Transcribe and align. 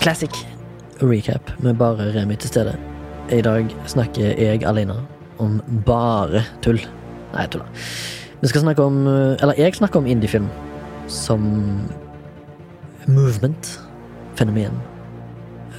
Classic 0.00 0.30
recap 1.02 1.50
med 1.60 1.74
bare 1.74 2.12
Remi 2.14 2.36
til 2.36 2.48
stede. 2.48 2.72
I 3.32 3.42
dag 3.44 3.68
snakker 3.86 4.32
jeg 4.40 4.64
alene 4.64 4.96
om 5.38 5.60
bare 5.86 6.40
tull. 6.64 6.80
Nei, 7.34 7.42
jeg 7.44 7.50
tuller. 7.52 7.68
Vi 8.40 8.48
skal 8.48 8.64
snakke 8.64 8.82
om 8.82 9.06
Eller 9.06 9.54
jeg 9.58 9.74
snakker 9.76 10.00
om 10.00 10.06
indiefilm 10.06 10.48
som 11.06 11.44
movement, 13.08 13.80
fenomen, 14.36 14.72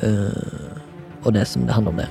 uh, 0.04 0.78
og 1.24 1.34
det 1.34 1.48
som 1.48 1.62
det 1.66 1.74
handler 1.74 1.92
om 1.92 1.98
det. 1.98 2.10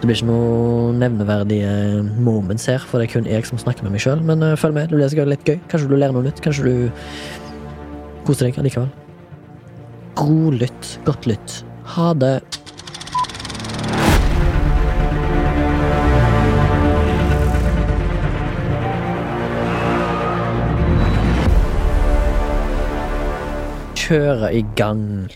Det 0.00 0.06
blir 0.08 0.16
ikke 0.18 0.28
noen 0.28 0.98
nevneverdige 1.00 2.02
moments 2.20 2.66
her, 2.66 2.78
for 2.78 3.00
det 3.00 3.08
er 3.08 3.14
kun 3.14 3.26
jeg 3.30 3.46
som 3.46 3.58
snakker 3.58 3.82
med 3.82 3.96
meg 3.96 4.04
sjøl. 4.04 4.22
Men 4.22 4.42
uh, 4.42 4.56
følg 4.60 4.74
med, 4.74 4.88
det 4.88 4.98
blir 4.98 5.08
sikkert 5.08 5.32
litt 5.32 5.48
gøy. 5.48 5.56
Kanskje 5.70 5.88
du 5.88 5.96
lærer 5.96 6.14
noe 6.14 6.28
nytt. 6.28 6.44
Kanskje 6.44 6.68
du 6.68 6.74
koser 8.28 8.50
deg 8.50 8.60
allikevel. 8.60 8.92
God 10.14 10.54
lytt. 10.54 11.00
Godt 11.04 11.26
lytt. 11.26 11.64
Ha 11.94 12.12
det. 12.14 12.38
Kjøre 23.98 24.52
i 24.54 24.62
gang. 24.78 25.32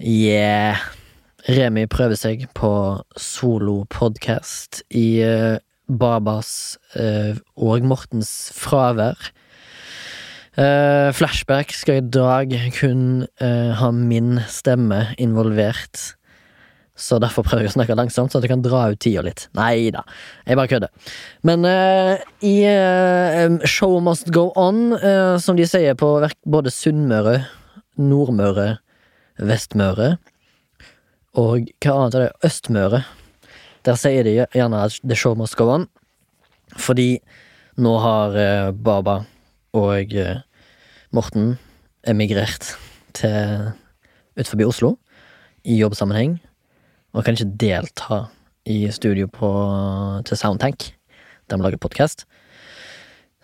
Yeah. 0.00 0.80
Remi 1.44 1.84
prøver 1.90 2.16
seg 2.16 2.46
på 2.56 2.72
solopodkast 3.20 4.80
i 4.96 5.20
uh, 5.20 5.60
Babas 5.92 6.78
uh, 6.96 7.36
og 7.60 7.84
Mortens 7.84 8.48
fravær. 8.56 9.28
Uh, 10.54 11.10
flashback 11.16 11.72
skal 11.74 11.98
i 11.98 12.04
dag 12.14 12.52
kun 12.76 13.24
ha 13.40 13.88
min 13.94 14.38
stemme 14.48 15.14
involvert. 15.18 16.14
Så 16.94 17.18
derfor 17.18 17.42
prøver 17.42 17.66
jeg 17.66 17.72
å 17.72 17.74
snakke 17.74 17.96
langsomt, 17.98 18.30
så 18.30 18.38
at 18.38 18.46
jeg 18.46 18.52
kan 18.52 18.62
dra 18.62 18.84
ut 18.92 19.00
tida 19.02 19.24
litt. 19.26 19.48
Nei 19.58 19.90
da, 19.90 20.04
jeg 20.46 20.60
bare 20.60 20.70
kødder. 20.70 21.10
Men 21.42 21.66
i 22.38 22.54
Show 23.66 23.98
Must 24.06 24.30
Go 24.30 24.52
On, 24.54 24.94
som 25.42 25.58
de 25.58 25.66
sier 25.66 25.98
på 25.98 26.12
både 26.46 26.70
Sunnmøre, 26.70 27.40
Nordmøre, 27.98 28.76
Vestmøre 29.42 30.12
og 31.34 31.70
hva 31.82 31.94
annet 31.98 32.16
er 32.16 32.24
det? 32.24 32.46
Østmøre. 32.46 33.02
Der 33.84 33.98
sier 33.98 34.26
de 34.26 34.36
gjerne 34.38 34.82
at 34.86 34.98
the 35.02 35.16
show 35.18 35.34
must 35.34 35.56
go 35.58 35.68
on. 35.72 35.88
Fordi 36.78 37.18
nå 37.82 37.94
har 37.98 38.36
Baba 38.72 39.24
og 39.74 40.14
eh, 40.14 40.42
Morten 41.14 41.56
emigrert 42.06 42.74
til 43.14 43.72
utenfor 44.38 44.66
Oslo 44.66 44.94
i 45.64 45.76
jobbsammenheng, 45.78 46.38
og 47.14 47.24
kan 47.24 47.36
ikke 47.36 47.56
delta 47.60 48.24
i 48.66 48.88
studio 48.90 49.28
på, 49.30 49.50
til 50.26 50.38
Soundtank, 50.38 50.88
der 51.50 51.58
vi 51.58 51.66
lager 51.66 51.82
podkast. 51.82 52.24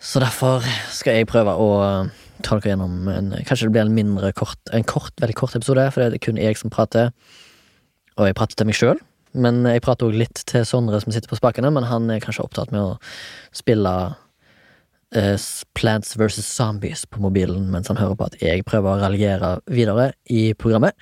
Så 0.01 0.19
derfor 0.19 0.65
skal 0.89 1.19
jeg 1.19 1.29
prøve 1.29 1.53
å 1.53 1.69
ta 2.41 2.57
dere 2.57 2.73
gjennom 2.73 3.05
en 3.11 3.35
Kanskje 3.45 3.67
det 3.67 3.75
blir 3.75 3.85
en 3.85 3.93
mindre 3.93 4.31
kort, 4.33 4.59
en 4.73 4.85
kort, 4.87 5.13
veldig 5.21 5.37
kort 5.37 5.55
episode, 5.55 5.85
for 5.93 6.03
det 6.03 6.17
er 6.17 6.25
kun 6.25 6.41
jeg 6.41 6.57
som 6.57 6.73
prater. 6.73 7.11
Og 8.17 8.27
jeg 8.27 8.37
prater 8.37 8.57
til 8.57 8.69
meg 8.69 8.77
sjøl, 8.77 8.99
men 9.37 9.61
jeg 9.69 9.83
prater 9.85 10.09
òg 10.09 10.17
litt 10.23 10.43
til 10.49 10.65
Sondre 10.67 10.99
som 11.03 11.13
sitter 11.13 11.31
på 11.31 11.39
spakene, 11.39 11.71
men 11.71 11.87
han 11.87 12.09
er 12.11 12.23
kanskje 12.23 12.43
opptatt 12.43 12.73
med 12.73 12.81
å 12.81 12.97
spille 13.55 13.93
uh, 15.17 15.35
Plants 15.77 16.15
versus 16.19 16.47
Zombies 16.47 17.05
på 17.05 17.21
mobilen 17.23 17.69
mens 17.73 17.91
han 17.91 17.99
hører 17.99 18.17
på 18.19 18.27
at 18.29 18.37
jeg 18.41 18.65
prøver 18.67 18.93
å 18.93 19.01
raljere 19.03 19.51
videre 19.71 20.11
i 20.29 20.51
programmet. 20.53 20.97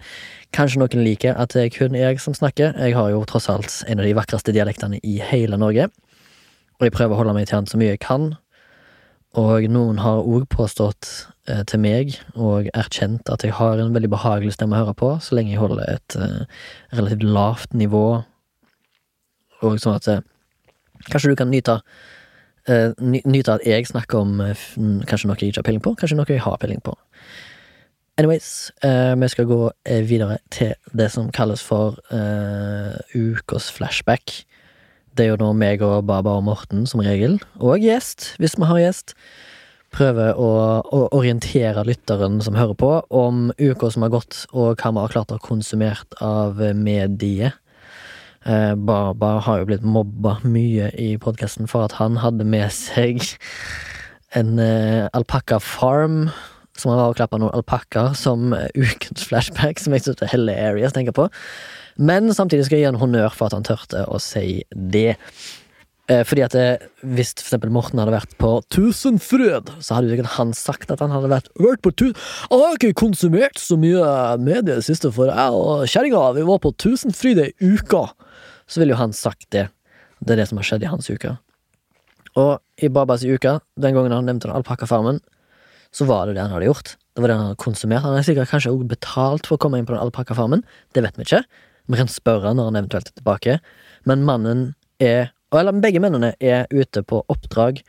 Kanskje 0.56 0.82
noen 0.82 1.06
liker 1.06 1.38
at 1.38 1.54
det 1.56 1.66
er 1.66 1.74
kun 1.74 1.98
jeg 1.98 2.22
som 2.24 2.36
snakker. 2.38 2.76
Jeg 2.78 2.98
har 2.98 3.10
jo 3.14 3.26
tross 3.30 3.50
alt 3.52 3.82
en 3.88 4.02
av 4.02 4.08
de 4.08 4.16
vakreste 4.18 4.56
dialektene 4.56 5.02
i 5.04 5.20
hele 5.32 5.60
Norge. 5.62 5.90
Og 6.80 6.88
jeg 6.88 6.96
prøver 6.96 7.16
å 7.16 7.22
holde 7.22 7.36
meg 7.36 7.50
til 7.50 7.60
han 7.60 7.68
så 7.70 7.80
mye 7.80 7.94
jeg 7.94 8.04
kan. 8.06 8.32
Og 9.38 9.68
noen 9.70 10.00
har 10.02 10.26
òg 10.26 10.48
påstått 10.50 11.10
eh, 11.52 11.62
til 11.70 11.82
meg, 11.84 12.16
og 12.34 12.70
erkjent, 12.74 13.30
at 13.30 13.44
jeg 13.46 13.54
har 13.60 13.78
en 13.78 13.94
veldig 13.94 14.10
behagelig 14.10 14.56
stemme 14.56 14.74
å 14.74 14.82
høre 14.82 14.96
på, 14.98 15.12
så 15.22 15.38
lenge 15.38 15.54
jeg 15.54 15.62
holder 15.62 15.84
et 15.86 16.16
eh, 16.18 16.64
relativt 16.98 17.28
lavt 17.28 17.76
nivå, 17.78 18.06
og 19.60 19.80
sånn 19.82 20.00
at 20.00 20.10
eh, 20.10 20.26
Kanskje 21.00 21.30
du 21.32 21.38
kan 21.40 21.48
nyte 21.48 21.78
eh, 22.70 22.92
Nyte 23.02 23.58
at 23.58 23.66
jeg 23.68 23.88
snakker 23.90 24.22
om 24.22 24.42
uh, 24.44 24.66
kanskje 25.10 25.30
noe 25.30 25.38
jeg 25.40 25.52
ikke 25.52 25.64
har 25.64 25.68
peiling 25.70 25.86
på, 25.86 25.96
kanskje 26.00 26.20
noe 26.20 26.30
jeg 26.30 26.44
har 26.46 26.60
peiling 26.62 26.82
på. 26.86 26.96
Anyways, 28.20 28.72
uh, 28.84 29.16
vi 29.20 29.30
skal 29.32 29.48
gå 29.48 29.60
videre 30.08 30.40
til 30.52 30.74
det 30.94 31.08
som 31.14 31.32
kalles 31.32 31.64
for 31.64 32.00
ukas 33.16 33.70
flashback. 33.72 34.42
Det 35.16 35.26
er 35.26 35.34
jo 35.34 35.40
nå 35.40 35.54
meg 35.58 35.82
og 35.84 36.04
Baba 36.08 36.36
og 36.38 36.46
Morten 36.48 36.86
som 36.88 37.02
regel, 37.04 37.40
og 37.60 37.80
gjest, 37.84 38.34
hvis 38.40 38.58
vi 38.60 38.68
har 38.70 38.84
gjest, 38.84 39.16
prøver 39.96 40.38
å, 40.38 40.52
å 40.86 41.00
orientere 41.18 41.82
lytteren 41.88 42.38
som 42.46 42.58
hører 42.60 42.78
på, 42.78 42.92
om 43.10 43.50
uka 43.58 43.90
som 43.90 44.06
har 44.06 44.14
gått, 44.14 44.44
og 44.54 44.78
hva 44.78 44.94
vi 44.94 45.02
har 45.02 45.16
klart 45.16 45.34
å 45.34 45.40
ha 45.40 45.44
konsumert 45.44 46.20
av 46.22 46.62
mediet. 46.78 47.58
Eh, 48.46 48.76
Baba 48.76 49.40
har 49.44 49.60
jo 49.60 49.68
blitt 49.68 49.84
mobba 49.84 50.38
mye 50.48 50.90
i 50.96 51.10
podkasten 51.20 51.68
for 51.68 51.90
at 51.90 51.98
han 52.00 52.22
hadde 52.24 52.48
med 52.48 52.72
seg 52.72 53.20
en 54.38 54.56
eh, 54.64 55.10
alpakka 55.16 55.60
farm. 55.64 56.30
Som 56.80 56.94
han 56.94 57.02
var 57.02 57.12
og 57.12 57.18
klappa 57.20 57.40
noen 57.42 57.56
alpakkaer 57.58 58.14
som 58.16 58.54
ukens 58.80 59.28
flashback, 59.28 59.82
som 59.82 59.96
jeg 59.96 60.06
syns 60.06 60.24
er 60.24 60.32
hilarious 60.32 60.94
å 60.94 61.00
tenke 61.02 61.16
på. 61.16 61.28
Men 62.00 62.32
samtidig 62.32 62.68
skal 62.68 62.80
jeg 62.80 62.86
gi 62.86 62.92
han 62.94 63.02
honnør 63.02 63.34
for 63.36 63.50
at 63.50 63.58
han 63.58 63.68
tørte 63.68 64.06
å 64.08 64.22
si 64.24 64.62
det. 64.72 65.18
Eh, 66.10 66.24
fordi 66.26 66.46
at 66.48 66.56
Hvis 67.04 67.36
for 67.36 67.44
eksempel 67.44 67.74
Morten 67.76 68.00
hadde 68.00 68.16
vært 68.16 68.32
på 68.40 68.54
Tusenfryd, 68.72 69.76
så 69.84 69.98
hadde 69.98 70.16
jo 70.16 70.24
han 70.38 70.56
sagt 70.56 70.90
at 70.92 71.04
han 71.04 71.12
hadde 71.12 71.30
vært, 71.30 71.52
vært 71.60 71.84
på 71.84 71.92
tu 71.92 72.08
Han 72.50 72.64
har 72.64 72.80
ikke 72.80 72.96
konsumert 73.04 73.60
så 73.60 73.78
mye 73.78 74.40
medier 74.40 74.80
i 74.80 74.80
det 74.80 74.88
siste, 74.88 75.12
for 75.12 75.30
jeg 75.30 75.60
og 75.60 75.86
kjerringa 75.92 76.48
var 76.48 76.64
på 76.64 76.74
Tusenfryd 76.80 77.44
ei 77.44 77.52
uke. 77.60 78.08
Så 78.70 78.82
ville 78.82 78.94
jo 78.94 79.02
han 79.02 79.16
sagt 79.16 79.50
det. 79.56 79.68
Det 80.20 80.36
er 80.36 80.42
det 80.44 80.50
som 80.50 80.60
har 80.60 80.68
skjedd 80.68 80.86
i 80.86 80.92
hans 80.92 81.10
uke. 81.10 81.36
Og 82.38 82.60
i 82.84 82.90
Babas 82.94 83.26
uke, 83.26 83.58
den 83.80 83.96
gangen 83.96 84.14
han 84.14 84.28
nevnte 84.30 84.52
alpakkafarmen, 84.54 85.20
så 85.96 86.06
var 86.06 86.28
det 86.28 86.38
det 86.38 86.44
han 86.46 86.54
hadde 86.54 86.70
gjort. 86.70 86.94
Det 87.16 87.24
var 87.24 87.32
det 87.32 87.38
han 87.40 87.48
hadde 87.50 87.64
konsumert. 87.64 88.04
Han 88.06 88.18
er 88.18 88.28
sikkert 88.28 88.52
kanskje 88.52 88.72
også 88.76 88.92
betalt 88.92 89.50
for 89.50 89.58
å 89.58 89.64
komme 89.64 89.80
inn 89.80 89.88
på 89.90 89.96
den 89.96 90.04
alpakkafarmen. 90.04 90.62
Det 90.94 91.04
vet 91.06 91.18
vi 91.18 91.26
ikke. 91.26 91.42
Vi 91.90 91.98
kan 91.98 92.12
spørre 92.12 92.54
når 92.54 92.70
han 92.70 92.80
eventuelt 92.84 93.10
er 93.10 93.18
tilbake. 93.18 93.60
Men 94.06 94.26
mannen 94.28 94.74
er 95.02 95.34
Eller 95.50 95.74
begge 95.82 95.98
mennene 95.98 96.36
er 96.38 96.68
ute 96.70 97.02
på 97.02 97.24
oppdrag 97.26 97.80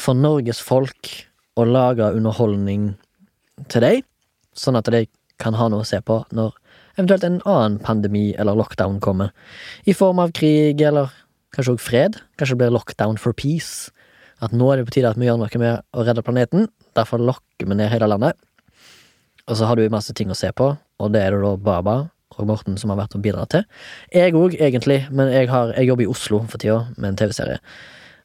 for 0.00 0.16
Norges 0.16 0.62
folk 0.64 1.10
å 1.60 1.66
lage 1.68 2.06
underholdning 2.16 2.94
til 3.68 3.84
deg, 3.84 4.06
sånn 4.56 4.78
at 4.80 4.88
de 4.88 5.02
kan 5.36 5.52
ha 5.58 5.66
noe 5.68 5.84
å 5.84 5.88
se 5.88 6.00
på 6.00 6.22
når 6.32 6.54
eventuelt 6.96 7.26
en 7.26 7.40
annen 7.44 7.78
pandemi 7.82 8.32
eller 8.38 8.56
lockdown 8.58 9.00
kommer. 9.04 9.32
I 9.84 9.94
form 9.94 10.22
av 10.22 10.32
krig 10.36 10.80
eller 10.80 11.12
kanskje 11.54 11.76
òg 11.76 11.82
fred. 11.82 12.18
Kanskje 12.38 12.56
det 12.56 12.62
blir 12.62 12.74
lockdown 12.74 13.20
for 13.20 13.36
peace. 13.36 13.92
At 14.42 14.54
nå 14.54 14.70
er 14.70 14.80
det 14.80 14.88
på 14.88 14.96
tide 14.96 15.12
at 15.12 15.20
vi 15.20 15.28
gjør 15.28 15.38
noe 15.40 15.60
med 15.62 15.84
å 15.94 16.06
redde 16.06 16.24
planeten. 16.26 16.68
Derfor 16.98 17.22
lokker 17.22 17.68
vi 17.68 17.78
ned 17.78 17.92
hele 17.92 18.10
landet. 18.10 18.38
Og 19.48 19.58
så 19.58 19.68
har 19.68 19.76
du 19.76 19.84
masse 19.92 20.14
ting 20.16 20.30
å 20.32 20.38
se 20.38 20.48
på, 20.56 20.70
og 20.72 21.12
det 21.12 21.20
er 21.20 21.34
det 21.34 21.42
da 21.42 21.56
Baba 21.60 21.96
og 22.34 22.48
Morten 22.48 22.78
som 22.80 22.90
har 22.90 22.98
vært 23.02 23.14
og 23.14 23.22
bidratt 23.22 23.52
til. 23.52 23.66
Jeg 24.14 24.34
òg, 24.34 24.56
egentlig, 24.56 25.04
men 25.12 25.30
jeg, 25.30 25.50
har, 25.52 25.74
jeg, 25.76 25.90
jobber 25.90 26.06
i 26.06 26.10
Oslo 26.10 26.40
for 26.48 26.62
tida 26.62 26.80
med 26.96 27.12
en 27.12 27.18
TV-serie. 27.20 27.60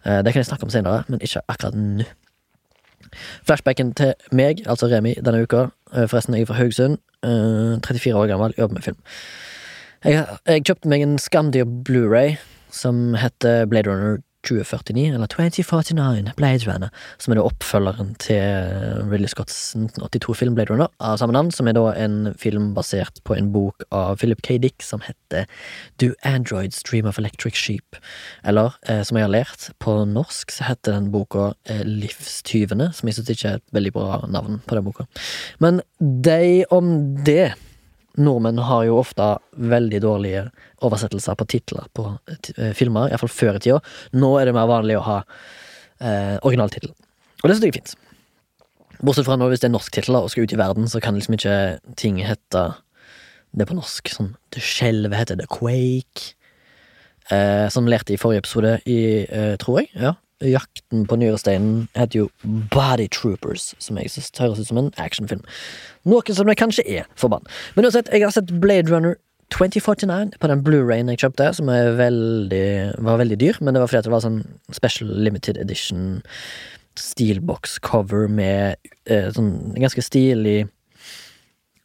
Eh, 0.05 0.21
det 0.23 0.33
kan 0.33 0.41
jeg 0.41 0.49
snakke 0.49 0.65
om 0.65 0.71
senere, 0.73 1.03
men 1.11 1.21
ikke 1.21 1.43
akkurat 1.45 1.77
nå. 1.77 2.07
Flashbacken 3.47 3.93
til 3.97 4.13
meg, 4.31 4.63
altså 4.69 4.89
Remi, 4.91 5.15
denne 5.25 5.43
uka. 5.43 5.67
Eh, 5.93 6.07
forresten, 6.07 6.35
jeg 6.35 6.47
er 6.47 6.51
fra 6.51 6.59
Haugesund. 6.59 6.97
34 7.23 8.09
eh, 8.09 8.17
år 8.17 8.27
gammel, 8.31 8.53
jobber 8.57 8.79
med 8.79 8.85
film. 8.85 8.97
Jeg, 10.05 10.25
jeg 10.47 10.63
kjøpte 10.63 10.89
meg 10.91 11.03
en 11.03 11.17
skamdyr 11.19 11.67
Blu-ray 11.67 12.37
som 12.71 13.15
heter 13.19 13.65
Blade 13.67 13.89
Runner 13.89 14.21
2049, 14.49 15.13
eller 15.15 15.29
2049, 15.31 16.33
Blade 16.39 16.65
Runner, 16.67 16.89
som 17.21 17.33
er 17.33 17.39
da 17.39 17.45
oppfølgeren 17.47 18.15
til 18.21 19.05
Ridley 19.09 19.29
Scotts 19.31 19.57
1982-film 19.77 20.57
Blade 20.57 20.73
Runner 20.73 20.89
av 20.99 21.19
samme 21.21 21.35
navn, 21.35 21.51
som 21.53 21.69
er 21.69 21.77
da 21.77 21.85
en 21.93 22.33
film 22.39 22.71
basert 22.77 23.21
på 23.27 23.37
en 23.37 23.51
bok 23.53 23.85
av 23.95 24.17
Philip 24.21 24.41
K. 24.45 24.57
Dick 24.61 24.83
som 24.85 25.03
heter 25.05 25.47
Do 26.01 26.11
Androids 26.27 26.81
Dream 26.83 27.07
of 27.09 27.21
Electric 27.21 27.57
Sheep? 27.59 27.99
Eller, 28.43 28.75
eh, 28.89 29.03
som 29.05 29.17
jeg 29.17 29.27
har 29.27 29.33
lært, 29.33 29.69
på 29.79 29.95
norsk 30.09 30.51
så 30.53 30.69
heter 30.71 30.97
den 30.97 31.11
boka 31.13 31.53
eh, 31.69 31.85
Livstyvene, 31.85 32.91
som 32.95 33.09
jeg 33.09 33.19
synes 33.19 33.33
ikke 33.35 33.53
er 33.53 33.61
et 33.61 33.75
veldig 33.75 33.95
bra 33.95 34.21
navn 34.27 34.61
på 34.65 34.77
den 34.77 34.87
boka. 34.89 35.07
Men 35.63 35.83
de 35.99 36.65
om 36.73 36.93
det 37.25 37.53
Nordmenn 38.19 38.59
har 38.67 38.83
jo 38.87 38.99
ofte 38.99 39.31
veldig 39.55 40.01
dårlige 40.03 40.45
oversettelser 40.85 41.37
på 41.39 41.47
titler 41.49 41.87
på 41.95 42.05
uh, 42.13 42.71
filmer, 42.77 43.09
iallfall 43.09 43.31
før 43.31 43.59
i 43.59 43.63
tida. 43.63 43.79
Nå 44.15 44.33
er 44.39 44.49
det 44.49 44.55
mer 44.57 44.69
vanlig 44.69 44.99
å 44.99 45.05
ha 45.07 45.17
eh, 45.99 46.37
originaltittel. 46.45 46.93
Og 47.39 47.47
det 47.47 47.55
syns 47.55 47.65
jeg 47.65 47.73
er 47.73 47.79
fint. 47.79 47.95
Bortsett 48.99 49.27
fra 49.27 49.37
nå 49.39 49.47
hvis 49.51 49.61
det 49.63 49.69
er 49.69 49.75
norsk 49.75 49.95
tittel 49.95 50.17
og 50.19 50.29
skal 50.31 50.47
ut 50.47 50.55
i 50.55 50.59
verden, 50.59 50.89
så 50.91 50.99
kan 51.03 51.15
liksom 51.15 51.37
ikke 51.37 51.55
ting 51.99 52.19
hete 52.23 52.69
Det 53.55 53.65
på 53.65 53.73
norsk. 53.73 54.11
Sånn 54.13 54.35
Det 54.53 54.61
skjelvet 54.61 55.17
heter 55.17 55.39
The 55.39 55.47
Quake. 55.49 56.35
Eh, 57.29 57.67
som 57.69 57.87
lærte 57.89 58.13
i 58.13 58.17
forrige 58.17 58.43
episode, 58.43 58.79
i, 58.85 59.25
eh, 59.25 59.55
tror 59.61 59.79
jeg. 59.81 59.89
Ja. 59.95 60.13
Jakten 60.45 61.05
på 61.09 61.17
nyresteinen 61.19 61.87
heter 61.97 62.23
jo 62.23 62.27
Body 62.73 63.09
Troopers, 63.11 63.73
som 63.79 63.97
jeg 63.99 64.11
synes 64.13 64.31
høres 64.39 64.61
ut 64.61 64.69
som 64.69 64.79
en 64.79 64.93
actionfilm. 64.97 65.43
Noe 66.07 66.35
som 66.35 66.47
det 66.47 66.57
kanskje 66.59 66.85
er, 66.87 67.09
forbann. 67.19 67.47
Men 67.75 67.89
uansett, 67.89 68.11
jeg 68.13 68.23
har 68.23 68.31
sett 68.35 68.53
Blade 68.61 68.91
Runner 68.91 69.17
2049 69.51 70.37
på 70.39 70.47
den 70.47 70.63
Blu-rayen 70.63 71.09
jeg 71.11 71.23
kjøpte, 71.23 71.51
som 71.57 71.69
veldig, 71.69 72.65
var 73.03 73.19
veldig 73.21 73.37
dyr, 73.41 73.57
men 73.61 73.73
det 73.73 73.81
var 73.81 73.91
fordi 73.91 74.05
det 74.07 74.13
var 74.13 74.25
sånn 74.25 74.43
special 74.75 75.09
limited 75.09 75.57
edition 75.57 76.21
steelbox 76.99 77.79
cover 77.83 78.27
med 78.31 78.75
eh, 79.09 79.29
sånn 79.33 79.73
ganske 79.79 80.03
stilig 80.03 80.59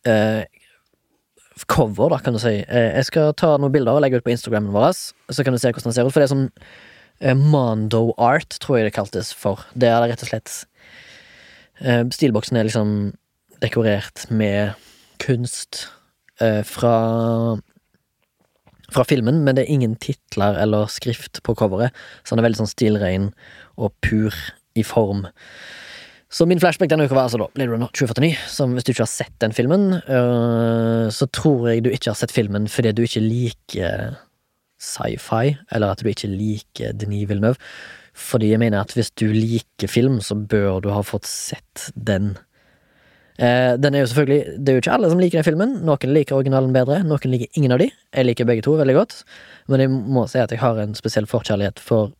eh, 0.09 0.43
cover, 1.71 2.11
da, 2.13 2.19
kan 2.23 2.35
du 2.35 2.43
si. 2.43 2.57
Eh, 2.63 2.91
jeg 2.99 3.09
skal 3.11 3.35
ta 3.39 3.55
noen 3.57 3.73
bilder 3.75 3.97
og 3.97 4.05
legge 4.05 4.21
ut 4.21 4.27
på 4.27 4.35
Instagramen 4.35 4.75
vår, 4.75 4.93
så 5.31 5.47
kan 5.47 5.55
du 5.55 5.61
se 5.63 5.71
hvordan 5.71 5.91
den 5.91 5.97
ser 5.97 6.09
ut. 6.09 6.15
For 6.15 6.23
det 6.23 6.29
er 6.29 6.35
sånn 6.35 6.49
Mondo 7.23 8.13
art, 8.19 8.57
tror 8.61 8.79
jeg 8.79 8.89
det 8.89 8.97
kaltes 8.97 9.31
for. 9.37 9.63
Det 9.73 9.89
er 9.89 10.03
det 10.03 10.11
rett 10.13 10.25
og 10.27 10.33
slett 10.33 10.55
Stilboksen 12.15 12.59
er 12.59 12.67
liksom 12.69 12.91
dekorert 13.63 14.27
med 14.31 14.75
kunst 15.23 15.89
eh, 16.41 16.63
fra 16.67 16.97
fra 18.95 19.05
filmen, 19.09 19.41
men 19.43 19.57
det 19.57 19.65
er 19.65 19.73
ingen 19.75 19.97
titler 19.99 20.59
eller 20.61 20.91
skrift 20.93 21.41
på 21.43 21.55
coveret, 21.59 21.95
så 22.23 22.35
den 22.35 22.45
er 22.45 22.49
veldig 22.49 22.61
sånn 22.63 22.71
stilrein 22.71 23.31
og 23.75 23.91
pur 24.05 24.37
i 24.79 24.85
form. 24.87 25.25
Så 26.35 26.47
min 26.51 26.61
flashback 26.63 26.91
denne 26.91 27.07
uka 27.07 27.17
var 27.17 27.29
altså 27.29 27.39
da 27.41 27.49
Blade 27.55 27.71
Runner 27.71 27.91
2049. 27.95 28.37
Som 28.51 28.73
hvis 28.75 28.87
du 28.87 28.91
ikke 28.91 29.05
har 29.05 29.11
sett 29.11 29.35
den 29.43 29.55
filmen, 29.55 30.01
så 31.15 31.29
tror 31.31 31.69
jeg 31.71 31.85
du 31.85 31.93
ikke 31.93 32.11
har 32.11 32.19
sett 32.19 32.35
filmen 32.35 32.67
fordi 32.71 32.91
du 32.95 33.05
ikke 33.07 33.23
liker 33.23 34.17
sci-fi, 34.85 35.57
eller 35.73 35.95
at 35.95 36.03
du 36.05 36.11
ikke 36.11 36.31
liker 36.31 36.97
Denis 37.01 37.29
Villeneuve. 37.31 37.61
Fordi 38.15 38.53
jeg 38.53 38.63
mener 38.63 38.85
at 38.85 38.93
hvis 38.95 39.11
du 39.19 39.27
liker 39.35 39.91
film, 39.91 40.21
så 40.23 40.37
bør 40.39 40.81
du 40.85 40.91
ha 40.95 41.03
fått 41.03 41.27
sett 41.27 41.89
den. 41.97 42.37
Eh, 43.39 43.75
den 43.83 43.95
er 43.95 44.05
jo 44.05 44.07
selvfølgelig 44.07 44.59
Det 44.63 44.69
er 44.69 44.77
jo 44.77 44.83
ikke 44.83 44.93
alle 44.95 45.09
som 45.11 45.19
liker 45.19 45.41
den 45.41 45.47
filmen. 45.49 45.73
Noen 45.83 46.15
liker 46.15 46.37
originalen 46.37 46.75
bedre, 46.75 47.01
noen 47.03 47.33
liker 47.33 47.59
ingen 47.59 47.75
av 47.75 47.83
de. 47.83 47.89
Jeg 48.15 48.29
liker 48.29 48.47
begge 48.47 48.63
to 48.63 48.77
veldig 48.79 48.95
godt, 48.95 49.17
men 49.69 49.83
jeg 49.83 49.91
må 49.91 50.27
si 50.31 50.39
at 50.39 50.55
jeg 50.55 50.63
har 50.63 50.79
en 50.79 50.95
spesiell 50.95 51.27
forkjærlighet 51.27 51.83
for 51.83 52.13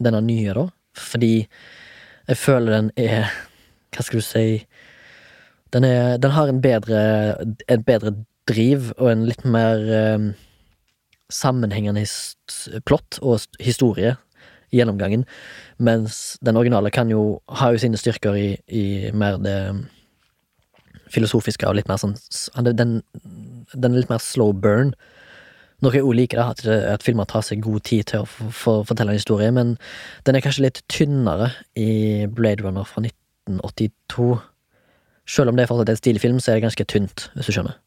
denne 0.00 0.22
nye, 0.24 0.54
da. 0.56 0.66
Fordi 0.96 1.34
jeg 1.44 2.36
føler 2.36 2.72
den 2.72 2.90
er 2.96 3.28
Hva 3.90 4.02
skal 4.06 4.20
du 4.20 4.24
si 4.24 4.66
Den, 5.72 5.84
er, 5.84 6.16
den 6.18 6.32
har 6.34 6.48
en 6.50 6.60
bedre 6.62 7.00
en 7.68 7.82
bedre 7.86 8.14
driv 8.50 8.90
og 8.96 9.10
en 9.12 9.26
litt 9.28 9.44
mer 9.44 9.84
eh, 9.94 10.24
sammenhengende 11.34 12.04
plott 12.86 13.20
og 13.22 13.40
historie 13.62 14.16
i 14.70 14.78
gjennomgangen, 14.78 15.24
mens 15.82 16.38
den 16.46 16.58
originale 16.58 16.92
kan 16.94 17.10
jo 17.10 17.40
ha 17.58 17.72
jo 17.72 17.80
sine 17.82 17.98
styrker 17.98 18.36
i, 18.38 18.50
i 18.66 18.84
mer 19.16 19.40
det 19.42 19.56
filosofiske 21.10 21.66
og 21.66 21.74
litt 21.78 21.88
mer 21.90 21.98
sånn 21.98 22.14
Den, 22.70 23.00
den 23.74 23.96
litt 23.96 24.12
mer 24.12 24.22
slow 24.22 24.52
burn. 24.54 24.94
Noe 25.80 25.96
jeg 25.96 26.04
også 26.04 26.16
liker, 26.18 26.38
da, 26.38 26.52
at, 26.52 26.62
at 26.94 27.04
filmer 27.04 27.26
tar 27.26 27.42
seg 27.46 27.64
god 27.64 27.82
tid 27.88 28.10
til 28.10 28.22
å 28.22 28.28
for, 28.28 28.54
for, 28.54 28.86
fortelle 28.86 29.14
en 29.14 29.18
historie, 29.18 29.50
men 29.50 29.74
den 30.28 30.36
er 30.36 30.44
kanskje 30.44 30.66
litt 30.66 30.82
tynnere 30.92 31.50
i 31.74 32.28
Blade 32.28 32.66
Runner 32.66 32.86
fra 32.86 33.02
1982. 33.02 34.34
Selv 35.30 35.50
om 35.50 35.56
det 35.56 35.64
er 35.64 35.70
fortsatt 35.70 35.94
en 35.94 36.02
stilig 36.02 36.22
film, 36.22 36.38
så 36.38 36.52
er 36.52 36.60
det 36.60 36.66
ganske 36.68 36.86
tynt, 36.90 37.30
hvis 37.34 37.48
du 37.48 37.56
skjønner. 37.56 37.78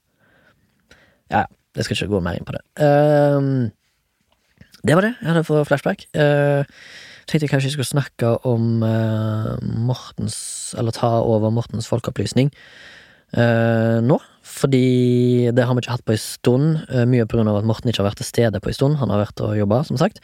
Ja, 1.32 1.46
ja, 1.46 1.63
jeg 1.76 1.88
skal 1.88 1.98
ikke 1.98 2.12
gå 2.14 2.22
mer 2.26 2.38
inn 2.38 2.48
på 2.48 2.56
det. 2.56 2.62
Ehm, 2.86 3.72
det 4.84 4.98
var 4.98 5.08
det 5.08 5.14
jeg 5.16 5.30
hadde 5.32 5.46
for 5.48 5.66
flashback. 5.68 6.06
Uh, 6.12 6.68
tenkte 7.24 7.46
jeg 7.46 7.54
kanskje 7.54 7.70
jeg 7.72 7.78
skulle 7.78 7.94
snakke 7.94 8.34
om 8.46 8.84
uh, 8.84 9.56
Mortens 9.62 10.76
Eller 10.78 10.92
ta 10.92 11.22
over 11.24 11.54
Mortens 11.56 11.88
folkeopplysning 11.88 12.52
uh, 13.38 14.04
nå. 14.04 14.20
Fordi 14.44 15.50
det 15.56 15.64
har 15.64 15.74
vi 15.74 15.82
ikke 15.86 15.96
hatt 15.96 16.06
på 16.06 16.18
en 16.18 16.20
stund. 16.22 16.82
uh, 16.92 17.06
mye 17.08 17.24
av 17.24 17.56
at 17.58 17.70
Morten 17.70 17.90
ikke 17.90 18.04
har 18.04 18.12
vært 18.12 18.20
til 18.22 18.28
stede 18.28 18.60
på 18.60 18.74
en 18.74 18.78
stund. 18.78 19.00
Han 19.00 19.14
har 19.14 19.24
vært 19.24 19.42
og 19.42 19.56
jobba, 19.58 19.86
som 19.88 19.98
sagt, 19.98 20.20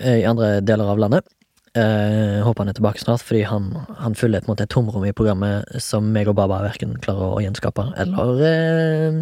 i 0.00 0.24
andre 0.24 0.58
deler 0.64 0.88
av 0.88 0.98
landet. 0.98 1.28
Uh, 1.70 2.42
håper 2.42 2.64
han 2.64 2.72
er 2.72 2.74
tilbake 2.74 2.98
snart, 2.98 3.22
fordi 3.22 3.44
han, 3.46 3.68
han 4.00 4.16
fyller 4.18 4.40
et, 4.40 4.48
et 4.64 4.70
tomrom 4.72 5.04
i 5.06 5.12
programmet 5.14 5.68
som 5.78 6.08
meg 6.10 6.26
og 6.26 6.34
Baba 6.40 6.64
verken 6.64 6.96
klarer 7.04 7.36
å 7.36 7.42
gjenskape, 7.44 7.84
eller 8.00 9.20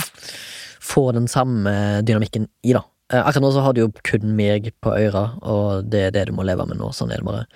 få 0.81 1.11
den 1.17 1.29
samme 1.31 1.73
dynamikken 2.07 2.49
i, 2.63 2.75
da. 2.77 2.85
Eh, 3.13 3.23
akkurat 3.23 3.43
nå 3.43 3.53
så 3.55 3.63
har 3.65 3.75
du 3.75 3.83
jo 3.87 3.93
kun 4.05 4.35
meg 4.37 4.71
på 4.85 4.93
øra, 4.93 5.39
og 5.41 5.89
det 5.91 6.03
er 6.09 6.11
det 6.17 6.27
du 6.29 6.35
må 6.37 6.45
leve 6.45 6.67
med 6.69 6.81
nå. 6.81 6.91
Sånn 6.93 7.13
er 7.13 7.23
det 7.23 7.29
bare. 7.29 7.47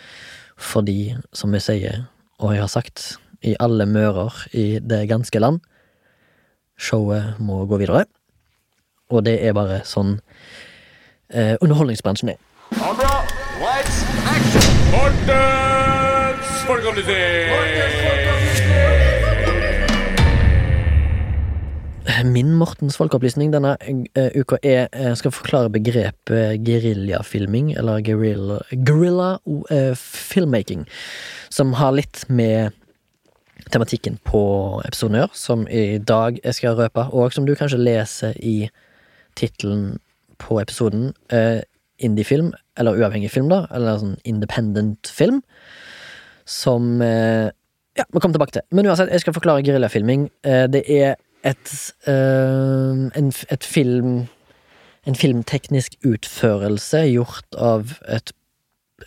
Fordi, 0.56 1.14
som 1.36 1.52
jeg 1.56 1.66
sier, 1.66 2.00
og 2.40 2.54
jeg 2.54 2.64
har 2.64 2.72
sagt, 2.72 3.16
i 3.42 3.56
alle 3.60 3.86
mører 3.90 4.32
i 4.54 4.78
det 4.78 5.04
ganske 5.10 5.38
land, 5.42 5.60
showet 6.78 7.38
må 7.42 7.64
gå 7.66 7.80
videre. 7.82 8.06
Og 9.12 9.26
det 9.26 9.36
er 9.44 9.52
bare 9.56 9.82
sånn 9.84 10.20
eh, 11.28 11.58
underholdningsbransjen 11.60 12.32
er. 12.32 12.40
Camera, 12.72 13.20
lights, 13.60 14.02
action! 14.32 14.72
Mortens 14.94 16.58
folkeopplysning! 16.64 18.21
Min 22.24 22.54
Mortens 22.58 22.96
folkeopplysning 22.98 23.52
denne 23.52 23.76
eh, 23.78 24.34
uka 24.34 24.56
er 24.66 24.88
Jeg 24.90 25.18
skal 25.20 25.34
forklare 25.34 25.70
begrepet 25.70 26.64
geriljafilming, 26.66 27.72
eller 27.78 28.02
guerrilla, 28.02 28.58
guerrilla 28.72 29.38
uh, 29.46 29.94
filmmaking, 29.94 30.82
som 31.50 31.72
har 31.78 31.94
litt 31.94 32.24
med 32.28 32.74
tematikken 33.70 34.18
på 34.26 34.42
episoden 34.82 35.16
å 35.16 35.22
gjøre, 35.22 35.38
som 35.38 35.64
i 35.70 36.00
dag 36.02 36.40
jeg 36.42 36.58
skal 36.58 36.76
røpe, 36.80 37.06
og 37.14 37.32
som 37.34 37.46
du 37.46 37.54
kanskje 37.54 37.78
leser 37.78 38.34
i 38.42 38.56
tittelen 39.38 40.00
på 40.42 40.58
episoden. 40.62 41.12
Uh, 41.32 41.62
Indiefilm, 42.02 42.50
eller 42.76 42.98
uavhengig 42.98 43.30
film, 43.30 43.46
da, 43.52 43.68
eller 43.70 44.00
sånn 44.00 44.16
independent 44.26 45.06
film, 45.06 45.42
som 46.48 46.96
uh, 46.98 47.52
Ja, 47.92 48.06
vi 48.08 48.18
kommer 48.18 48.32
tilbake 48.34 48.56
til. 48.56 48.64
Men 48.72 48.88
uansett, 48.88 49.12
jeg 49.12 49.20
skal 49.20 49.34
forklare 49.36 49.62
geriljafilming. 49.62 50.30
Eh, 50.48 50.62
det 50.72 50.80
er 50.88 51.18
et 51.42 51.72
uh, 52.08 53.08
en, 53.18 53.32
et 53.50 53.64
film 53.64 54.26
En 55.02 55.16
filmteknisk 55.18 55.96
utførelse 56.06 57.00
gjort 57.10 57.56
av 57.58 57.96
et, 58.06 58.30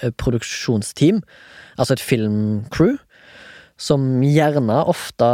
et 0.03 0.15
produksjonsteam, 0.19 1.21
altså 1.79 1.95
et 1.95 2.03
filmcrew, 2.03 2.97
som 3.79 4.03
gjerne 4.19 4.81
ofte 4.91 5.29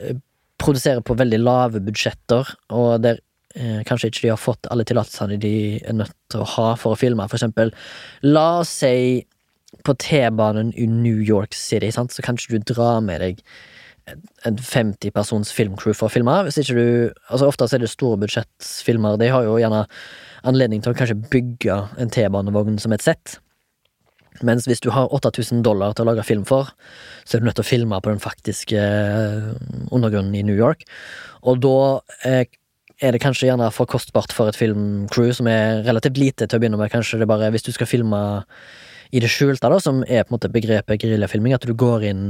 eh, 0.00 0.16
produserer 0.56 1.04
på 1.04 1.18
veldig 1.20 1.42
lave 1.42 1.82
budsjetter, 1.84 2.48
og 2.72 3.04
der 3.04 3.20
eh, 3.56 3.84
kanskje 3.84 4.08
ikke 4.08 4.24
de 4.24 4.32
har 4.32 4.40
fått 4.40 4.68
alle 4.72 4.88
tillatelsene 4.88 5.36
de 5.40 5.54
er 5.82 6.00
nødt 6.00 6.16
til 6.32 6.46
å 6.46 6.50
ha 6.56 6.68
for 6.80 6.96
å 6.96 7.00
filme. 7.04 7.28
For 7.28 7.36
eksempel, 7.36 7.74
la 8.24 8.48
oss 8.62 8.72
si 8.80 9.26
på 9.84 9.94
T-banen 10.00 10.72
i 10.80 10.88
New 10.88 11.20
York 11.20 11.52
City, 11.52 11.92
sant? 11.92 12.16
så 12.16 12.24
kan 12.24 12.40
ikke 12.40 12.56
du 12.56 12.72
dra 12.72 12.98
med 13.04 13.20
deg 13.20 13.44
en 14.48 14.58
50 14.58 15.12
persons 15.14 15.50
filmcrew 15.54 15.96
for 15.96 16.08
å 16.08 16.12
filme. 16.12 16.34
Hvis 16.46 16.60
ikke 16.62 16.76
du 16.78 16.86
Altså 17.28 17.48
Ofte 17.48 17.68
er 17.72 17.82
det 17.82 17.90
store 17.92 18.20
budsjettfilmer. 18.22 19.18
De 19.20 19.30
har 19.32 19.44
jo 19.46 19.58
gjerne 19.60 19.84
anledning 20.48 20.82
til 20.84 20.94
å 20.94 20.98
kanskje 20.98 21.18
bygge 21.32 21.76
en 21.98 22.10
T-banevogn 22.14 22.78
som 22.82 22.94
et 22.94 23.04
sett. 23.04 23.38
Mens 24.46 24.68
hvis 24.68 24.82
du 24.84 24.90
har 24.94 25.10
8000 25.14 25.64
dollar 25.66 25.96
til 25.96 26.06
å 26.06 26.12
lage 26.12 26.26
film 26.26 26.44
for, 26.46 26.70
så 27.26 27.36
er 27.36 27.42
du 27.42 27.48
nødt 27.48 27.58
til 27.58 27.66
å 27.66 27.72
filme 27.72 27.98
på 27.98 28.12
den 28.12 28.22
faktiske 28.22 28.78
eh, 28.78 29.48
undergrunnen 29.90 30.36
i 30.38 30.44
New 30.46 30.58
York. 30.58 30.84
Og 31.42 31.58
da 31.64 31.78
eh, 32.28 32.44
er 33.02 33.14
det 33.14 33.22
kanskje 33.22 33.48
gjerne 33.48 33.70
for 33.74 33.90
kostbart 33.90 34.34
for 34.34 34.50
et 34.50 34.58
filmcrew 34.58 35.32
som 35.34 35.50
er 35.50 35.82
relativt 35.86 36.18
lite 36.18 36.46
til 36.46 36.58
å 36.58 36.62
begynne 36.62 36.78
med. 36.80 36.90
Kanskje 36.92 37.20
det 37.20 37.28
bare, 37.30 37.50
Hvis 37.54 37.66
du 37.66 37.72
skal 37.74 37.90
filme 37.90 38.20
i 39.10 39.22
det 39.22 39.30
skjulte, 39.32 39.70
da, 39.70 39.78
som 39.80 40.02
er 40.04 40.24
på 40.24 40.32
en 40.32 40.36
måte 40.36 40.50
begrepet 40.52 41.00
geriljafilming, 41.00 41.54
at 41.56 41.64
du 41.64 41.74
går 41.78 42.10
inn 42.10 42.26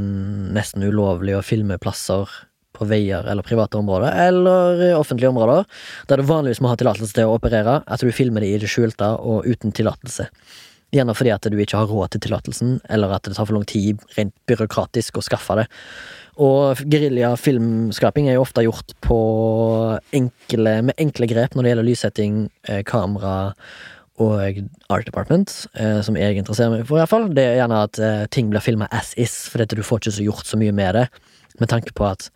nesten 0.55 0.85
ulovlig 0.87 1.35
og 1.39 1.47
filmer 1.47 1.81
plasser 1.83 2.31
på 2.79 2.87
veier 2.87 3.27
eller 3.27 3.43
private 3.43 3.81
områder, 3.81 4.15
eller 4.29 4.85
offentlige 4.99 5.33
områder, 5.33 5.67
der 6.07 6.21
du 6.21 6.29
vanligvis 6.29 6.63
må 6.63 6.71
ha 6.71 6.79
tillatelse 6.79 7.17
til 7.17 7.27
å 7.27 7.35
operere, 7.39 7.81
at 7.83 8.05
du 8.05 8.15
filmer 8.15 8.45
det 8.45 8.53
i 8.55 8.63
det 8.63 8.71
skjulte 8.71 9.11
og 9.19 9.49
uten 9.49 9.75
tillatelse. 9.75 10.29
Gjerne 10.95 11.13
fordi 11.13 11.35
at 11.35 11.45
du 11.51 11.59
ikke 11.61 11.83
har 11.83 11.91
råd 11.91 12.15
til 12.15 12.23
tillatelsen, 12.29 12.79
eller 12.89 13.13
at 13.13 13.27
det 13.27 13.35
tar 13.37 13.49
for 13.49 13.59
lang 13.59 13.67
tid 13.69 14.01
rent 14.17 14.33
byråkratisk 14.49 15.19
å 15.19 15.25
skaffe 15.27 15.59
det. 15.59 15.67
Og 16.39 16.81
geriljafilmskaping 16.87 18.31
er 18.31 18.39
jo 18.39 18.45
ofte 18.47 18.65
gjort 18.65 18.95
på 19.05 19.19
enkle, 20.17 20.75
med 20.89 21.03
enkle 21.03 21.29
grep 21.29 21.57
når 21.57 21.67
det 21.67 21.73
gjelder 21.73 21.89
lyssetting, 21.91 22.37
eh, 22.71 22.85
kamera 22.87 23.35
og 24.19 24.61
Art 24.91 25.07
Department, 25.07 25.53
eh, 25.79 26.01
som 26.03 26.17
jeg 26.19 26.39
interesserer 26.41 26.73
meg 26.73 26.85
for, 26.89 26.99
i 26.99 27.03
hvert 27.03 27.13
fall. 27.13 27.29
Det 27.35 27.45
er 27.45 27.59
gjerne 27.61 27.81
at 27.87 28.01
eh, 28.03 28.27
ting 28.35 28.51
blir 28.51 28.65
filma 28.65 28.89
as 28.95 29.15
is, 29.21 29.35
for 29.51 29.63
du 29.63 29.83
får 29.85 30.03
ikke 30.03 30.15
så 30.19 30.27
gjort 30.27 30.51
så 30.51 30.59
mye 30.61 30.75
med 30.75 30.99
det. 30.99 31.07
Med 31.63 31.71
tanke 31.71 31.95
på 31.95 32.07
at 32.09 32.29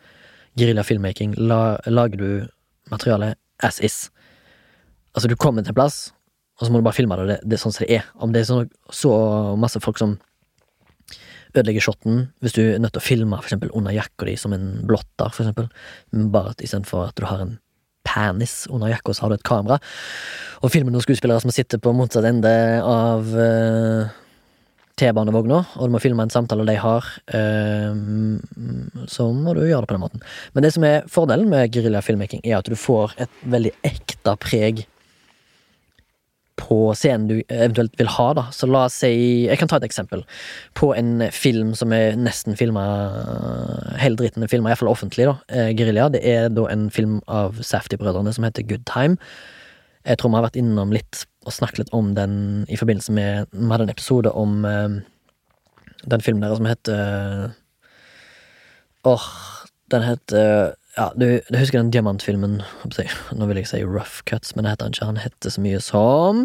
geriljafilmmaking 0.58 1.36
la, 1.40 1.78
lager 1.86 2.20
du 2.20 2.28
materialet 2.92 3.38
as 3.62 3.80
is. 3.80 4.10
Altså, 5.16 5.28
du 5.28 5.36
kommer 5.36 5.64
til 5.64 5.74
en 5.74 5.80
plass, 5.80 6.12
og 6.60 6.66
så 6.66 6.72
må 6.72 6.80
du 6.80 6.86
bare 6.86 6.96
filme 6.96 7.18
det, 7.18 7.28
det, 7.30 7.38
det 7.48 7.58
er 7.58 7.64
sånn 7.64 7.74
som 7.74 7.86
det 7.86 7.98
er. 7.98 8.06
Om 8.22 8.34
det 8.34 8.44
er 8.44 8.50
så, 8.50 8.60
så 8.94 9.12
masse 9.58 9.80
folk 9.82 9.98
som 10.00 10.18
ødelegger 11.52 11.84
shoten, 11.84 12.28
hvis 12.40 12.54
du 12.56 12.62
er 12.62 12.80
nødt 12.80 12.94
til 12.94 13.02
å 13.02 13.04
filme 13.04 13.38
for 13.40 13.50
eksempel 13.50 13.72
under 13.76 13.92
jakka 13.92 14.28
di 14.28 14.38
som 14.40 14.54
en 14.56 14.70
blotter, 14.88 15.32
for 15.34 15.44
eksempel, 15.44 15.68
bare 16.32 16.54
istedenfor 16.62 17.10
at 17.10 17.18
du 17.18 17.26
har 17.28 17.44
en 17.44 17.58
penis 18.06 18.66
under 18.70 18.92
jakka, 18.92 19.14
så 19.14 19.26
har 19.26 19.32
du 19.32 19.38
et 19.38 19.46
kamera, 19.46 19.78
og 20.62 20.72
filmer 20.72 20.94
noen 20.94 21.04
skuespillere 21.04 21.42
som 21.42 21.54
sitter 21.54 21.80
på 21.82 21.94
motsatt 21.96 22.26
ende 22.28 22.52
av 22.86 23.32
uh, 23.34 24.12
T-banevogna, 25.00 25.62
og 25.78 25.88
du 25.88 25.94
må 25.94 26.02
filme 26.02 26.24
en 26.26 26.32
samtale 26.32 26.66
de 26.68 26.76
har, 26.78 27.08
uh, 27.34 27.92
så 29.10 29.28
må 29.34 29.56
du 29.56 29.64
gjøre 29.64 29.84
det 29.84 29.90
på 29.90 29.96
den 29.96 30.04
måten. 30.04 30.24
Men 30.54 30.66
det 30.66 30.74
som 30.76 30.86
er 30.86 31.06
fordelen 31.10 31.50
med 31.52 31.72
geriljafilmmaking, 31.74 32.44
er 32.46 32.60
at 32.60 32.70
du 32.70 32.78
får 32.78 33.16
et 33.26 33.44
veldig 33.54 33.74
ekte 33.88 34.36
preg 34.42 34.86
på 36.60 36.92
scenen 36.96 37.28
du 37.30 37.36
eventuelt 37.48 37.94
vil 37.98 38.10
ha, 38.14 38.26
da. 38.36 38.44
Så 38.52 38.68
la 38.68 38.84
oss 38.86 38.98
si 39.02 39.12
Jeg 39.46 39.58
kan 39.60 39.70
ta 39.70 39.78
et 39.80 39.86
eksempel. 39.86 40.24
På 40.78 40.92
en 40.96 41.24
film 41.32 41.72
som 41.78 41.92
er 41.96 42.18
nesten 42.18 42.58
filma 42.58 42.84
Hele 44.02 44.18
dritten 44.20 44.44
er 44.44 44.52
filma, 44.52 44.72
iallfall 44.72 44.92
offentlig, 44.92 45.28
da. 45.30 45.36
Eh, 45.48 45.72
Gerilja. 45.78 46.10
Det 46.12 46.22
er 46.28 46.50
da 46.52 46.66
en 46.70 46.88
film 46.90 47.20
av 47.28 47.60
Safety-brødrene 47.64 48.34
som 48.34 48.44
heter 48.46 48.66
Good 48.68 48.84
Time. 48.90 49.18
Jeg 50.04 50.18
tror 50.18 50.32
vi 50.32 50.40
har 50.40 50.46
vært 50.48 50.58
innom 50.58 50.92
litt 50.94 51.24
og 51.46 51.54
snakket 51.54 51.84
litt 51.84 51.96
om 51.96 52.12
den 52.14 52.36
i 52.70 52.78
forbindelse 52.78 53.14
med 53.14 53.50
Vi 53.52 53.70
hadde 53.70 53.88
en 53.88 53.94
episode 53.94 54.32
om 54.34 54.64
eh, 54.66 55.00
den 56.02 56.24
filmen 56.24 56.42
der 56.42 56.56
som 56.58 56.66
heter 56.66 57.52
Åh, 59.06 59.26
den 59.90 60.04
heter 60.06 60.74
Ja, 60.96 61.06
du, 61.16 61.40
du 61.48 61.56
husker 61.56 61.78
den 61.80 61.90
diamantfilmen? 61.94 62.58
Nå 63.32 63.46
vil 63.48 63.60
jeg 63.62 63.68
si 63.70 63.80
Rough 63.84 64.20
Cuts, 64.28 64.52
men 64.54 64.66
det 64.66 64.74
heter 64.74 64.84
han 64.90 64.92
ikke. 64.96 65.08
Han 65.08 65.22
heter 65.22 65.48
så 65.54 65.60
mye 65.64 65.80
som 65.80 66.44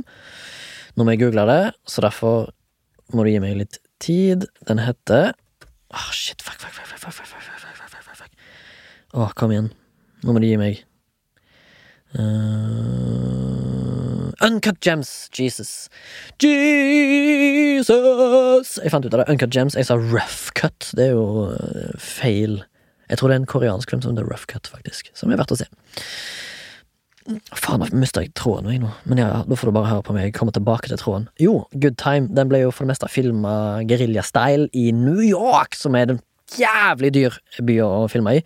Nå 0.97 1.05
må 1.05 1.13
jeg 1.13 1.21
google 1.25 1.43
det, 1.49 1.63
så 1.85 2.01
derfor 2.05 2.47
må 3.13 3.23
du 3.25 3.29
gi 3.33 3.41
meg 3.43 3.59
litt 3.59 3.75
tid. 4.03 4.47
Den 4.69 4.79
heter 4.81 5.33
Åh, 5.93 6.09
shit, 6.15 6.41
fuck, 6.43 6.59
fuck, 6.59 6.73
fuck, 6.73 6.87
fuck, 6.87 7.13
fuck, 7.13 7.27
fuck, 7.27 7.43
fuck, 7.43 7.75
fuck, 7.77 8.01
fuck, 8.03 8.15
fuck. 8.23 8.31
Åh, 9.15 9.31
kom 9.39 9.51
igjen. 9.53 9.69
Nå 10.23 10.29
må 10.35 10.39
du 10.43 10.47
gi 10.49 10.59
meg 10.59 10.83
Uh, 12.17 12.23
Uncut 14.41 14.79
Gems. 14.81 15.29
Jesus. 15.35 15.89
Jesus! 16.41 17.89
Jeg 18.79 18.91
fant 18.93 19.05
ut 19.05 19.13
av 19.13 19.19
det. 19.21 19.27
Uncut 19.33 19.51
Gems. 19.53 19.75
Jeg 19.77 19.85
sa 19.89 19.95
Rough 19.99 20.49
Cut. 20.57 20.87
Det 20.97 21.03
er 21.09 21.13
jo 21.17 21.25
uh, 21.51 21.91
feil. 21.99 22.63
Jeg 23.07 23.19
tror 23.19 23.31
det 23.31 23.37
er 23.37 23.41
en 23.43 23.49
koreansk 23.49 23.91
film 23.91 24.03
som 24.03 24.17
The 24.17 24.25
Rough 24.25 24.45
Cut, 24.49 24.69
faktisk. 24.71 25.11
Som 25.17 25.31
er 25.31 25.39
verdt 25.39 25.55
å 25.55 25.59
se. 25.59 25.67
Faen, 27.27 27.81
nå 27.81 27.87
mista 27.99 28.23
jeg 28.23 28.31
tråden 28.39 28.69
nå. 28.83 28.91
Men 29.07 29.19
ja, 29.19 29.27
da 29.43 29.57
får 29.59 29.69
du 29.69 29.75
bare 29.75 29.91
høre 29.91 30.05
på 30.07 30.15
meg. 30.15 30.31
komme 30.35 30.53
tilbake 30.55 30.87
til 30.87 30.99
tråden. 30.99 31.27
Jo, 31.43 31.65
Good 31.75 31.97
Time. 31.99 32.31
Den 32.35 32.51
ble 32.51 32.63
jo 32.63 32.71
for 32.71 32.85
det 32.85 32.93
meste 32.93 33.09
filma 33.11 33.83
geriljastyle 33.87 34.69
i 34.71 34.91
New 34.95 35.19
York, 35.23 35.75
som 35.75 35.95
er 35.99 36.13
den 36.13 36.21
jævlig 36.55 37.11
dyr 37.15 37.35
by 37.67 37.75
å 37.83 38.05
filme 38.11 38.37
i. 38.37 38.43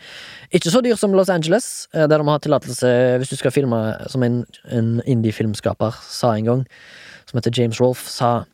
Ikke 0.57 0.71
så 0.73 0.81
dyr 0.81 0.97
som 0.97 1.13
Los 1.13 1.29
Angeles, 1.29 1.87
eh, 1.93 2.07
der 2.07 2.17
de 2.17 2.27
har 2.27 2.41
tillatelse 2.41 2.89
hvis 3.21 3.29
du 3.29 3.37
skal 3.37 3.53
filme 3.53 3.81
som 4.09 4.23
en, 4.25 4.41
en 4.73 4.95
indie-filmskaper 5.05 6.01
sa 6.01 6.33
en 6.33 6.49
gang, 6.49 6.65
som 7.29 7.37
heter 7.37 7.53
James 7.53 7.81
Rolfe, 7.81 8.09
sa 8.09 8.45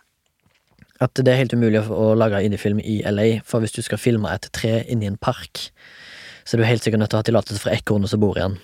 at 0.99 1.13
det 1.13 1.29
er 1.29 1.39
helt 1.39 1.53
umulig 1.53 1.83
å 1.93 2.15
lage 2.17 2.41
indiefilm 2.43 2.81
i 2.81 2.99
LA, 3.05 3.39
for 3.45 3.61
hvis 3.61 3.75
du 3.75 3.83
skal 3.85 4.01
filme 4.01 4.29
et 4.33 4.49
tre 4.51 4.81
inni 4.89 5.07
en 5.07 5.19
park, 5.21 5.69
så 6.47 6.55
er 6.55 6.63
du 6.63 6.67
helt 6.69 6.85
sikkert 6.85 7.03
nødt 7.03 7.11
til 7.11 7.19
å 7.19 7.21
ha 7.21 7.27
tillatelse 7.27 7.59
fra 7.59 7.75
ekornet 7.75 8.13
som 8.13 8.23
bor 8.23 8.39
igjen. 8.39 8.57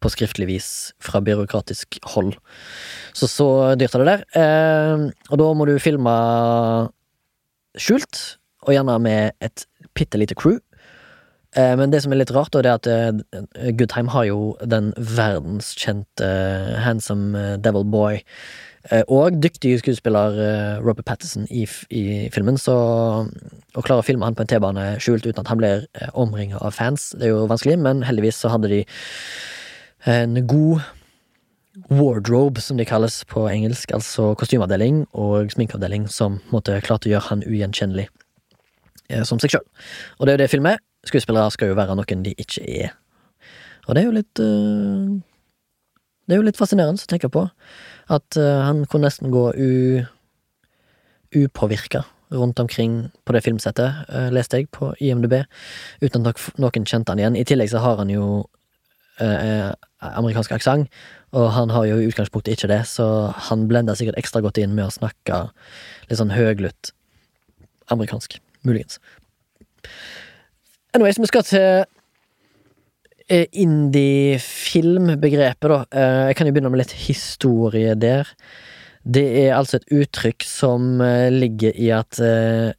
på 0.00 0.08
skriftlig 0.08 0.46
vis 0.48 0.66
fra 1.04 1.20
byråkratisk 1.20 1.98
hold. 2.14 2.32
Så 3.12 3.26
så 3.28 3.48
dyrt 3.76 3.92
er 3.94 4.00
det 4.00 4.06
der. 4.08 4.22
Eh, 4.32 5.02
og 5.28 5.36
da 5.36 5.48
må 5.52 5.66
du 5.68 5.74
filme 5.76 6.14
skjult, 7.76 8.38
og 8.64 8.72
gjerne 8.72 8.96
med 9.04 9.36
et 9.44 9.66
bitte 9.92 10.16
lite 10.16 10.34
crew. 10.34 10.56
Eh, 11.52 11.74
men 11.76 11.92
det 11.92 12.00
som 12.00 12.14
er 12.16 12.22
litt 12.22 12.32
rart, 12.32 12.56
er 12.56 12.70
at 12.72 12.88
eh, 12.88 13.12
Goodtime 13.76 14.08
har 14.14 14.24
jo 14.30 14.56
den 14.64 14.94
verdenskjente 14.96 16.24
eh, 16.24 16.80
handsome 16.80 17.36
eh, 17.36 17.58
Devil 17.60 17.84
Boy 17.84 18.22
og 19.12 19.36
dyktige 19.42 19.78
skuespiller 19.82 20.38
eh, 20.40 20.78
Robert 20.80 21.04
Patterson 21.04 21.44
i, 21.52 21.66
i 21.92 22.04
filmen, 22.32 22.56
så 22.56 22.76
å 23.76 23.84
klare 23.84 24.00
å 24.00 24.06
filme 24.06 24.24
han 24.24 24.36
på 24.36 24.46
en 24.46 24.48
T-bane 24.48 24.86
skjult 25.02 25.26
uten 25.26 25.42
at 25.42 25.50
han 25.52 25.60
blir 25.60 25.84
eh, 26.00 26.08
omringa 26.16 26.62
av 26.64 26.72
fans, 26.78 27.10
det 27.18 27.28
er 27.28 27.34
jo 27.34 27.44
vanskelig, 27.50 27.76
men 27.84 28.00
heldigvis 28.08 28.40
så 28.40 28.54
hadde 28.54 28.72
de 28.72 28.80
en 30.08 30.40
god 30.48 30.80
wardrobe, 31.92 32.60
som 32.64 32.80
de 32.80 32.88
kalles 32.88 33.20
på 33.28 33.44
engelsk, 33.50 33.92
altså 33.92 34.32
kostymeavdeling 34.40 35.04
og 35.12 35.52
sminkeavdeling, 35.52 36.08
som 36.08 36.40
måtte 36.54 36.80
klarte 36.84 37.10
å 37.10 37.14
gjøre 37.14 37.28
han 37.28 37.44
ugjenkjennelig 37.46 38.08
eh, 39.10 39.24
som 39.28 39.42
seg 39.42 39.58
sjøl. 39.58 39.66
Og 40.18 40.24
det 40.24 40.32
er 40.32 40.38
jo 40.38 40.44
det 40.46 40.52
filmet. 40.56 40.86
Skuespillere 41.06 41.52
skal 41.52 41.70
jo 41.70 41.78
være 41.78 41.96
noen 41.96 42.24
de 42.24 42.32
ikke 42.40 42.64
er. 42.64 42.96
Og 43.88 43.96
det 43.96 44.02
er 44.02 44.08
jo 44.08 44.16
litt 44.16 44.42
eh, 44.44 45.20
Det 46.30 46.36
er 46.36 46.38
jo 46.38 46.46
litt 46.46 46.58
fascinerende 46.60 47.02
å 47.02 47.10
tenke 47.10 47.26
på. 47.26 47.40
At 48.14 48.36
eh, 48.38 48.60
han 48.62 48.84
kunne 48.86 49.08
nesten 49.08 49.32
gå 49.34 49.48
u, 49.50 49.70
upåvirka 51.34 52.04
rundt 52.30 52.62
omkring 52.62 53.08
på 53.26 53.34
det 53.34 53.42
filmsettet, 53.42 54.04
eh, 54.06 54.28
leste 54.30 54.60
jeg 54.60 54.68
på 54.70 54.92
IMDb, 55.02 55.40
uten 55.98 56.30
at 56.30 56.38
noen 56.62 56.86
kjente 56.86 57.10
han 57.10 57.18
igjen. 57.18 57.34
I 57.34 57.42
tillegg 57.50 57.72
så 57.72 57.82
har 57.82 57.98
han 57.98 58.14
jo 58.14 58.44
eh, 59.18 59.72
amerikansk 60.06 60.54
aksent, 60.54 60.86
og 61.34 61.50
han 61.58 61.74
har 61.74 61.90
jo 61.90 61.98
i 61.98 62.06
utgangspunktet 62.12 62.54
ikke 62.54 62.70
det, 62.70 62.84
så 62.86 63.34
han 63.50 63.66
blenda 63.66 63.98
sikkert 63.98 64.22
ekstra 64.22 64.46
godt 64.46 64.62
inn 64.62 64.78
med 64.78 64.86
å 64.86 64.94
snakke 64.94 65.48
litt 66.06 66.22
sånn 66.22 66.30
høglytt 66.34 66.94
amerikansk. 67.90 68.38
Muligens. 68.62 69.02
Anyways, 70.94 71.18
vi 71.18 71.26
skal 71.26 71.42
til 71.48 71.82
indie-film-begrepet, 73.30 75.70
da. 75.70 75.84
Eh, 75.92 76.26
Jeg 76.28 76.36
kan 76.36 76.46
jo 76.46 76.52
begynne 76.52 76.70
med 76.70 76.78
litt 76.82 76.92
historie 76.92 77.94
der. 77.94 78.24
Det 79.04 79.46
er 79.46 79.56
altså 79.56 79.76
et 79.76 79.84
uttrykk 79.92 80.42
som 80.44 81.00
eh, 81.00 81.30
ligger 81.32 81.72
i 81.72 81.88
at 81.94 82.20
eh, 82.20 82.72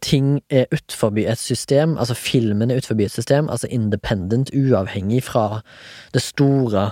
ting 0.00 0.40
er 0.50 0.64
utenfor 0.70 1.18
et 1.18 1.38
system, 1.38 1.98
altså 1.98 2.14
filmen 2.14 2.70
er 2.70 2.76
utenfor 2.76 3.00
et 3.02 3.10
system, 3.10 3.48
altså 3.48 3.66
independent, 3.70 4.50
uavhengig 4.54 5.22
fra 5.22 5.60
det 6.14 6.22
store 6.22 6.90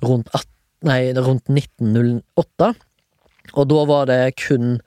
rundt, 0.03 0.29
18, 0.33 0.56
nei, 0.85 1.01
rundt 1.17 1.49
1908, 1.49 2.75
og 3.55 3.69
da 3.71 3.83
var 3.89 4.09
det 4.11 4.21
kun 4.43 4.81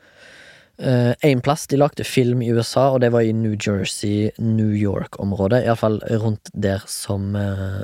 én 0.80 1.42
plass. 1.44 1.66
De 1.68 1.76
lagde 1.76 2.06
film 2.08 2.42
i 2.42 2.54
USA, 2.56 2.86
og 2.94 3.02
det 3.04 3.10
var 3.12 3.26
i 3.28 3.34
New 3.36 3.58
Jersey, 3.60 4.30
New 4.40 4.72
York-området. 4.72 5.66
Iallfall 5.66 5.98
rundt 6.22 6.52
der 6.54 6.86
som 6.88 7.36
eh, 7.36 7.84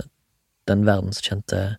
den 0.69 0.85
verdenskjente 0.87 1.77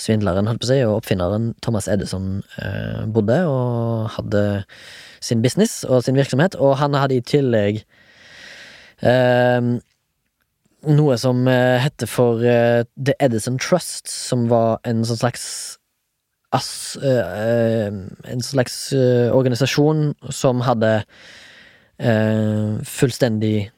svindleren, 0.00 0.48
holdt 0.48 0.64
på 0.64 0.70
å 0.72 0.78
og 0.88 0.98
oppfinneren 1.00 1.52
Thomas 1.64 1.88
Edison 1.90 2.42
eh, 2.62 3.04
bodde 3.12 3.42
og 3.48 4.12
hadde 4.16 4.44
sin 5.22 5.42
business 5.44 5.82
og 5.84 6.04
sin 6.06 6.18
virksomhet, 6.18 6.56
og 6.56 6.78
han 6.80 6.96
hadde 6.98 7.18
i 7.18 7.26
tillegg 7.26 7.82
eh, 9.02 9.60
noe 10.88 11.16
som 11.20 11.46
eh, 11.48 11.78
heter 11.82 12.08
for 12.10 12.42
eh, 12.46 12.82
The 12.96 13.14
Edison 13.22 13.58
Trust, 13.58 14.08
som 14.10 14.48
var 14.50 14.80
en 14.88 15.04
sånn 15.06 15.20
slags 15.20 15.44
ass, 16.52 16.96
eh, 17.02 17.88
En 17.88 18.42
slags 18.44 18.92
organisasjon 19.32 20.12
som 20.30 20.60
hadde 20.66 21.02
fullstendig 22.02 23.70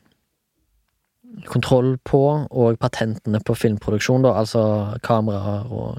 kontroll 1.50 1.98
på, 2.08 2.20
og 2.48 2.78
patentene 2.80 3.40
på 3.44 3.56
filmproduksjon, 3.58 4.22
da, 4.24 4.32
altså 4.38 4.62
kameraer 5.04 5.66
og, 5.68 5.98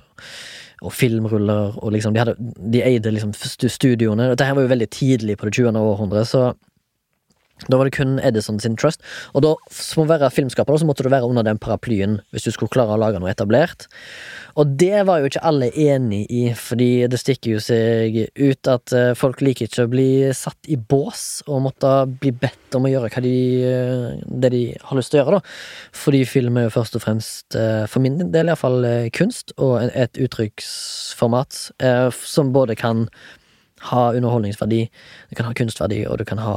og 0.82 0.94
filmruller, 0.96 1.76
og 1.78 1.94
liksom 1.94 2.16
De, 2.16 2.24
hadde, 2.24 2.36
de 2.72 2.82
eide 2.82 3.12
liksom 3.14 3.36
stu- 3.38 3.70
studioene. 3.70 4.32
Dette 4.32 4.48
her 4.48 4.58
var 4.58 4.66
jo 4.66 4.72
veldig 4.74 4.90
tidlig 4.96 5.38
på 5.38 5.50
det 5.50 5.54
20. 5.60 5.78
århundret, 5.78 6.32
så 6.32 6.48
da 7.70 7.78
var 7.80 7.88
det 7.88 7.96
kun 7.96 8.18
Edison 8.20 8.60
sin 8.60 8.76
trust. 8.76 9.04
Og 9.34 9.46
da, 9.46 9.54
som 9.72 10.04
å 10.04 10.10
være 10.10 10.28
filmskaper, 10.34 10.76
så 10.78 10.88
måtte 10.88 11.06
du 11.06 11.12
være 11.12 11.28
under 11.30 11.46
den 11.48 11.60
paraplyen 11.62 12.20
hvis 12.36 12.48
du 12.48 12.52
skulle 12.52 12.74
klare 12.74 12.98
å 12.98 13.00
lage 13.00 13.22
noe 13.22 13.32
etablert. 13.32 13.88
Og 14.60 14.76
det 14.80 15.04
var 15.08 15.20
jo 15.20 15.30
ikke 15.30 15.44
alle 15.48 15.70
enig 15.72 16.22
i, 16.32 16.44
fordi 16.56 17.08
det 17.12 17.20
stikker 17.20 17.56
jo 17.56 17.62
seg 17.64 18.18
ut 18.36 18.72
at 18.72 18.94
eh, 18.96 19.14
folk 19.18 19.42
liker 19.44 19.68
ikke 19.68 19.88
å 19.88 19.92
bli 19.92 20.10
satt 20.36 20.70
i 20.72 20.78
bås 20.80 21.46
og 21.48 21.64
måtte 21.68 21.94
bli 22.22 22.32
bedt 22.36 22.78
om 22.78 22.88
å 22.88 22.92
gjøre 22.92 23.24
de, 23.24 23.36
eh, 23.68 24.20
det 24.28 24.52
de 24.54 24.64
har 24.76 25.00
lyst 25.00 25.12
til 25.14 25.22
å 25.22 25.24
gjøre, 25.24 25.40
da. 25.40 25.56
Fordi 26.04 26.24
film 26.28 26.60
er 26.60 26.68
jo 26.68 26.76
først 26.76 27.00
og 27.00 27.04
fremst, 27.04 27.48
eh, 27.56 27.86
for 27.92 28.04
min 28.04 28.20
del 28.20 28.52
iallfall, 28.52 28.84
kunst 29.16 29.56
og 29.60 29.90
et 29.96 30.20
uttrykksformat 30.20 31.58
som 32.16 32.52
både 32.56 32.76
kan 32.80 33.08
ha 33.92 34.08
underholdningsverdi, 34.16 34.82
det 35.30 35.38
kan 35.38 35.48
ha 35.48 35.56
kunstverdi, 35.58 36.04
og 36.10 36.20
det 36.22 36.28
kan 36.30 36.42
ha 36.42 36.56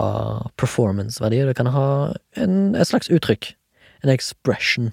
performanceverdi, 0.60 1.42
og 1.42 1.52
det 1.52 1.58
kan 1.58 1.70
ha 1.74 1.88
en, 2.40 2.58
et 2.74 2.90
slags 2.90 3.10
uttrykk, 3.12 3.52
en 4.04 4.14
expression, 4.14 4.92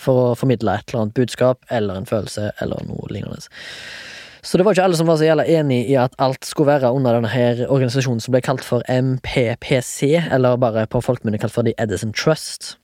for 0.00 0.30
å 0.30 0.38
formidle 0.38 0.78
et 0.78 0.88
eller 0.88 1.04
annet 1.04 1.18
budskap, 1.18 1.60
eller 1.70 1.98
en 1.98 2.08
følelse, 2.08 2.50
eller 2.64 2.86
noe 2.88 3.10
lignende. 3.12 3.50
Så 4.42 4.56
det 4.56 4.64
var 4.64 4.72
ikke 4.72 4.86
alle 4.88 4.96
som 4.96 5.08
var 5.10 5.18
så 5.20 5.26
jævla 5.26 5.44
enig 5.52 5.82
i 5.92 5.96
at 6.00 6.14
alt 6.22 6.46
skulle 6.48 6.72
være 6.72 6.92
under 6.96 7.18
denne 7.18 7.28
her 7.28 7.66
organisasjonen 7.68 8.22
som 8.24 8.32
ble 8.32 8.40
kalt 8.44 8.64
for 8.64 8.84
MPPC, 8.88 10.14
eller 10.32 10.60
bare 10.60 10.86
på 10.88 11.02
folkemunne 11.04 11.40
kalt 11.40 11.52
for 11.52 11.66
The 11.66 11.74
Edison 11.82 12.14
Trust. 12.16 12.76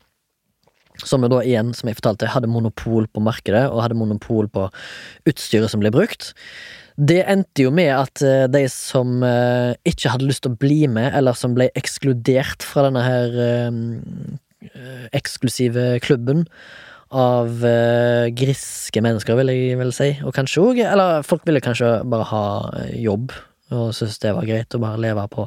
Som 1.04 1.24
jo 1.24 1.30
da 1.32 1.42
igjen, 1.44 1.72
som 1.76 1.88
jeg 1.88 1.98
fortalte, 1.98 2.28
hadde 2.32 2.48
monopol 2.48 3.08
på 3.08 3.24
markedet, 3.24 3.66
og 3.70 3.82
hadde 3.84 3.96
monopol 3.96 4.48
på 4.52 4.68
utstyret 5.28 5.72
som 5.72 5.80
ble 5.80 5.92
brukt. 5.92 6.34
Det 6.96 7.18
endte 7.28 7.66
jo 7.66 7.70
med 7.76 7.90
at 7.92 8.22
eh, 8.24 8.46
de 8.48 8.64
som 8.72 9.20
eh, 9.24 9.76
ikke 9.88 10.14
hadde 10.14 10.28
lyst 10.30 10.46
til 10.46 10.54
å 10.54 10.60
bli 10.60 10.86
med, 10.88 11.10
eller 11.16 11.36
som 11.36 11.52
ble 11.56 11.68
ekskludert 11.76 12.64
fra 12.64 12.86
denne 12.86 13.02
her 13.04 13.36
eh, 13.44 15.10
eksklusive 15.16 15.98
klubben 16.04 16.46
av 17.16 17.62
griske 18.34 18.98
mennesker, 19.04 19.36
vil 19.38 19.52
jeg 19.52 19.76
vel 19.78 19.92
si, 19.94 20.08
og 20.26 20.34
kanskje 20.34 20.62
òg 20.64 20.80
Eller 20.82 21.22
folk 21.22 21.44
ville 21.46 21.62
kanskje 21.62 22.00
bare 22.10 22.26
ha 22.32 22.46
jobb, 22.98 23.30
og 23.70 23.92
syntes 23.94 24.18
det 24.24 24.32
var 24.34 24.48
greit 24.48 24.74
å 24.74 24.80
bare 24.82 24.98
leve 25.04 25.22
på, 25.30 25.44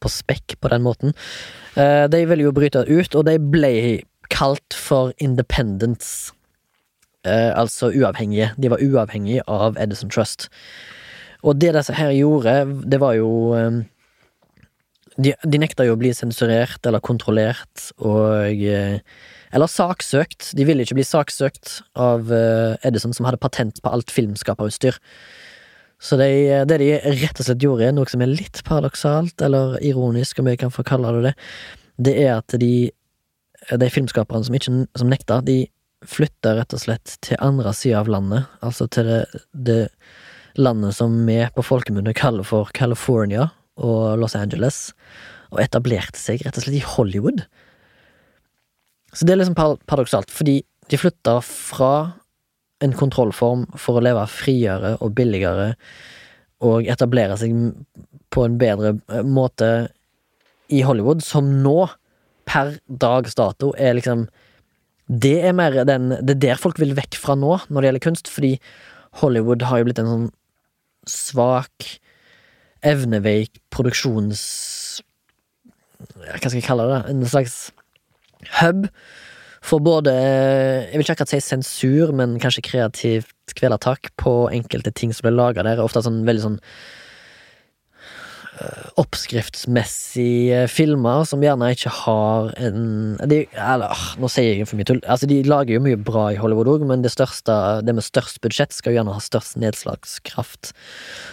på 0.00 0.10
spekk 0.10 0.56
på 0.56 0.70
den 0.72 0.86
måten. 0.86 1.12
De 1.76 2.22
ville 2.30 2.48
jo 2.48 2.54
bryte 2.56 2.86
ut, 2.88 3.12
og 3.12 3.28
de 3.28 3.36
ble 3.36 3.74
kalt 4.32 4.72
for 4.72 5.12
independents. 5.20 6.32
Eh, 7.26 7.50
altså 7.58 7.90
uavhengige. 7.90 8.52
De 8.56 8.70
var 8.70 8.82
uavhengige 8.82 9.42
av 9.50 9.78
Edison 9.82 10.10
Trust. 10.12 10.48
Og 11.42 11.58
det 11.60 11.74
disse 11.76 11.94
her 11.94 12.12
gjorde, 12.14 12.56
det 12.86 13.00
var 13.02 13.16
jo 13.18 13.30
eh, 13.58 13.80
de, 15.16 15.32
de 15.42 15.60
nekta 15.60 15.86
jo 15.86 15.96
å 15.96 16.00
bli 16.00 16.12
sensurert 16.14 16.86
eller 16.86 17.02
kontrollert 17.04 17.90
og 17.98 18.52
eh, 18.52 19.00
Eller 19.54 19.70
saksøkt. 19.70 20.50
De 20.58 20.64
ville 20.66 20.82
ikke 20.82 20.96
bli 20.98 21.06
saksøkt 21.06 21.80
av 21.94 22.32
eh, 22.34 22.74
Edison, 22.84 23.14
som 23.14 23.24
hadde 23.28 23.40
patent 23.40 23.78
på 23.80 23.92
alt 23.94 24.10
filmskaperutstyr. 24.12 24.98
Så 26.02 26.18
de, 26.20 26.26
det 26.68 26.76
de 26.82 26.90
rett 27.22 27.40
og 27.40 27.46
slett 27.46 27.62
gjorde, 27.62 27.92
noe 27.94 28.10
som 28.10 28.20
er 28.20 28.28
litt 28.28 28.60
paradoksalt, 28.66 29.40
eller 29.40 29.78
ironisk, 29.86 30.42
om 30.42 30.50
jeg 30.50 30.60
kan 30.60 30.74
få 30.74 30.84
kalle 30.84 31.14
det 31.14 31.30
det, 31.30 31.34
det 32.08 32.16
er 32.26 32.34
at 32.36 32.58
de 32.60 32.90
de 33.70 33.88
filmskaperne 33.90 34.44
som 34.44 34.82
som 34.94 35.08
nekta, 35.08 35.40
de 35.40 35.66
flytta 36.04 36.54
rett 36.58 36.74
og 36.76 36.82
slett 36.82 37.16
til 37.24 37.40
andre 37.42 37.72
sida 37.74 38.02
av 38.02 38.10
landet, 38.12 38.50
altså 38.64 38.86
til 38.92 39.08
det, 39.08 39.20
det 39.52 39.80
landet 40.60 40.96
som 40.96 41.14
vi 41.26 41.38
på 41.54 41.64
folkemunne 41.64 42.14
kaller 42.16 42.46
for 42.46 42.68
California 42.76 43.48
og 43.76 44.18
Los 44.20 44.36
Angeles, 44.38 44.90
og 45.52 45.62
etablerte 45.62 46.18
seg 46.20 46.44
rett 46.44 46.58
og 46.58 46.66
slett 46.66 46.80
i 46.80 46.86
Hollywood. 46.96 47.44
Så 49.16 49.24
det 49.24 49.34
er 49.34 49.40
liksom 49.40 49.56
par- 49.56 49.80
paradoksalt, 49.88 50.32
fordi 50.32 50.60
de 50.90 51.00
flytta 51.00 51.38
fra 51.44 51.92
en 52.84 52.92
kontrollform 52.92 53.64
for 53.80 53.96
å 53.96 54.04
leve 54.04 54.24
friere 54.28 54.96
og 55.00 55.14
billigere 55.16 55.72
og 56.64 56.88
etablere 56.88 57.36
seg 57.40 57.54
på 58.32 58.44
en 58.44 58.58
bedre 58.60 58.96
eh, 59.12 59.24
måte 59.24 59.88
i 60.72 60.82
Hollywood, 60.84 61.22
som 61.24 61.48
nå, 61.62 61.86
per 62.46 62.76
dags 62.86 63.36
dato, 63.38 63.72
er 63.78 63.96
liksom 63.96 64.26
Det 65.06 65.36
er 65.46 65.54
mer 65.54 65.84
den 65.86 66.10
Det 66.18 66.36
er 66.36 66.42
der 66.48 66.60
folk 66.60 66.80
vil 66.82 66.96
vekk 66.98 67.18
fra 67.20 67.36
nå, 67.38 67.52
når 67.70 67.80
det 67.80 67.90
gjelder 67.90 68.06
kunst, 68.08 68.30
fordi 68.32 68.56
Hollywood 69.22 69.62
har 69.68 69.80
jo 69.80 69.88
blitt 69.88 70.00
en 70.02 70.10
sånn 70.10 70.26
svak, 71.06 71.92
evneveik 72.86 73.60
produksjons... 73.72 74.42
Hva 75.96 76.36
skal 76.42 76.58
jeg 76.58 76.66
kalle 76.66 76.88
det? 76.90 76.98
En 77.12 77.24
slags 77.30 77.70
hub 78.60 78.84
for 79.66 79.82
både 79.82 80.12
Jeg 80.12 80.92
vil 80.92 81.02
ikke 81.06 81.16
akkurat 81.16 81.32
si 81.32 81.40
sensur, 81.42 82.12
men 82.14 82.36
kanskje 82.42 82.66
kreativt 82.66 83.54
kvelertak 83.56 84.12
på 84.20 84.46
enkelte 84.52 84.92
ting 84.94 85.14
som 85.14 85.26
blir 85.26 85.38
laga 85.38 85.64
der. 85.66 85.82
Ofte 85.82 86.04
sånn 86.04 86.24
veldig 86.26 86.44
sånn 86.44 86.60
oppskriftsmessige 89.00 90.62
filmer 90.72 91.26
som 91.28 91.42
gjerne 91.44 91.68
ikke 91.74 91.92
har 91.92 92.50
en 92.56 93.16
de, 93.28 93.42
Eller, 93.52 93.92
ah, 93.92 94.06
nå 94.20 94.30
sier 94.32 94.62
jeg 94.62 94.68
for 94.70 94.80
mye 94.80 94.88
tull. 94.88 95.02
Altså, 95.04 95.28
de 95.28 95.42
lager 95.46 95.76
jo 95.76 95.84
mye 95.84 96.00
bra 96.00 96.30
i 96.32 96.40
Hollywood 96.40 96.70
òg, 96.72 96.86
men 96.88 97.04
det, 97.04 97.12
største, 97.12 97.54
det 97.84 97.96
med 97.96 98.06
størst 98.06 98.40
budsjett 98.44 98.72
skal 98.76 98.94
jo 98.94 99.00
gjerne 99.00 99.16
ha 99.16 99.22
størst 99.22 99.58
nedslagskraft. 99.60 100.72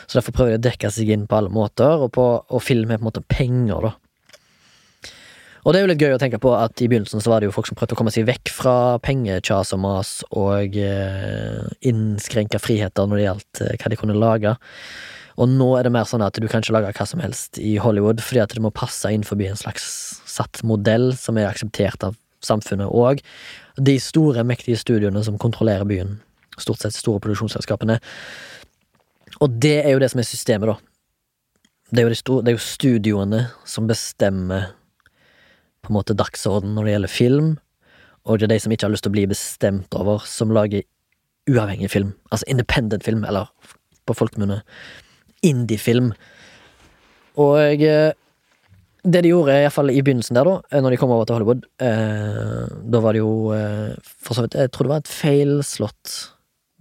Så 0.07 0.19
derfor 0.19 0.35
prøver 0.35 0.55
de 0.55 0.61
å 0.61 0.65
dekke 0.69 0.91
seg 0.91 1.13
inn 1.15 1.27
på 1.29 1.39
alle 1.39 1.53
måter, 1.53 2.03
og, 2.03 2.11
på, 2.17 2.27
og 2.43 2.65
film 2.65 2.91
er 2.91 2.99
på 2.99 3.05
en 3.05 3.11
måte 3.11 3.27
penger, 3.31 3.89
da. 3.89 3.95
Og 5.63 5.71
det 5.71 5.79
er 5.79 5.85
jo 5.85 5.91
litt 5.93 6.03
gøy 6.03 6.13
å 6.17 6.19
tenke 6.19 6.41
på 6.43 6.51
at 6.57 6.81
i 6.83 6.89
begynnelsen 6.91 7.23
så 7.23 7.31
var 7.31 7.39
det 7.39 7.47
jo 7.47 7.53
folk 7.55 7.69
som 7.69 7.77
prøvde 7.79 7.95
å 7.95 7.99
komme 7.99 8.11
seg 8.11 8.27
vekk 8.27 8.51
fra 8.51 8.75
pengekjas 9.03 9.71
og 9.75 9.79
mas 9.85 10.09
og 10.35 10.75
eh, 10.75 11.61
innskrenka 11.87 12.59
friheter 12.59 13.07
når 13.07 13.19
det 13.19 13.27
gjaldt 13.29 13.61
eh, 13.63 13.77
hva 13.79 13.91
de 13.93 13.99
kunne 14.01 14.17
lage. 14.19 14.57
Og 15.41 15.49
nå 15.49 15.69
er 15.77 15.87
det 15.87 15.93
mer 15.95 16.05
sånn 16.09 16.23
at 16.25 16.37
du 16.37 16.45
kan 16.49 16.61
ikke 16.61 16.75
lage 16.75 16.91
hva 16.93 17.07
som 17.09 17.21
helst 17.23 17.57
i 17.61 17.75
Hollywood, 17.81 18.21
fordi 18.21 18.43
at 18.43 18.53
det 18.53 18.61
må 18.63 18.73
passe 18.75 19.09
inn 19.09 19.25
forbi 19.25 19.47
en 19.49 19.59
slags 19.59 19.85
satt 20.29 20.61
modell 20.67 21.11
som 21.17 21.39
er 21.39 21.49
akseptert 21.49 22.05
av 22.05 22.17
samfunnet 22.43 22.91
og 22.91 23.21
de 23.79 23.95
store, 24.01 24.43
mektige 24.45 24.77
studioene 24.77 25.23
som 25.25 25.39
kontrollerer 25.41 25.87
byen. 25.89 26.17
Stort 26.61 26.83
sett 26.83 26.93
store 26.93 27.21
produksjonsselskapene. 27.23 27.97
Og 29.41 29.57
det 29.63 29.79
er 29.81 29.95
jo 29.95 30.01
det 30.03 30.11
som 30.13 30.21
er 30.21 30.29
systemet, 30.29 30.69
da. 30.69 30.75
Det 31.93 32.01
er 32.01 32.07
jo, 32.07 32.13
de 32.13 32.17
store, 32.17 32.43
det 32.43 32.51
er 32.51 32.57
jo 32.57 32.65
studioene 32.65 33.41
som 33.69 33.89
bestemmer 33.89 34.71
på 35.83 35.91
en 35.91 35.97
måte 35.97 36.15
dagsorden 36.17 36.75
når 36.75 36.85
det 36.85 36.93
gjelder 36.93 37.11
film, 37.11 37.49
og 38.23 38.39
det 38.39 38.47
er 38.47 38.53
de 38.53 38.59
som 38.63 38.73
ikke 38.73 38.87
har 38.87 38.93
lyst 38.93 39.03
til 39.05 39.11
å 39.11 39.17
bli 39.17 39.25
bestemt 39.27 39.97
over, 39.99 40.23
som 40.29 40.53
lager 40.55 40.85
uavhengig 41.49 41.89
film. 41.91 42.13
Altså 42.31 42.47
independent 42.53 43.03
film, 43.03 43.25
eller 43.27 43.49
på 44.07 44.15
folkemunne 44.15 44.61
indie-film. 45.45 46.11
Og 47.41 47.83
eh, 47.83 48.11
det 49.03 49.19
de 49.25 49.33
gjorde, 49.33 49.57
iallfall 49.59 49.89
i 49.91 50.03
begynnelsen 50.03 50.37
der, 50.37 50.45
da, 50.47 50.55
eh, 50.71 50.81
når 50.83 50.91
de 50.93 50.99
kom 51.01 51.11
over 51.11 51.25
til 51.27 51.35
Hollywood, 51.37 51.61
eh, 51.83 52.63
da 52.93 52.97
var 53.03 53.11
det 53.13 53.21
jo 53.23 53.33
eh, 53.55 53.91
for 54.03 54.33
så 54.37 54.41
vidt 54.45 54.59
Jeg 54.59 54.71
tror 54.71 54.83
det 54.85 54.93
var 54.93 55.01
et 55.03 55.17
feilslått 55.17 56.05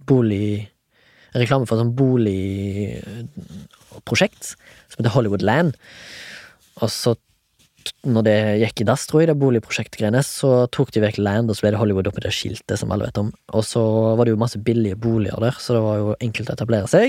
bolig 0.07 0.49
Reklame 1.33 1.65
for 1.65 1.75
et 1.75 1.81
sånt 1.81 1.97
boligprosjekt 1.97 4.43
som 4.53 4.97
heter 4.99 5.15
Hollywood 5.15 5.41
Land. 5.41 5.71
Og 6.77 6.89
så 6.93 7.11
når 8.07 8.23
det 8.27 8.59
gikk 8.61 8.77
i 8.83 8.87
dass, 8.87 9.07
tror 9.09 9.19
jeg, 9.23 9.29
det 9.31 9.41
boligprosjektgreiene, 9.41 10.21
så 10.23 10.49
tok 10.71 10.89
de 10.93 11.03
vekk 11.03 11.17
Land, 11.19 11.49
og 11.49 11.55
så 11.57 11.63
ble 11.65 11.73
det 11.73 11.81
Hollywood 11.81 12.09
oppi 12.11 12.23
det 12.23 12.37
skiltet 12.37 12.79
som 12.79 12.91
alle 12.93 13.07
vet 13.09 13.19
om. 13.19 13.29
Og 13.57 13.63
så 13.65 13.83
var 14.13 14.23
det 14.23 14.33
jo 14.35 14.43
masse 14.43 14.59
billige 14.61 14.99
boliger 14.99 15.39
der, 15.41 15.55
så 15.59 15.69
det 15.77 15.83
var 15.83 15.95
jo 15.99 16.07
enkelt 16.23 16.51
å 16.51 16.55
etablere 16.55 16.87
seg. 16.91 17.07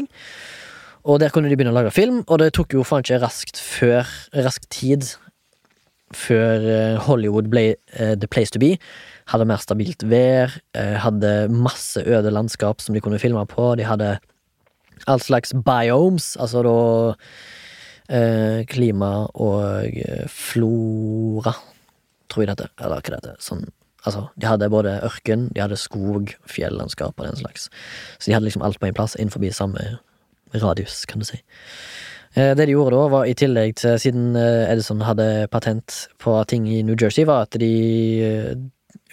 Og 1.04 1.20
der 1.20 1.32
kunne 1.32 1.50
de 1.50 1.56
begynne 1.56 1.74
å 1.74 1.76
lage 1.76 1.92
film, 1.92 2.22
og 2.24 2.40
det 2.40 2.54
tok 2.56 2.72
jo 2.78 2.84
faen 2.86 3.04
ikke 3.04 3.20
raskt 3.20 3.60
før 3.60 4.08
rask 4.32 4.64
tid 4.72 5.04
før 6.14 6.64
eh, 6.68 7.00
Hollywood 7.02 7.48
ble 7.52 7.74
uh, 7.98 8.14
the 8.14 8.28
place 8.30 8.52
to 8.54 8.60
be. 8.62 8.74
Hadde 9.32 9.46
mer 9.48 9.62
stabilt 9.62 10.04
vær, 10.08 10.54
uh, 10.78 10.96
hadde 11.02 11.32
masse 11.52 12.00
øde 12.00 12.32
landskap 12.32 12.82
som 12.82 12.94
de 12.94 13.02
kunne 13.04 13.20
filme 13.22 13.42
på. 13.50 13.74
De 13.78 13.86
hadde 13.88 14.16
all 15.10 15.20
slags 15.20 15.54
biomes, 15.66 16.34
altså 16.40 16.62
da 16.64 16.76
uh, 17.14 18.60
klima 18.70 19.12
og 19.34 19.98
flora, 20.30 21.56
tror 22.30 22.44
jeg 22.44 22.50
det 22.52 22.56
heter. 22.56 22.74
Eller 22.80 23.00
hva 23.00 23.10
det 23.10 23.20
heter. 23.20 23.42
Sånn, 23.42 23.66
altså, 24.04 24.28
de 24.38 24.48
hadde 24.48 24.72
både 24.72 24.98
ørken, 25.06 25.48
de 25.54 25.64
hadde 25.64 25.80
skog, 25.80 26.36
fjellandskap 26.50 27.18
og 27.18 27.28
den 27.28 27.42
slags. 27.42 27.68
Så 28.18 28.30
de 28.30 28.38
hadde 28.38 28.48
liksom 28.48 28.64
alt 28.64 28.80
på 28.80 28.88
en 28.88 28.96
plass 28.96 29.18
innenfor 29.18 29.50
samme 29.56 29.98
radius, 30.62 31.04
kan 31.10 31.22
du 31.22 31.26
si. 31.28 31.40
Eh, 32.34 32.54
Det 32.54 32.66
de 32.66 32.72
gjorde 32.74 32.96
da, 32.96 33.08
var 33.08 33.26
i 33.26 33.34
tillegg 33.34 33.76
til, 33.80 33.98
siden 33.98 34.36
eh, 34.36 34.70
Edison 34.72 35.02
hadde 35.06 35.48
patent 35.50 36.08
på 36.22 36.36
ting 36.50 36.68
i 36.68 36.82
New 36.82 36.96
Jersey, 37.00 37.24
var 37.24 37.46
at 37.48 37.58
de 37.60 37.72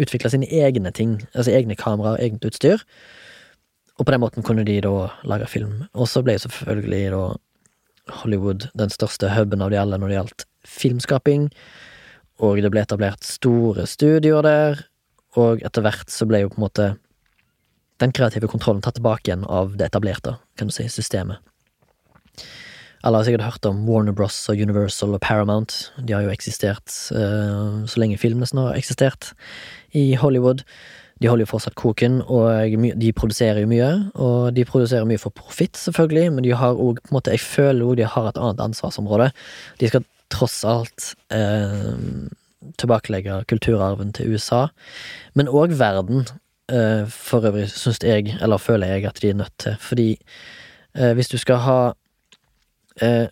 utvikla 0.02 0.32
sine 0.32 0.50
egne 0.50 0.92
ting, 0.92 1.20
altså 1.36 1.52
egne 1.54 1.76
kameraer, 1.76 2.22
eget 2.22 2.46
utstyr. 2.46 2.82
Og 4.00 4.08
på 4.08 4.14
den 4.14 4.22
måten 4.24 4.46
kunne 4.46 4.66
de 4.66 4.80
da 4.82 5.10
lage 5.30 5.50
film. 5.52 5.84
Og 5.94 6.08
så 6.10 6.24
ble 6.26 6.38
selvfølgelig 6.42 7.12
da 7.14 7.24
Hollywood 8.22 8.70
den 8.78 8.90
største 8.90 9.30
huben 9.36 9.62
av 9.62 9.70
de 9.72 9.78
alle 9.78 10.00
når 10.00 10.10
det 10.10 10.18
gjaldt 10.18 10.46
filmskaping. 10.66 11.50
Og 12.42 12.62
det 12.64 12.72
ble 12.74 12.82
etablert 12.82 13.28
store 13.28 13.86
studioer 13.90 14.46
der, 14.48 14.82
og 15.38 15.62
etter 15.64 15.86
hvert 15.86 16.10
så 16.12 16.26
ble 16.28 16.42
jo 16.42 16.50
på 16.52 16.60
en 16.60 16.66
måte 16.66 16.88
den 18.02 18.14
kreative 18.16 18.50
kontrollen 18.52 18.82
tatt 18.84 18.98
tilbake 19.00 19.30
igjen 19.30 19.46
av 19.46 19.78
det 19.78 19.92
etablerte, 19.92 20.38
kan 20.60 20.72
du 20.72 20.76
si, 20.76 20.88
systemet. 20.92 21.42
Alle 23.02 23.18
har 23.18 23.26
sikkert 23.26 23.48
hørt 23.48 23.66
om 23.66 23.82
Warner 23.90 24.14
Bros 24.14 24.38
og 24.52 24.60
Universal 24.62 25.16
og 25.18 25.22
Paramount. 25.24 25.88
De 25.98 26.14
har 26.14 26.26
jo 26.26 26.34
eksistert 26.34 26.94
uh, 27.16 27.82
så 27.90 28.02
lenge 28.02 28.20
film 28.22 28.44
nesten 28.44 28.62
har 28.62 28.78
eksistert 28.78 29.32
i 29.98 30.12
Hollywood. 30.22 30.62
De 31.22 31.30
holder 31.30 31.46
jo 31.46 31.52
fortsatt 31.52 31.78
koken, 31.78 32.20
og 32.26 32.78
de 32.98 33.12
produserer 33.14 33.62
jo 33.62 33.70
mye. 33.70 33.90
Og 34.18 34.54
de 34.58 34.66
produserer 34.66 35.06
mye 35.10 35.22
for 35.22 35.34
profitt, 35.38 35.78
selvfølgelig, 35.78 36.32
men 36.34 36.46
de 36.46 36.54
har 36.58 36.78
òg 36.78 37.02
på 37.02 37.12
en 37.12 37.18
måte 37.18 37.34
Jeg 37.34 37.46
føler 37.46 37.86
òg 37.86 37.98
de 38.00 38.10
har 38.10 38.30
et 38.30 38.40
annet 38.42 38.64
ansvarsområde. 38.66 39.30
De 39.82 39.90
skal 39.90 40.06
tross 40.34 40.64
alt 40.66 41.12
eh, 41.34 41.98
tilbakelegge 42.82 43.44
kulturarven 43.52 44.14
til 44.18 44.34
USA, 44.34 44.68
men 45.38 45.50
òg 45.50 45.78
verden. 45.78 46.26
Eh, 46.72 47.04
for 47.12 47.44
øvrig 47.48 47.68
syns 47.70 48.00
jeg, 48.04 48.32
eller 48.42 48.62
føler 48.62 48.94
jeg, 48.94 49.06
at 49.06 49.20
de 49.22 49.30
er 49.30 49.40
nødt 49.42 49.58
til, 49.60 49.76
fordi 49.80 50.10
eh, 50.96 51.14
hvis 51.14 51.28
du 51.28 51.38
skal 51.38 51.60
ha 51.66 51.80
eh, 53.02 53.28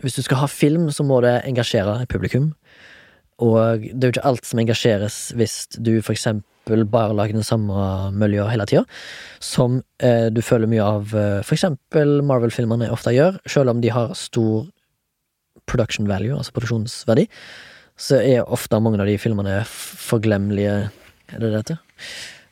Hvis 0.00 0.14
du 0.14 0.22
skal 0.22 0.36
ha 0.40 0.46
film, 0.46 0.90
så 0.90 1.02
må 1.04 1.20
det 1.20 1.42
engasjere 1.44 2.06
publikum. 2.08 2.54
Og 3.38 3.80
det 3.80 4.04
er 4.04 4.08
jo 4.08 4.12
ikke 4.14 4.24
alt 4.24 4.46
som 4.46 4.58
engasjeres 4.58 5.34
hvis 5.36 5.66
du 5.76 6.00
for 6.00 6.12
eksempel 6.12 6.86
bare 6.88 7.12
lager 7.12 7.36
den 7.36 7.44
samme 7.44 7.74
miljø 8.12 8.46
hele 8.48 8.64
tida, 8.64 8.84
som 9.40 9.82
du 10.32 10.40
føler 10.40 10.66
mye 10.66 10.80
av 10.80 11.04
for 11.44 11.52
eksempel 11.52 12.22
Marvel-filmene 12.24 12.88
ofte 12.90 13.12
gjør, 13.12 13.36
selv 13.46 13.74
om 13.74 13.80
de 13.80 13.92
har 13.92 14.14
stor 14.16 14.70
production 15.66 16.08
value, 16.08 16.36
altså 16.36 16.52
produksjonsverdi, 16.52 17.28
så 17.96 18.22
er 18.24 18.48
ofte 18.48 18.80
mange 18.80 19.00
av 19.00 19.06
de 19.06 19.18
filmene 19.18 19.60
forglemmelige 19.68 20.88
Er 21.30 21.38
det 21.38 21.50
det 21.52 21.56
heter? 21.56 21.78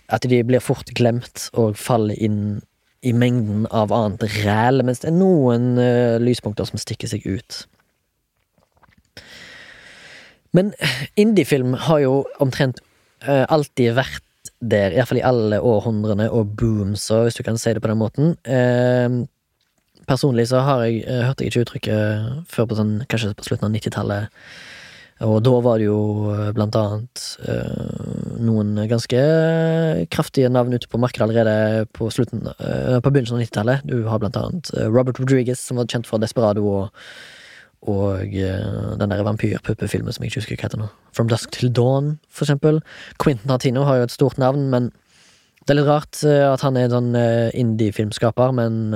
At 0.08 0.24
de 0.24 0.40
blir 0.46 0.64
fort 0.64 0.88
glemt 0.96 1.48
og 1.52 1.76
faller 1.76 2.16
inn 2.16 2.60
i 3.06 3.12
mengden 3.14 3.66
av 3.70 3.92
annet 3.94 4.24
ræl, 4.42 4.82
mens 4.82 5.04
det 5.04 5.12
er 5.12 5.18
noen 5.18 5.76
uh, 5.78 6.16
lyspunkter 6.22 6.66
som 6.66 6.80
stikker 6.80 7.10
seg 7.10 7.26
ut. 7.28 7.60
Men 10.56 10.72
indiefilm 11.20 11.76
har 11.86 12.00
jo 12.02 12.14
omtrent 12.42 12.80
uh, 13.28 13.44
alltid 13.46 13.94
vært 14.00 14.24
der, 14.58 14.96
iallfall 14.96 15.20
i 15.20 15.26
alle 15.28 15.60
århundrene, 15.62 16.26
og 16.34 16.56
boomsa, 16.58 17.22
hvis 17.26 17.38
du 17.38 17.44
kan 17.46 17.60
si 17.60 17.76
det 17.76 17.84
på 17.84 17.92
den 17.92 18.00
måten. 18.00 18.34
Uh, 18.48 19.28
personlig 20.08 20.48
så 20.48 20.62
har 20.64 20.84
jeg, 20.86 21.04
eh, 21.06 21.22
hørte 21.26 21.44
jeg 21.44 21.52
ikke 21.52 21.64
uttrykket 21.66 22.44
før 22.48 22.68
på 22.68 22.78
sånn, 22.78 22.94
kanskje 23.12 23.34
på 23.36 23.44
slutten 23.44 23.68
av 23.68 23.74
90-tallet. 23.76 24.42
Og 25.26 25.40
da 25.42 25.52
var 25.64 25.80
det 25.80 25.88
jo 25.88 26.30
eh, 26.30 26.50
blant 26.54 26.76
annet 26.78 27.22
eh, 27.50 28.36
noen 28.44 28.76
ganske 28.90 29.22
kraftige 30.14 30.50
navn 30.52 30.76
ute 30.76 30.90
på 30.90 31.00
markedet 31.02 31.26
allerede 31.26 31.88
på, 31.96 32.06
slutten, 32.14 32.46
eh, 32.46 32.98
på 33.02 33.10
begynnelsen 33.10 33.38
av 33.38 33.42
90-tallet. 33.42 33.88
Du 33.88 34.06
har 34.06 34.22
blant 34.22 34.38
annet 34.38 34.70
Robert 34.86 35.18
Rodriguez, 35.18 35.58
som 35.58 35.80
var 35.80 35.90
kjent 35.90 36.06
for 36.06 36.22
Desperado, 36.22 36.62
og, 36.70 37.02
og 37.90 38.30
eh, 38.30 38.94
den 39.00 39.14
der 39.14 39.24
vampyrpuppefilmen 39.26 40.14
som 40.14 40.22
jeg 40.22 40.30
ikke 40.30 40.44
husker 40.44 40.60
hva 40.60 40.68
heter 40.68 40.82
nå. 40.84 40.92
From 41.16 41.32
Dusk 41.32 41.50
Till 41.56 41.74
Dawn, 41.74 42.14
for 42.30 42.46
eksempel. 42.46 42.78
Quentin 43.18 43.50
Tartino 43.50 43.88
har 43.88 43.98
jo 43.98 44.06
et 44.06 44.14
stort 44.14 44.38
navn, 44.38 44.68
men 44.70 44.92
det 45.64 45.74
er 45.74 45.80
litt 45.80 45.90
rart 45.90 46.22
at 46.24 46.62
han 46.64 46.78
er 46.78 46.86
en 46.86 46.94
sånn 46.94 47.16
indie-filmskaper, 47.58 48.54
men 48.56 48.94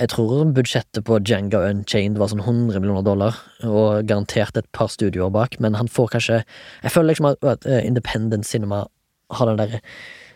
jeg 0.00 0.08
tror 0.14 0.52
budsjettet 0.56 1.04
på 1.04 1.18
Django 1.20 1.60
Unchained 1.68 2.16
var 2.20 2.30
sånn 2.32 2.40
100 2.40 2.80
millioner 2.80 3.04
dollar, 3.04 3.36
og 3.66 4.06
garantert 4.08 4.56
et 4.56 4.68
par 4.76 4.88
studioer 4.92 5.32
bak, 5.34 5.58
men 5.60 5.76
han 5.76 5.90
får 5.92 6.14
kanskje 6.14 6.38
Jeg 6.40 6.92
føler 6.94 7.12
liksom 7.12 7.28
at, 7.34 7.66
eh, 7.66 7.84
Independent 7.84 8.46
Cinema 8.46 8.86
har 9.30 9.46
den 9.46 9.60
derre 9.60 9.80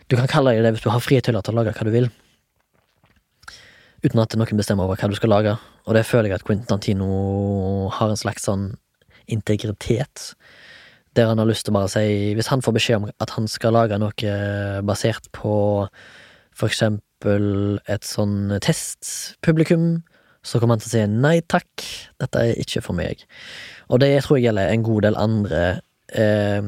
Du 0.07 0.15
kan 0.15 0.27
kalle 0.27 0.53
det 0.53 0.63
det 0.63 0.73
hvis 0.75 0.83
du 0.83 0.89
har 0.89 1.01
frie 1.01 1.21
tøyler 1.21 1.41
til 1.41 1.55
å 1.55 1.63
lage 1.63 1.73
hva 1.73 1.83
du 1.83 1.91
vil, 1.91 2.11
uten 4.05 4.21
at 4.21 4.35
noen 4.37 4.57
bestemmer 4.57 4.85
over 4.85 4.95
hva 4.95 5.09
du 5.09 5.15
skal 5.15 5.29
lage, 5.33 5.57
og 5.87 5.93
det 5.95 6.05
føler 6.05 6.29
jeg 6.29 6.35
at 6.35 6.45
Quentin 6.45 6.67
Tantino 6.67 7.89
har 7.89 8.09
en 8.09 8.21
slags 8.21 8.45
sånn 8.45 8.77
integritet. 9.27 10.35
Der 11.15 11.25
han 11.31 11.39
har 11.39 11.47
lyst 11.47 11.65
til 11.65 11.73
bare 11.73 11.87
å 11.87 11.89
si 11.89 12.35
Hvis 12.35 12.51
han 12.51 12.61
får 12.61 12.73
beskjed 12.75 12.97
om 12.97 13.09
at 13.19 13.29
han 13.31 13.47
skal 13.47 13.73
lage 13.73 13.97
noe 13.97 14.81
basert 14.83 15.31
på 15.31 15.89
for 16.55 16.71
eksempel 16.71 17.79
et 17.91 18.07
sånn 18.07 18.55
testpublikum, 18.63 20.03
så 20.45 20.61
kommer 20.61 20.77
han 20.77 20.83
til 20.83 20.91
å 20.91 20.93
si 20.93 21.03
nei 21.09 21.39
takk, 21.49 21.83
dette 22.21 22.41
er 22.41 22.61
ikke 22.61 22.83
for 22.85 22.97
meg. 22.97 23.23
Og 23.89 24.01
det 24.03 24.11
tror 24.23 24.37
jeg 24.37 24.47
gjelder 24.47 24.71
en 24.71 24.85
god 24.85 25.07
del 25.07 25.17
andre 25.19 25.61
eh, 26.13 26.61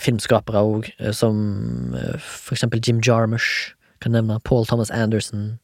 filmskapere 0.00 0.62
òg, 0.64 0.88
som 1.16 1.94
eh, 1.98 2.16
for 2.18 2.56
eksempel 2.56 2.82
Jim 2.82 3.02
Jarmusch, 3.04 3.74
kan 4.02 4.16
nevne 4.16 4.40
Paul 4.44 4.66
Thomas 4.68 4.90
Anderson. 4.92 5.58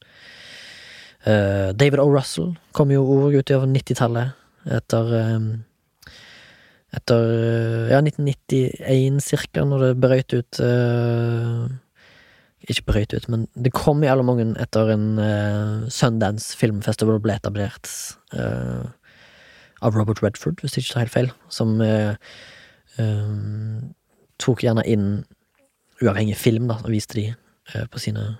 Eh, 1.26 1.72
David 1.76 2.00
O. 2.00 2.08
Russell 2.12 2.54
kom 2.76 2.92
jo 2.92 3.02
òg 3.04 3.40
ut 3.40 3.52
over 3.56 3.68
90-tallet, 3.68 4.36
etter 4.76 5.12
eh, 5.16 5.50
etter 6.96 7.24
ja, 7.92 8.00
1991 8.02 9.20
cirka, 9.22 9.64
når 9.64 9.84
det 9.84 10.00
brøyt 10.02 10.34
ut 10.34 10.60
eh, 10.64 11.68
Ikke 12.70 12.86
brøyt 12.92 13.14
ut, 13.16 13.26
men 13.32 13.46
det 13.58 13.72
kom 13.74 14.04
i 14.04 14.10
alle 14.10 14.24
mange 14.26 14.46
etter 14.62 14.92
en 14.94 15.06
uh, 15.18 15.88
Sundance 15.90 16.56
filmfestival 16.58 17.18
ble 17.22 17.34
etablert 17.40 17.90
uh, 18.36 18.86
av 19.80 19.96
Robert 19.96 20.22
Redford, 20.22 20.60
hvis 20.60 20.76
jeg 20.76 20.84
ikke 20.84 20.94
tar 20.94 21.06
helt 21.06 21.14
feil, 21.14 21.32
som 21.50 21.80
uh, 21.80 22.14
tok 24.40 24.62
gjerne 24.62 24.84
inn 24.84 25.08
uavhengig 26.00 26.36
film, 26.36 26.68
da, 26.68 26.78
og 26.84 26.92
viste 26.92 27.16
de 27.16 27.26
på 27.92 28.00
sine 28.02 28.34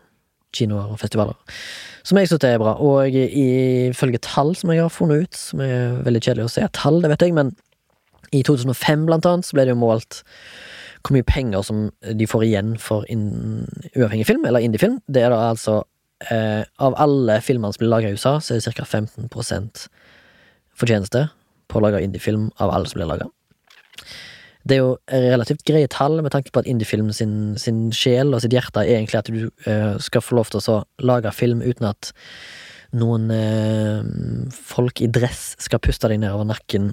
kinoer 0.56 0.90
og 0.92 0.98
festivaler. 1.00 1.36
Som 2.04 2.18
jeg 2.18 2.28
synes 2.28 2.44
er 2.44 2.58
bra. 2.60 2.74
Og 2.82 3.14
ifølge 3.14 4.20
tall 4.24 4.54
som 4.58 4.72
jeg 4.72 4.82
har 4.82 4.92
funnet 4.92 5.24
ut, 5.24 5.38
som 5.38 5.62
er 5.64 6.00
veldig 6.04 6.22
kjedelig 6.24 6.48
å 6.48 6.52
se 6.52 6.66
tall, 6.76 7.00
det 7.04 7.12
vet 7.12 7.24
jeg, 7.24 7.36
men 7.36 7.54
i 8.36 8.42
2005 8.46 9.06
blant 9.08 9.26
annet 9.26 9.46
så 9.46 9.56
ble 9.56 9.66
det 9.66 9.74
jo 9.74 9.80
målt 9.80 10.20
hvor 11.00 11.16
mye 11.16 11.26
penger 11.26 11.64
som 11.66 11.88
de 12.04 12.28
får 12.28 12.44
igjen 12.46 12.74
for 12.80 13.06
in 13.08 13.66
uavhengig 13.94 14.28
film, 14.28 14.44
eller 14.46 14.64
indiefilm. 14.64 15.00
Det 15.08 15.24
er 15.24 15.32
da 15.32 15.40
altså 15.50 15.80
eh, 16.30 16.62
Av 16.78 16.96
alle 17.00 17.40
filmene 17.44 17.72
som 17.72 17.82
blir 17.82 17.92
laga 17.92 18.10
i 18.10 18.16
USA, 18.16 18.38
så 18.40 18.54
er 18.54 18.60
det 18.60 18.74
ca. 18.76 18.84
15% 18.84 19.86
fortjeneste 20.80 21.28
på 21.70 21.78
å 21.78 21.84
lage 21.84 22.02
indiefilm 22.04 22.50
av 22.58 22.72
alle 22.74 22.90
som 22.90 23.00
blir 23.00 23.10
laga. 23.10 23.28
Det 24.68 24.76
er 24.76 24.82
jo 24.82 24.96
relativt 25.08 25.64
greie 25.64 25.88
tall 25.88 26.18
med 26.20 26.34
tanke 26.34 26.52
på 26.52 26.60
at 26.60 26.68
indiefilm 26.68 27.08
sin, 27.16 27.56
sin 27.56 27.88
sjel 27.96 28.34
og 28.34 28.42
sitt 28.44 28.52
hjerte 28.52 28.82
er 28.84 28.98
egentlig 28.98 29.20
at 29.22 29.30
du 29.32 29.46
eh, 29.48 29.94
skal 30.02 30.24
få 30.24 30.36
lov 30.36 30.50
til 30.52 30.60
å 30.60 30.82
lage 31.00 31.32
film 31.32 31.62
uten 31.64 31.88
at 31.88 32.12
noen 33.00 33.30
eh, 33.32 34.50
folk 34.52 35.00
i 35.00 35.08
dress 35.08 35.54
skal 35.62 35.80
puste 35.82 36.10
deg 36.10 36.20
nedover 36.20 36.48
nakken 36.50 36.92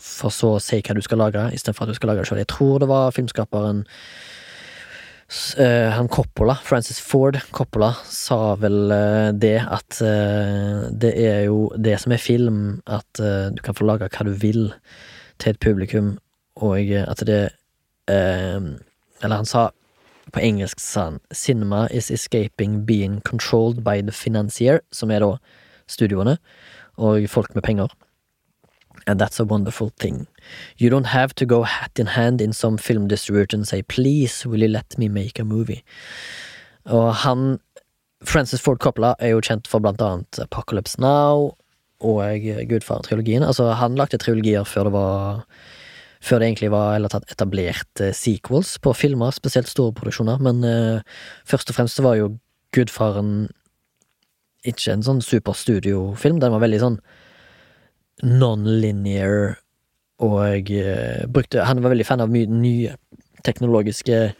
for 0.00 0.34
så 0.34 0.54
å 0.56 0.62
si 0.62 0.80
hva 0.82 0.96
du 0.96 1.02
skal 1.04 1.20
lage, 1.22 1.48
istedenfor 1.54 1.86
at 1.86 1.92
du 1.92 1.98
skal 1.98 2.12
lage 2.12 2.24
det 2.24 2.30
sjøl. 2.30 2.42
Jeg 2.42 2.52
tror 2.52 2.82
det 2.82 2.88
var 2.90 3.14
filmskaperen 3.16 3.84
eh, 5.60 5.88
han 5.94 6.10
Coppola, 6.12 6.58
Francis 6.64 7.00
Ford 7.04 7.38
Coppola, 7.54 7.92
sa 8.04 8.54
vel 8.60 8.92
uh, 8.92 9.30
det 9.34 9.58
at 9.64 10.00
uh, 10.04 10.88
det 10.90 11.12
er 11.22 11.42
jo 11.48 11.68
det 11.76 11.98
som 12.02 12.14
er 12.14 12.22
film, 12.22 12.62
at 12.86 13.08
du 13.18 13.62
kan 13.64 13.76
få 13.76 13.88
lage 13.88 14.10
hva 14.12 14.28
du 14.28 14.34
vil 14.34 14.70
til 15.38 15.54
et 15.54 15.62
publikum, 15.62 16.16
og 16.58 16.90
at 16.90 17.22
det 17.26 17.42
Eller 18.08 19.36
han 19.36 19.46
sa 19.46 19.68
på 20.32 20.40
engelsk 20.40 20.80
sa 20.80 21.04
han 21.08 21.20
Cinema 21.32 21.86
is 21.90 22.10
escaping 22.10 22.84
being 22.86 23.20
controlled 23.20 23.84
by 23.84 24.00
the 24.00 24.12
financier, 24.12 24.80
som 24.92 25.10
er 25.10 25.20
da 25.20 25.36
studioene, 25.88 26.38
og 26.96 27.28
folk 27.30 27.54
med 27.54 27.62
penger. 27.62 27.92
And 29.08 29.18
that's 29.18 29.40
a 29.40 29.44
wonderful 29.44 29.90
thing. 29.98 30.26
You 30.76 30.90
don't 30.90 31.06
have 31.06 31.34
to 31.36 31.46
go 31.46 31.62
hat 31.62 31.98
in 31.98 32.08
hand 32.08 32.42
in 32.42 32.52
some 32.52 32.76
film 32.76 33.08
distributor 33.08 33.56
and 33.56 33.66
say 33.66 33.80
please, 33.82 34.44
will 34.44 34.60
you 34.60 34.68
let 34.68 34.98
me 34.98 35.08
make 35.08 35.38
a 35.38 35.44
movie? 35.44 35.82
Og 36.84 37.14
han 37.24 37.58
Francis 38.24 38.60
Ford 38.60 38.78
Coppola 38.78 39.14
er 39.18 39.32
jo 39.32 39.40
kjent 39.40 39.68
for 39.70 39.80
blant 39.80 40.02
annet 40.04 40.40
Apocalypse 40.42 41.00
Now 41.00 41.54
og 42.04 42.44
Gudfaren-trilogien. 42.68 43.46
Altså, 43.46 43.70
han 43.78 43.96
lagde 43.96 44.20
trilogier 44.20 44.68
før 44.68 44.88
det 44.88 44.96
var 44.98 45.44
Før 46.20 46.40
det 46.40 46.48
egentlig 46.48 46.72
var 46.74 46.96
eller 46.96 47.12
tatt 47.12 47.30
etablert 47.30 48.00
eh, 48.02 48.10
sequels 48.10 48.72
på 48.82 48.90
filmer, 48.90 49.30
spesielt 49.30 49.68
store 49.70 49.94
produksjoner, 49.94 50.40
men 50.42 50.64
uh, 50.66 51.20
først 51.46 51.70
og 51.70 51.76
fremst 51.76 52.00
var 52.02 52.16
jo 52.18 52.32
Gudfaren 52.74 53.46
ikke 54.66 54.96
en 54.96 55.04
sånn 55.06 55.22
superstudiofilm. 55.22 56.40
Den 56.42 56.56
var 56.56 56.64
veldig 56.64 56.80
sånn 56.82 56.98
non-linear 58.24 59.58
og 60.24 60.70
eh, 60.74 61.26
brukte 61.30 61.66
Han 61.68 61.82
var 61.84 61.92
veldig 61.94 62.06
fan 62.06 62.24
av 62.24 62.32
mye 62.32 62.48
nye 62.50 62.96
teknologiske 63.46 64.32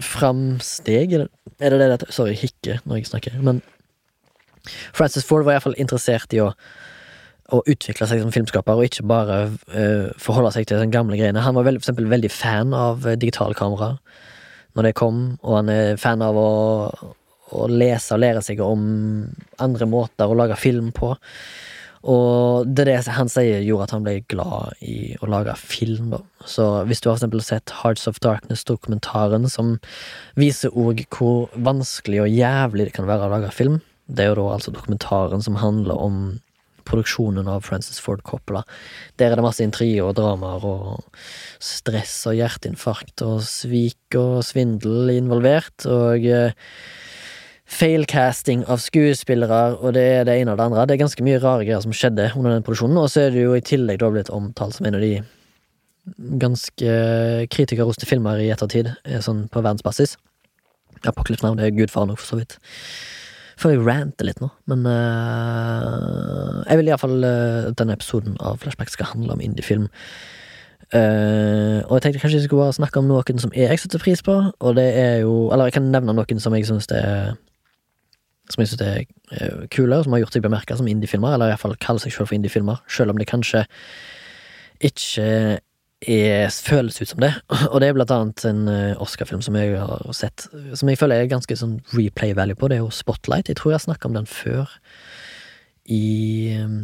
framsteg, 0.00 1.12
er 1.58 1.74
det 1.74 1.78
det 1.80 1.88
det? 1.90 2.14
Sorry, 2.14 2.36
jeg 2.38 2.78
når 2.86 3.00
jeg 3.00 3.10
snakker, 3.10 3.36
men 3.42 3.58
Francis 4.94 5.26
Ford 5.26 5.44
var 5.44 5.58
iallfall 5.58 5.76
interessert 5.82 6.32
i 6.36 6.40
å 6.44 6.52
å 7.50 7.60
utvikle 7.66 8.06
seg 8.08 8.22
som 8.22 8.32
filmskaper, 8.34 8.78
og 8.78 8.86
ikke 8.86 9.06
bare 9.10 9.38
uh, 9.74 10.10
forholde 10.22 10.52
seg 10.54 10.68
til 10.70 10.80
de 10.80 10.90
gamle 10.92 11.18
greiene. 11.18 11.42
Han 11.44 11.56
var 11.58 11.66
veldig, 11.66 11.82
for 11.82 11.88
eksempel 11.88 12.10
veldig 12.10 12.30
fan 12.30 12.74
av 12.76 13.06
eh, 13.06 13.18
digitalkamera 13.18 13.96
når 14.78 14.86
det 14.86 14.92
kom, 14.98 15.22
og 15.42 15.56
han 15.58 15.72
er 15.72 15.98
fan 15.98 16.22
av 16.22 16.36
å, 16.38 16.50
å 17.58 17.66
lese 17.70 18.14
og 18.14 18.22
lære 18.22 18.42
seg 18.46 18.62
om 18.62 18.84
andre 19.58 19.88
måter 19.90 20.30
å 20.30 20.36
lage 20.38 20.58
film 20.60 20.92
på. 20.94 21.10
Og 22.08 22.64
det 22.64 22.86
det 22.88 22.96
han 23.12 23.28
sier 23.28 23.60
gjorde 23.60 23.88
at 23.88 23.92
han 23.92 24.04
ble 24.06 24.16
glad 24.32 24.78
i 24.80 25.14
å 25.20 25.28
lage 25.28 25.52
film, 25.60 26.14
da. 26.14 26.22
Så 26.48 26.64
hvis 26.88 27.02
du 27.04 27.10
har 27.10 27.20
sett 27.44 27.74
Hearts 27.82 28.08
of 28.08 28.20
Darkness-dokumentaren, 28.24 29.48
som 29.52 29.78
viser 30.40 30.72
òg 30.72 31.04
hvor 31.12 31.50
vanskelig 31.54 32.22
og 32.24 32.32
jævlig 32.32 32.88
det 32.88 32.96
kan 32.96 33.08
være 33.10 33.28
å 33.28 33.34
lage 33.34 33.52
film, 33.52 33.80
det 34.08 34.24
er 34.24 34.32
jo 34.32 34.40
da 34.40 34.54
altså 34.56 34.72
dokumentaren 34.74 35.44
som 35.44 35.60
handler 35.60 36.00
om 36.00 36.40
produksjonen 36.88 37.48
av 37.50 37.66
Francis 37.66 38.00
Ford 38.02 38.22
Coppola. 38.26 38.64
Der 39.20 39.30
er 39.30 39.38
det 39.38 39.44
masse 39.44 39.62
intriger 39.62 40.08
og 40.08 40.16
dramaer 40.18 40.64
og 40.66 41.20
stress 41.62 42.16
og 42.30 42.38
hjerteinfarkt 42.38 43.22
og 43.26 43.44
svik 43.46 44.16
og 44.18 44.40
svindel 44.46 45.12
involvert, 45.14 45.86
og 45.86 46.26
eh, 46.26 46.56
feilcasting 47.70 48.64
av 48.70 48.80
skuespillere, 48.82 49.60
og 49.78 49.94
det 49.94 50.02
er 50.02 50.24
det 50.26 50.40
ene 50.40 50.54
og 50.54 50.58
det 50.58 50.66
andre. 50.66 50.86
Det 50.88 50.96
er 50.96 51.04
ganske 51.04 51.26
mye 51.26 51.42
rare 51.42 51.66
greier 51.66 51.82
som 51.84 51.94
skjedde 51.94 52.32
under 52.34 52.56
den 52.56 52.64
produksjonen, 52.66 52.98
og 52.98 53.10
så 53.12 53.26
er 53.26 53.34
det 53.34 53.44
jo 53.44 53.54
i 53.54 53.62
tillegg 53.64 54.00
da 54.02 54.10
blitt 54.10 54.32
omtalt 54.34 54.76
som 54.76 54.88
en 54.88 54.98
av 54.98 55.04
de 55.04 55.12
ganske 56.40 56.96
kritikerroste 57.54 58.08
filmer 58.08 58.42
i 58.42 58.50
ettertid, 58.50 58.90
eh, 59.04 59.22
sånn 59.22 59.46
på 59.52 59.62
verdensbasis. 59.62 60.16
Apocalypse 61.06 61.46
Now, 61.46 61.54
det 61.54 61.68
er 61.68 61.76
gudfaren 61.76 62.12
òg, 62.12 62.18
for 62.18 62.34
så 62.34 62.40
vidt. 62.40 62.58
Føler 63.60 63.76
jeg 63.76 63.86
ranter 63.86 64.26
litt 64.26 64.40
nå, 64.40 64.48
men 64.72 64.86
uh, 64.88 66.62
jeg 66.64 66.80
vil 66.80 66.88
iallfall 66.88 67.16
uh, 67.20 67.70
denne 67.76 67.96
episoden 67.96 68.38
av 68.40 68.60
Flashback 68.62 68.92
skal 68.92 69.10
handle 69.12 69.36
om 69.36 69.42
indiefilm. 69.44 69.86
Uh, 70.90 71.84
og 71.86 71.98
jeg 71.98 72.06
tenkte 72.06 72.22
kanskje 72.24 72.40
jeg 72.40 72.48
skulle 72.48 72.64
bare 72.64 72.74
snakke 72.74 72.98
om 72.98 73.06
noen 73.06 73.38
som 73.38 73.52
jeg 73.54 73.78
setter 73.78 74.00
pris 74.02 74.24
på, 74.26 74.38
og 74.48 74.72
det 74.74 74.88
er 74.98 75.20
jo 75.22 75.52
Eller 75.52 75.68
jeg 75.68 75.76
kan 75.76 75.92
nevne 75.92 76.16
noen 76.16 76.40
som 76.42 76.56
jeg 76.56 76.66
syns 76.66 76.88
det 76.90 76.98
er 76.98 77.36
Som 78.50 78.62
jeg 78.62 78.72
syns 78.72 78.84
er 78.84 79.04
uh, 79.36 79.66
kule, 79.70 79.96
og 79.96 80.06
som 80.06 80.16
har 80.16 80.24
gjort 80.24 80.36
seg 80.36 80.44
bemerka 80.44 80.76
som 80.78 80.88
indiefilmer, 80.90 81.36
eller 81.36 81.52
iallfall 81.52 81.76
kaller 81.82 82.02
seg 82.02 82.14
selv 82.14 82.30
for 82.30 82.38
indiefilmer, 82.38 82.82
selv 82.90 83.14
om 83.14 83.20
det 83.20 83.28
kanskje 83.30 83.64
ikke 84.80 85.26
er, 86.00 86.48
føles 86.48 87.00
ut 87.02 87.12
som 87.12 87.20
det. 87.20 87.32
Og 87.72 87.80
det 87.82 87.90
er 87.90 87.96
blant 87.96 88.14
annet 88.14 88.44
en 88.48 88.62
uh, 88.70 89.02
Oscar-film 89.02 89.42
som 89.44 89.58
jeg 89.60 89.76
har 89.78 90.06
sett, 90.16 90.48
som 90.74 90.90
jeg 90.90 91.00
føler 91.00 91.20
er 91.20 91.32
ganske 91.32 91.56
sånn 91.56 91.78
replay 91.92 92.34
value 92.36 92.58
på. 92.58 92.70
Det 92.70 92.78
er 92.78 92.84
jo 92.84 92.94
Spotlight. 92.94 93.52
Jeg 93.52 93.60
tror 93.60 93.74
jeg 93.74 93.80
har 93.80 93.88
snakka 93.88 94.08
om 94.08 94.16
den 94.16 94.30
før 94.30 94.72
i 95.90 96.56
um, 96.60 96.80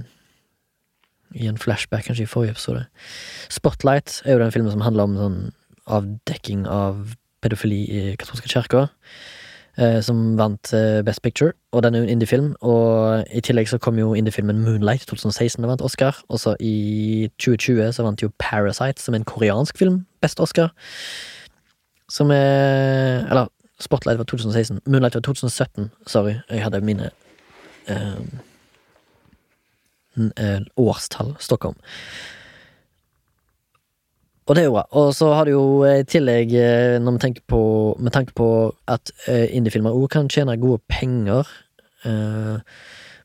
I 1.36 1.48
en 1.50 1.58
flashback, 1.58 2.06
kanskje 2.06 2.24
i 2.24 2.30
forrige 2.30 2.54
episode. 2.54 2.86
Spotlight 3.52 4.20
er 4.24 4.36
jo 4.36 4.44
den 4.44 4.52
filmen 4.54 4.72
som 4.72 4.84
handler 4.84 5.08
om 5.08 5.16
sånn 5.18 5.40
avdekking 5.86 6.66
av 6.70 7.16
pedofili 7.44 7.82
i 7.90 8.04
katolske 8.18 8.50
kirker. 8.50 8.88
Uh, 9.76 10.00
som 10.00 10.38
vant 10.38 10.72
uh, 10.72 11.02
Best 11.04 11.20
Picture, 11.22 11.52
og 11.72 11.82
den 11.82 11.94
er 11.94 11.98
jo 11.98 12.04
en 12.04 12.10
indie-film. 12.14 12.54
Og 12.64 13.24
i 13.28 13.40
tillegg 13.44 13.68
så 13.68 13.78
kom 13.78 13.98
jo 14.00 14.14
indie-filmen 14.16 14.62
Moonlight 14.64 15.04
2016 15.06 15.64
og 15.64 15.68
vant 15.68 15.82
Oscar. 15.84 16.22
Og 16.28 16.40
så 16.40 16.54
i 16.60 17.28
2020 17.38 17.92
så 17.92 18.06
vant 18.06 18.22
jo 18.22 18.30
Parasite, 18.38 19.02
som 19.02 19.14
er 19.14 19.20
en 19.20 19.28
koreansk 19.28 19.78
film, 19.78 20.06
Best 20.24 20.40
Oscar. 20.40 20.72
Som 22.08 22.30
er 22.30 23.26
Eller 23.28 23.46
Spotlight 23.80 24.18
var 24.18 24.24
2016. 24.24 24.80
Moonlight 24.86 25.14
var 25.14 25.20
2017. 25.20 25.90
Sorry, 26.06 26.34
jeg 26.50 26.62
hadde 26.62 26.80
mine 26.80 27.10
uh, 27.90 28.20
årstall. 30.76 31.36
Stockholm. 31.38 31.76
Og 34.46 34.54
det 34.54 34.62
er 34.62 34.68
jo 34.68 34.76
bra. 34.76 34.84
Og 34.94 35.08
så 35.14 35.32
har 35.34 35.46
du 35.46 35.56
jo 35.56 35.64
i 35.88 36.04
tillegg, 36.06 36.52
når 37.02 37.16
vi 37.16 37.22
tenker 37.24 37.42
på, 37.50 37.60
med 37.98 38.14
tanke 38.14 38.34
på 38.38 38.48
at 38.86 39.10
uh, 39.26 39.46
indiefilmer 39.50 39.94
òg 39.94 40.06
kan 40.14 40.30
tjene 40.30 40.54
gode 40.62 40.78
penger, 40.92 41.50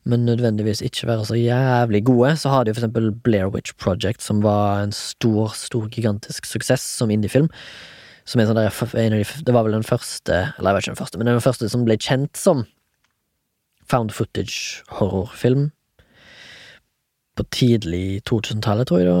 men 0.02 0.24
nødvendigvis 0.26 0.80
ikke 0.82 1.06
være 1.06 1.24
så 1.28 1.36
jævlig 1.38 2.04
gode, 2.04 2.36
så 2.36 2.48
har 2.48 2.64
de 2.64 2.72
jo 2.72 2.74
for 2.74 2.82
eksempel 2.82 3.12
Blair 3.14 3.46
Witch 3.46 3.74
Project, 3.78 4.22
som 4.22 4.42
var 4.42 4.82
en 4.82 4.92
stor, 4.92 5.52
stor, 5.54 5.86
gigantisk 5.88 6.46
suksess 6.46 6.82
som 6.98 7.10
indiefilm. 7.10 7.46
Som 8.26 8.40
er 8.40 8.48
sånn 8.50 8.58
der, 8.58 8.74
en 8.98 9.14
av 9.14 9.22
de, 9.22 9.44
Det 9.46 9.54
var 9.54 9.66
vel 9.66 9.76
den 9.76 9.86
første, 9.86 10.40
eller 10.58 10.70
jeg 10.70 10.74
vet 10.74 10.82
ikke 10.82 10.94
den 10.94 11.02
første, 11.04 11.18
men 11.18 11.30
den 11.30 11.42
første 11.42 11.70
som 11.70 11.86
ble 11.86 11.98
kjent 11.98 12.38
som 12.38 12.66
found 13.90 14.14
footage 14.14 14.82
horrorfilm 14.98 15.70
på 17.42 17.48
tidlig 17.50 18.22
2000-tallet, 18.28 18.88
tror 18.88 19.02
jeg. 19.02 19.12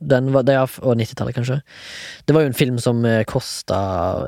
Da. 0.00 0.20
Var, 0.36 0.46
det, 0.46 0.56
og 0.84 0.96
90-tallet, 1.00 1.36
kanskje. 1.36 1.60
Det 2.26 2.36
var 2.36 2.44
jo 2.44 2.52
en 2.52 2.58
film 2.58 2.80
som 2.82 3.04
eh, 3.08 3.24
kosta 3.28 3.78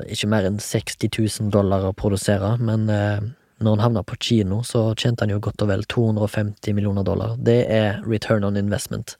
ikke 0.09 0.29
mer 0.31 0.47
enn 0.49 0.61
60 0.61 1.11
000 1.13 1.51
dollar 1.53 1.85
å 1.85 1.95
produsere, 1.97 2.55
men 2.59 2.89
eh, 2.89 3.27
når 3.57 3.73
han 3.73 3.83
havna 3.87 4.03
på 4.05 4.17
kino, 4.21 4.59
så 4.65 4.91
tjente 4.93 5.25
han 5.25 5.33
jo 5.33 5.39
godt 5.41 5.63
og 5.65 5.71
vel 5.71 5.85
250 5.89 6.75
millioner 6.77 7.05
dollar. 7.05 7.33
Det 7.41 7.57
er 7.73 8.03
return 8.05 8.45
on 8.45 8.59
investment. 8.59 9.15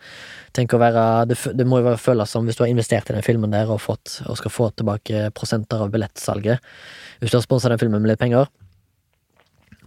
Tenk 0.54 0.76
å 0.76 0.82
være, 0.82 1.26
det, 1.32 1.40
det 1.58 1.66
må 1.66 1.82
jo 1.82 1.88
være 1.90 2.02
føles 2.02 2.34
som 2.34 2.46
hvis 2.46 2.60
du 2.60 2.64
har 2.66 2.72
investert 2.74 3.10
i 3.10 3.18
den 3.18 3.26
filmen 3.26 3.54
der 3.54 3.72
og, 3.74 3.82
fått, 3.82 4.20
og 4.30 4.38
skal 4.38 4.54
få 4.54 4.70
tilbake 4.78 5.32
prosenter 5.38 5.82
av 5.82 5.94
billettsalget. 5.94 6.62
Hvis 7.22 7.34
du 7.34 7.40
har 7.40 7.46
sponsa 7.46 7.74
den 7.74 7.82
filmen 7.82 8.04
med 8.04 8.14
litt 8.14 8.22
penger, 8.22 8.50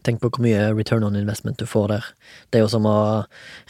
Tenk 0.06 0.22
på 0.22 0.30
hvor 0.32 0.44
mye 0.44 0.70
return 0.72 1.04
on 1.04 1.18
investment 1.18 1.60
du 1.60 1.66
får 1.68 1.90
der. 1.92 2.08
Det 2.50 2.60
er 2.60 2.64
jo 2.64 2.72
som 2.72 2.88
å 2.88 2.96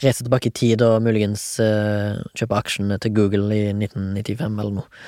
reise 0.03 0.23
tilbake 0.23 0.51
i 0.51 0.55
tid 0.55 0.83
og 0.85 1.01
muligens 1.03 1.43
uh, 1.63 2.21
kjøpe 2.37 2.57
aksjene 2.59 2.97
til 3.03 3.13
Google 3.17 3.51
i 3.51 3.69
1995 3.73 4.47
eller 4.47 4.75
noe. 4.79 5.03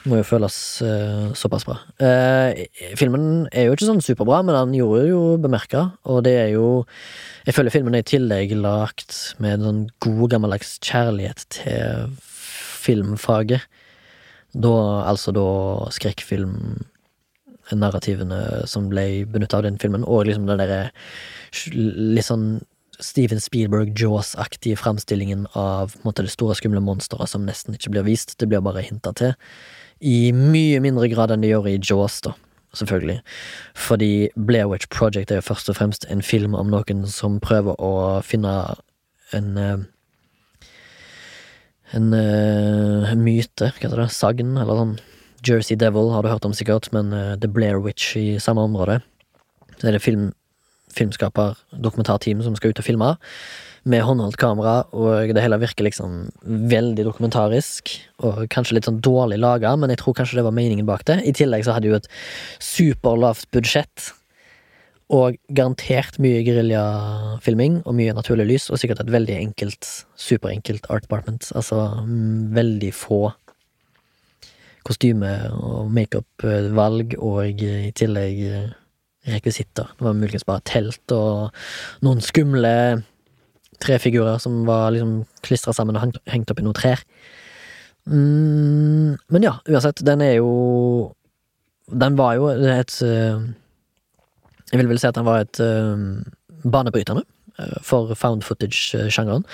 Det 0.00 0.08
må 0.08 0.20
jo 0.20 0.24
føles 0.24 0.56
uh, 0.86 1.32
såpass 1.36 1.66
bra. 1.68 1.76
Uh, 2.00 2.56
filmen 2.96 3.48
er 3.52 3.66
jo 3.66 3.74
ikke 3.76 3.88
sånn 3.88 4.04
superbra, 4.04 4.40
men 4.46 4.56
den 4.56 4.78
gjorde 4.78 5.02
jo 5.10 5.20
bemerka, 5.42 5.90
og 6.08 6.22
det 6.24 6.36
er 6.38 6.54
jo 6.54 6.86
Jeg 7.44 7.56
føler 7.56 7.72
filmen 7.72 7.96
er 7.96 8.04
i 8.04 8.08
tillegg 8.08 8.54
lagt 8.56 9.16
med 9.40 9.58
en 9.58 9.66
sånn 9.66 9.82
god, 10.04 10.24
gammeldags 10.32 10.78
kjærlighet 10.84 11.44
til 11.56 12.16
filmfaget. 12.80 13.66
Da, 14.50 14.74
altså 15.06 15.32
da 15.34 15.46
skrekkfilm 15.94 16.82
narrativene 17.78 18.66
som 18.70 18.88
ble 18.90 19.24
benytta 19.30 19.60
av 19.60 19.66
den 19.66 19.78
filmen, 19.80 20.04
og 20.04 20.26
liksom 20.28 20.48
den 20.48 20.60
derre 20.62 20.82
litt 21.74 22.28
sånn 22.28 22.60
Steven 23.00 23.40
Spielberg, 23.40 23.94
Jaws-aktige 23.96 24.76
framstillingen 24.76 25.46
av 25.56 25.94
måte, 26.04 26.24
det 26.26 26.34
store, 26.34 26.56
skumle 26.58 26.82
monsteret 26.84 27.32
som 27.32 27.46
nesten 27.48 27.76
ikke 27.76 27.94
blir 27.94 28.04
vist, 28.04 28.36
det 28.40 28.50
blir 28.50 28.60
bare 28.64 28.84
hinta 28.84 29.14
til. 29.16 29.32
I 30.04 30.32
mye 30.36 30.82
mindre 30.84 31.08
grad 31.12 31.32
enn 31.32 31.44
det 31.44 31.52
gjør 31.52 31.70
i 31.70 31.78
Jaws, 31.78 32.20
da, 32.26 32.34
selvfølgelig. 32.76 33.22
Fordi 33.88 34.12
Blair 34.36 34.68
Witch 34.68 34.90
Project 34.92 35.32
er 35.32 35.40
jo 35.40 35.48
først 35.48 35.72
og 35.72 35.78
fremst 35.80 36.04
en 36.12 36.20
film 36.24 36.56
om 36.58 36.68
noen 36.72 37.06
som 37.08 37.40
prøver 37.40 37.80
å 37.80 38.20
finne 38.26 38.52
en 39.36 39.88
en, 41.90 42.12
en 42.14 43.22
myte, 43.24 43.66
hva 43.66 43.82
heter 43.82 43.98
det, 43.98 44.10
sagn, 44.14 44.54
eller 44.60 44.78
sånn 44.78 44.92
Jersey 45.46 45.76
Devil 45.76 46.12
har 46.12 46.22
du 46.22 46.30
hørt 46.32 46.44
om 46.44 46.54
sikkert, 46.56 46.90
men 46.92 47.14
uh, 47.14 47.36
The 47.40 47.48
Blair 47.48 47.80
Witch 47.80 48.14
i 48.20 48.38
samme 48.42 48.64
område. 48.66 49.00
Så 49.78 49.88
er 49.88 49.96
det 49.96 50.04
film, 50.04 50.30
filmskaper, 50.92 51.56
dokumentarteam 51.72 52.42
som 52.44 52.56
skal 52.58 52.74
ut 52.74 52.82
og 52.82 52.86
filme, 52.86 53.10
med 53.88 54.04
håndholdt 54.04 54.36
kamera, 54.36 54.82
og 54.92 55.32
det 55.32 55.40
hele 55.40 55.56
virker 55.62 55.86
liksom 55.86 56.28
veldig 56.44 57.06
dokumentarisk, 57.06 57.94
og 58.20 58.42
kanskje 58.52 58.76
litt 58.76 58.88
sånn 58.88 59.00
dårlig 59.00 59.40
laga, 59.40 59.72
men 59.80 59.92
jeg 59.92 60.02
tror 60.02 60.18
kanskje 60.18 60.36
det 60.36 60.44
var 60.44 60.56
meningen 60.56 60.88
bak 60.88 61.06
det. 61.08 61.22
I 61.24 61.32
tillegg 61.36 61.64
så 61.64 61.76
hadde 61.76 61.88
jo 61.88 61.96
et 61.96 62.10
superlavt 62.60 63.48
budsjett, 63.56 64.10
og 65.10 65.40
garantert 65.56 66.20
mye 66.22 66.44
geriljafilming, 66.46 67.80
og 67.82 67.96
mye 67.98 68.14
naturlig 68.14 68.46
lys, 68.52 68.68
og 68.70 68.78
sikkert 68.78 69.00
et 69.02 69.10
veldig 69.10 69.38
enkelt, 69.40 69.88
superenkelt 70.20 70.86
art 70.92 71.08
department. 71.08 71.48
Altså 71.56 71.80
mm, 72.04 72.52
veldig 72.54 72.92
få 72.94 73.24
kostyme- 74.86 75.50
og 75.52 75.90
makeupvalg, 75.94 77.16
og 77.18 77.62
i 77.62 77.92
tillegg 77.96 78.42
eh, 78.48 78.72
rekvisitter. 79.30 79.90
Det 79.96 80.06
var 80.06 80.16
muligens 80.16 80.46
bare 80.48 80.64
telt 80.64 81.12
og 81.12 81.50
noen 82.04 82.22
skumle 82.24 82.74
trefigurer 83.80 84.40
som 84.40 84.64
var 84.68 84.90
liksom 84.94 85.22
klistra 85.44 85.74
sammen 85.76 85.96
og 85.96 86.18
hengt 86.28 86.50
opp 86.52 86.60
i 86.60 86.64
noen 86.64 86.76
trær. 86.76 87.02
Mm, 88.08 89.16
men 89.28 89.44
ja, 89.44 89.58
uansett, 89.68 90.00
den 90.06 90.22
er 90.24 90.38
jo 90.38 91.12
Den 91.92 92.14
var 92.16 92.38
jo 92.38 92.46
et 92.48 92.94
eh, 93.04 93.42
Jeg 94.72 94.78
vil 94.80 94.88
vel 94.88 94.98
si 94.98 95.06
at 95.06 95.18
den 95.18 95.26
var 95.26 95.42
et 95.42 95.60
uh, 95.60 96.00
banebrytende 96.64 97.26
for 97.86 98.14
found 98.14 98.44
footage-sjangeren. 98.46 99.46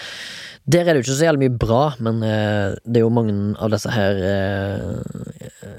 Der 0.66 0.83
er 0.83 0.92
det 0.92 1.01
jo 1.01 1.05
ikke 1.05 1.14
så 1.14 1.29
jævlig 1.29 1.47
mye 1.47 1.59
bra, 1.62 1.83
men 2.03 2.23
eh, 2.27 2.75
det 2.85 3.01
er 3.01 3.07
jo 3.07 3.12
mange 3.14 3.55
av 3.62 3.71
disse 3.71 3.92
her 3.95 4.19
eh, 4.27 5.71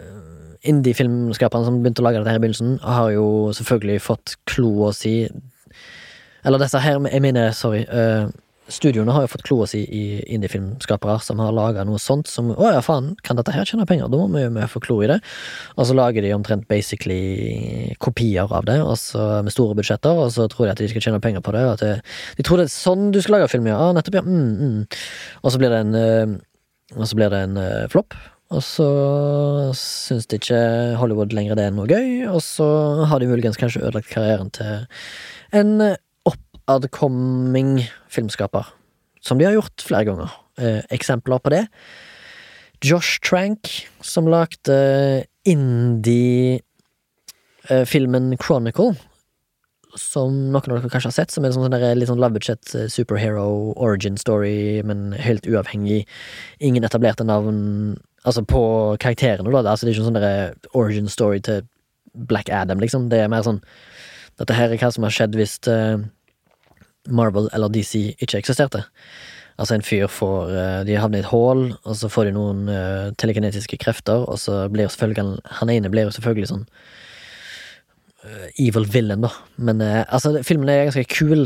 indie-filmskaperne 0.67 1.67
som 1.67 1.81
begynte 1.81 2.03
å 2.03 2.07
lage 2.07 2.21
dette 2.21 2.33
her 2.33 2.39
i 2.39 2.43
begynnelsen, 2.45 2.77
har 2.83 3.11
jo 3.15 3.27
selvfølgelig 3.55 4.01
fått 4.03 4.37
kloa 4.49 4.93
si 4.95 5.27
Eller 6.45 6.61
disse 6.61 6.79
her, 6.79 7.01
jeg 7.11 7.21
mener, 7.21 7.51
sorry, 7.51 7.81
studioene 8.71 9.13
har 9.15 9.23
jo 9.25 9.31
fått 9.31 9.45
kloa 9.47 9.67
si 9.69 9.81
i 9.83 10.03
indiefilmskapere 10.35 11.17
som 11.23 11.39
har 11.41 11.55
laga 11.55 11.85
noe 11.87 11.99
sånt 12.01 12.29
som 12.29 12.51
Å 12.51 12.71
ja, 12.75 12.81
faen, 12.83 13.13
kan 13.23 13.39
dette 13.39 13.53
her 13.55 13.67
tjene 13.67 13.87
penger? 13.87 14.09
Da 14.11 14.19
må 14.19 14.27
vi 14.31 14.43
jo 14.43 14.69
få 14.71 14.81
klo 14.83 14.99
i 15.03 15.09
det. 15.11 15.19
Og 15.77 15.87
så 15.89 15.95
lager 15.97 16.25
de 16.25 16.33
omtrent 16.35 16.67
basically 16.69 17.93
kopier 18.03 18.47
av 18.47 18.67
det, 18.67 18.79
og 18.83 18.95
så 18.99 19.41
med 19.45 19.55
store 19.55 19.77
budsjetter, 19.77 20.23
og 20.25 20.31
så 20.35 20.47
tror 20.51 20.67
de 20.67 20.75
at 20.75 20.83
de 20.83 20.89
skal 20.91 21.07
tjene 21.07 21.21
penger 21.23 21.43
på 21.45 21.53
det. 21.55 21.65
Og 21.67 21.75
at 21.77 21.85
det, 21.85 21.93
de 22.39 22.47
tror 22.47 22.61
det 22.61 22.67
er 22.67 22.73
sånn 22.75 23.11
du 23.15 23.21
skal 23.23 23.37
lage 23.37 23.51
film, 23.53 23.69
ja. 23.71 23.77
Ah, 23.77 23.93
nettopp, 23.95 24.19
ja. 24.19 24.25
Mm, 24.25 24.49
mm. 24.57 24.97
Og 25.43 25.53
så 25.53 25.61
blir 25.61 25.73
det 25.73 25.83
en 25.85 26.01
eh, 26.01 26.39
Og 26.95 27.07
så 27.07 27.17
blir 27.19 27.31
det 27.31 27.39
en 27.43 27.57
uh, 27.59 27.87
flopp. 27.91 28.15
Og 28.55 28.61
så 28.63 28.87
syns 29.75 30.27
de 30.31 30.37
ikke 30.39 30.59
Hollywood 31.01 31.33
lenger 31.35 31.57
det 31.59 31.65
er 31.67 31.73
noe 31.75 31.87
gøy, 31.89 32.23
og 32.31 32.39
så 32.45 32.67
har 33.09 33.19
de 33.19 33.27
muligens 33.27 33.59
kanskje 33.59 33.81
ødelagt 33.83 34.07
karrieren 34.07 34.53
til 34.55 34.85
en 35.55 35.97
eh, 36.67 36.75
upcoming 36.75 37.89
filmskaper. 38.09 38.65
Som 39.21 39.37
de 39.37 39.45
har 39.45 39.53
gjort 39.53 39.81
flere 39.83 40.05
ganger. 40.07 40.29
Eh, 40.57 40.81
eksempler 40.89 41.39
på 41.39 41.49
det. 41.53 41.67
Josh 42.83 43.19
Trank, 43.21 43.87
som 44.01 44.27
lagde 44.29 45.25
indie-filmen 45.45 48.37
Chronicle. 48.37 48.95
Som 49.97 50.51
noen 50.53 50.55
av 50.55 50.61
dere 50.77 50.89
kanskje 50.91 51.09
har 51.09 51.15
sett, 51.15 51.31
som 51.33 51.43
er 51.43 51.47
en 51.49 51.55
sånn 51.57 51.73
der, 51.73 51.97
litt 51.97 52.11
sånn 52.11 52.21
lavbudsjett 52.21 52.75
eh, 52.75 52.91
superhero 52.91 53.73
origin 53.73 54.17
story, 54.17 54.83
men 54.85 55.13
helt 55.17 55.47
uavhengig. 55.49 56.05
Ingen 56.59 56.83
etablerte 56.85 57.23
navn 57.25 57.97
Altså 58.27 58.41
på 58.43 58.59
karakterene, 58.99 59.47
da. 59.47 59.71
Altså, 59.71 59.85
det 59.85 59.91
er 59.93 59.97
ikke 60.01 60.09
sånn 60.09 60.25
origin 60.75 61.07
story 61.07 61.39
til 61.39 61.61
Black 62.27 62.49
Adam, 62.49 62.79
liksom. 62.83 63.09
Det 63.09 63.19
er 63.23 63.29
mer 63.31 63.45
sånn 63.45 63.61
Dette 64.37 64.53
her 64.53 64.73
er 64.73 64.81
hva 64.81 64.91
som 64.93 65.03
har 65.05 65.13
skjedd 65.15 65.35
hvis 65.37 65.55
uh, 65.71 65.97
Marvel 67.07 67.49
eller 67.55 67.71
DC 67.73 68.15
ikke 68.17 68.41
eksisterte. 68.41 68.83
Altså, 69.57 69.73
en 69.73 69.85
fyr 69.85 70.05
får 70.11 70.51
uh, 70.53 70.81
De 70.85 70.97
havner 70.99 71.21
i 71.21 71.25
et 71.25 71.31
hull, 71.31 71.71
og 71.81 71.97
så 71.97 72.09
får 72.13 72.29
de 72.29 72.35
noen 72.35 72.67
uh, 72.69 73.09
telekinetiske 73.17 73.79
krefter, 73.81 74.25
og 74.27 74.37
så 74.41 74.65
blir 74.69 74.91
selvfølgelig 74.91 75.39
han, 75.59 75.71
ene 75.73 75.91
blir 75.93 76.07
jo 76.07 76.15
selvfølgelig 76.17 76.53
sånn 76.53 76.65
evil 78.59 78.83
villain, 78.91 79.21
da. 79.23 79.29
Men 79.55 79.79
altså, 79.79 80.33
filmen 80.43 80.67
er 80.67 80.89
ganske 80.89 81.05
kul. 81.07 81.45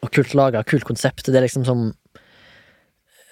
Og 0.00 0.12
kult 0.14 0.32
laga, 0.38 0.62
kult 0.64 0.86
konsept. 0.88 1.26
Det 1.26 1.36
er 1.36 1.44
liksom 1.44 1.66
som 1.68 1.82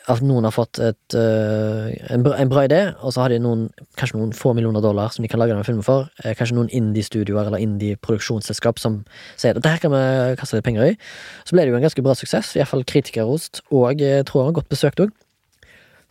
at 0.07 0.23
noen 0.23 0.47
har 0.47 0.55
fått 0.55 0.79
et, 0.83 1.15
uh, 1.19 1.91
en, 2.15 2.23
bra, 2.23 2.37
en, 2.39 2.51
bra, 2.51 2.63
idé, 2.69 2.81
og 3.03 3.15
så 3.15 3.25
har 3.25 3.33
de 3.33 3.41
noen, 3.43 3.65
kanskje 3.99 4.21
noen 4.21 4.35
få 4.37 4.53
millioner 4.55 4.85
dollar 4.85 5.11
som 5.15 5.25
de 5.25 5.31
kan 5.31 5.41
lage 5.43 5.51
denne 5.51 5.67
filmen 5.67 5.87
for. 5.87 6.07
Eh, 6.23 6.35
kanskje 6.39 6.55
noen 6.59 6.71
indie-studioer 6.71 7.49
eller 7.49 7.63
indie-produksjonsselskap 7.65 8.79
som 8.83 9.01
sier 9.35 9.59
at 9.59 9.67
her 9.67 9.81
kan 9.83 9.95
vi 9.95 10.05
kaste 10.39 10.59
litt 10.59 10.67
penger 10.67 10.93
i. 10.93 10.99
Så 11.43 11.57
ble 11.57 11.65
det 11.67 11.75
jo 11.75 11.81
en 11.81 11.87
ganske 11.87 12.05
bra 12.07 12.15
suksess, 12.19 12.53
iallfall 12.55 12.87
kritikerrost, 12.87 13.65
og 13.75 13.99
jeg 14.03 14.29
tror 14.29 14.45
han 14.45 14.53
har 14.53 14.61
godt 14.61 14.71
besøkt 14.71 15.03
òg. 15.03 15.11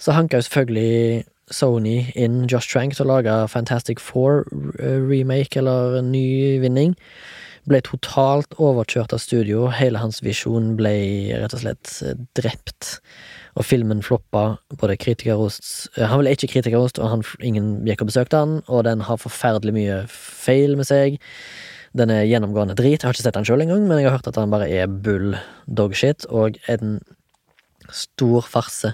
Så 0.01 0.11
hanka 0.11 0.41
jo 0.41 0.47
selvfølgelig 0.49 1.23
Sony 1.55 2.09
inn 2.19 2.43
Josh 2.51 2.67
Trank 2.71 2.97
til 2.97 3.05
å 3.05 3.13
lage 3.13 3.37
Fantastic 3.53 4.01
Four-remake, 4.03 5.61
eller 5.61 6.01
ny 6.03 6.25
vinning. 6.63 6.97
Ble 7.69 7.79
totalt 7.85 8.57
overkjørt 8.61 9.15
av 9.15 9.23
studio. 9.23 9.69
Hele 9.73 10.01
hans 10.03 10.19
visjon 10.25 10.73
ble 10.77 10.97
rett 11.39 11.55
og 11.55 11.63
slett 11.63 11.95
drept 12.37 12.97
og 13.55 13.65
filmen 13.65 14.03
floppa. 14.03 14.57
Både 14.79 14.97
kritikerrost 14.99 15.89
eh, 15.95 16.05
Han 16.07 16.21
ville 16.21 16.35
ikke 16.35 16.51
kritikerrost, 16.57 16.99
og 16.99 17.11
han, 17.11 17.25
ingen 17.39 17.77
gikk 17.87 18.03
og 18.03 18.11
besøkte 18.11 18.43
han, 18.43 18.59
og 18.67 18.85
den 18.87 19.05
har 19.07 19.21
forferdelig 19.21 19.75
mye 19.75 19.99
feil 20.11 20.75
med 20.79 20.89
seg. 20.89 21.19
Den 21.95 22.11
er 22.11 22.27
gjennomgående 22.27 22.75
drit. 22.75 22.99
Jeg 22.99 23.07
har 23.07 23.15
ikke 23.15 23.23
sett 23.23 23.37
den 23.37 23.47
sjøl 23.47 23.63
engang, 23.63 23.85
men 23.87 24.01
jeg 24.01 24.09
har 24.09 24.17
hørt 24.17 24.27
at 24.27 24.39
han 24.39 24.51
bare 24.51 24.67
er 24.67 24.91
bull 24.91 25.37
dogshit, 25.65 26.27
og 26.27 26.59
en 26.71 26.99
stor 27.93 28.41
farse. 28.49 28.91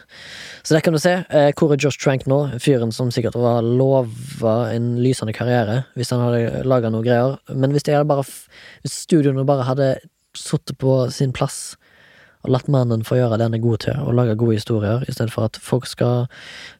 Så 0.64 0.76
der 0.76 0.84
kan 0.84 0.94
du 0.94 1.00
se. 1.00 1.24
Eh, 1.30 1.52
hvor 1.58 1.72
er 1.72 1.80
Josh 1.82 2.00
Trank 2.00 2.28
nå? 2.28 2.60
Fyren 2.60 2.92
som 2.92 3.12
sikkert 3.12 3.38
var 3.40 3.64
lova 3.64 4.56
en 4.74 4.98
lysende 5.02 5.34
karriere 5.34 5.86
hvis 5.96 6.12
han 6.12 6.24
hadde 6.26 6.66
laga 6.68 6.92
noe 6.92 7.06
greier. 7.06 7.38
Men 7.50 7.72
hvis, 7.72 7.88
bare, 7.88 8.26
hvis 8.84 8.98
studioene 9.08 9.48
bare 9.48 9.68
hadde 9.70 9.94
sittet 10.38 10.78
på 10.80 11.06
sin 11.12 11.34
plass 11.36 11.78
og 12.42 12.54
latt 12.56 12.70
mannen 12.72 13.04
få 13.06 13.20
gjøre 13.20 13.38
det 13.38 13.48
han 13.50 13.58
er 13.58 13.64
god 13.64 13.84
til, 13.86 13.98
og 14.02 14.16
lage 14.18 14.38
gode 14.40 14.58
historier, 14.58 15.04
i 15.08 15.14
stedet 15.14 15.34
for 15.34 15.50
at 15.50 15.60
folk 15.62 15.86
skal 15.90 16.26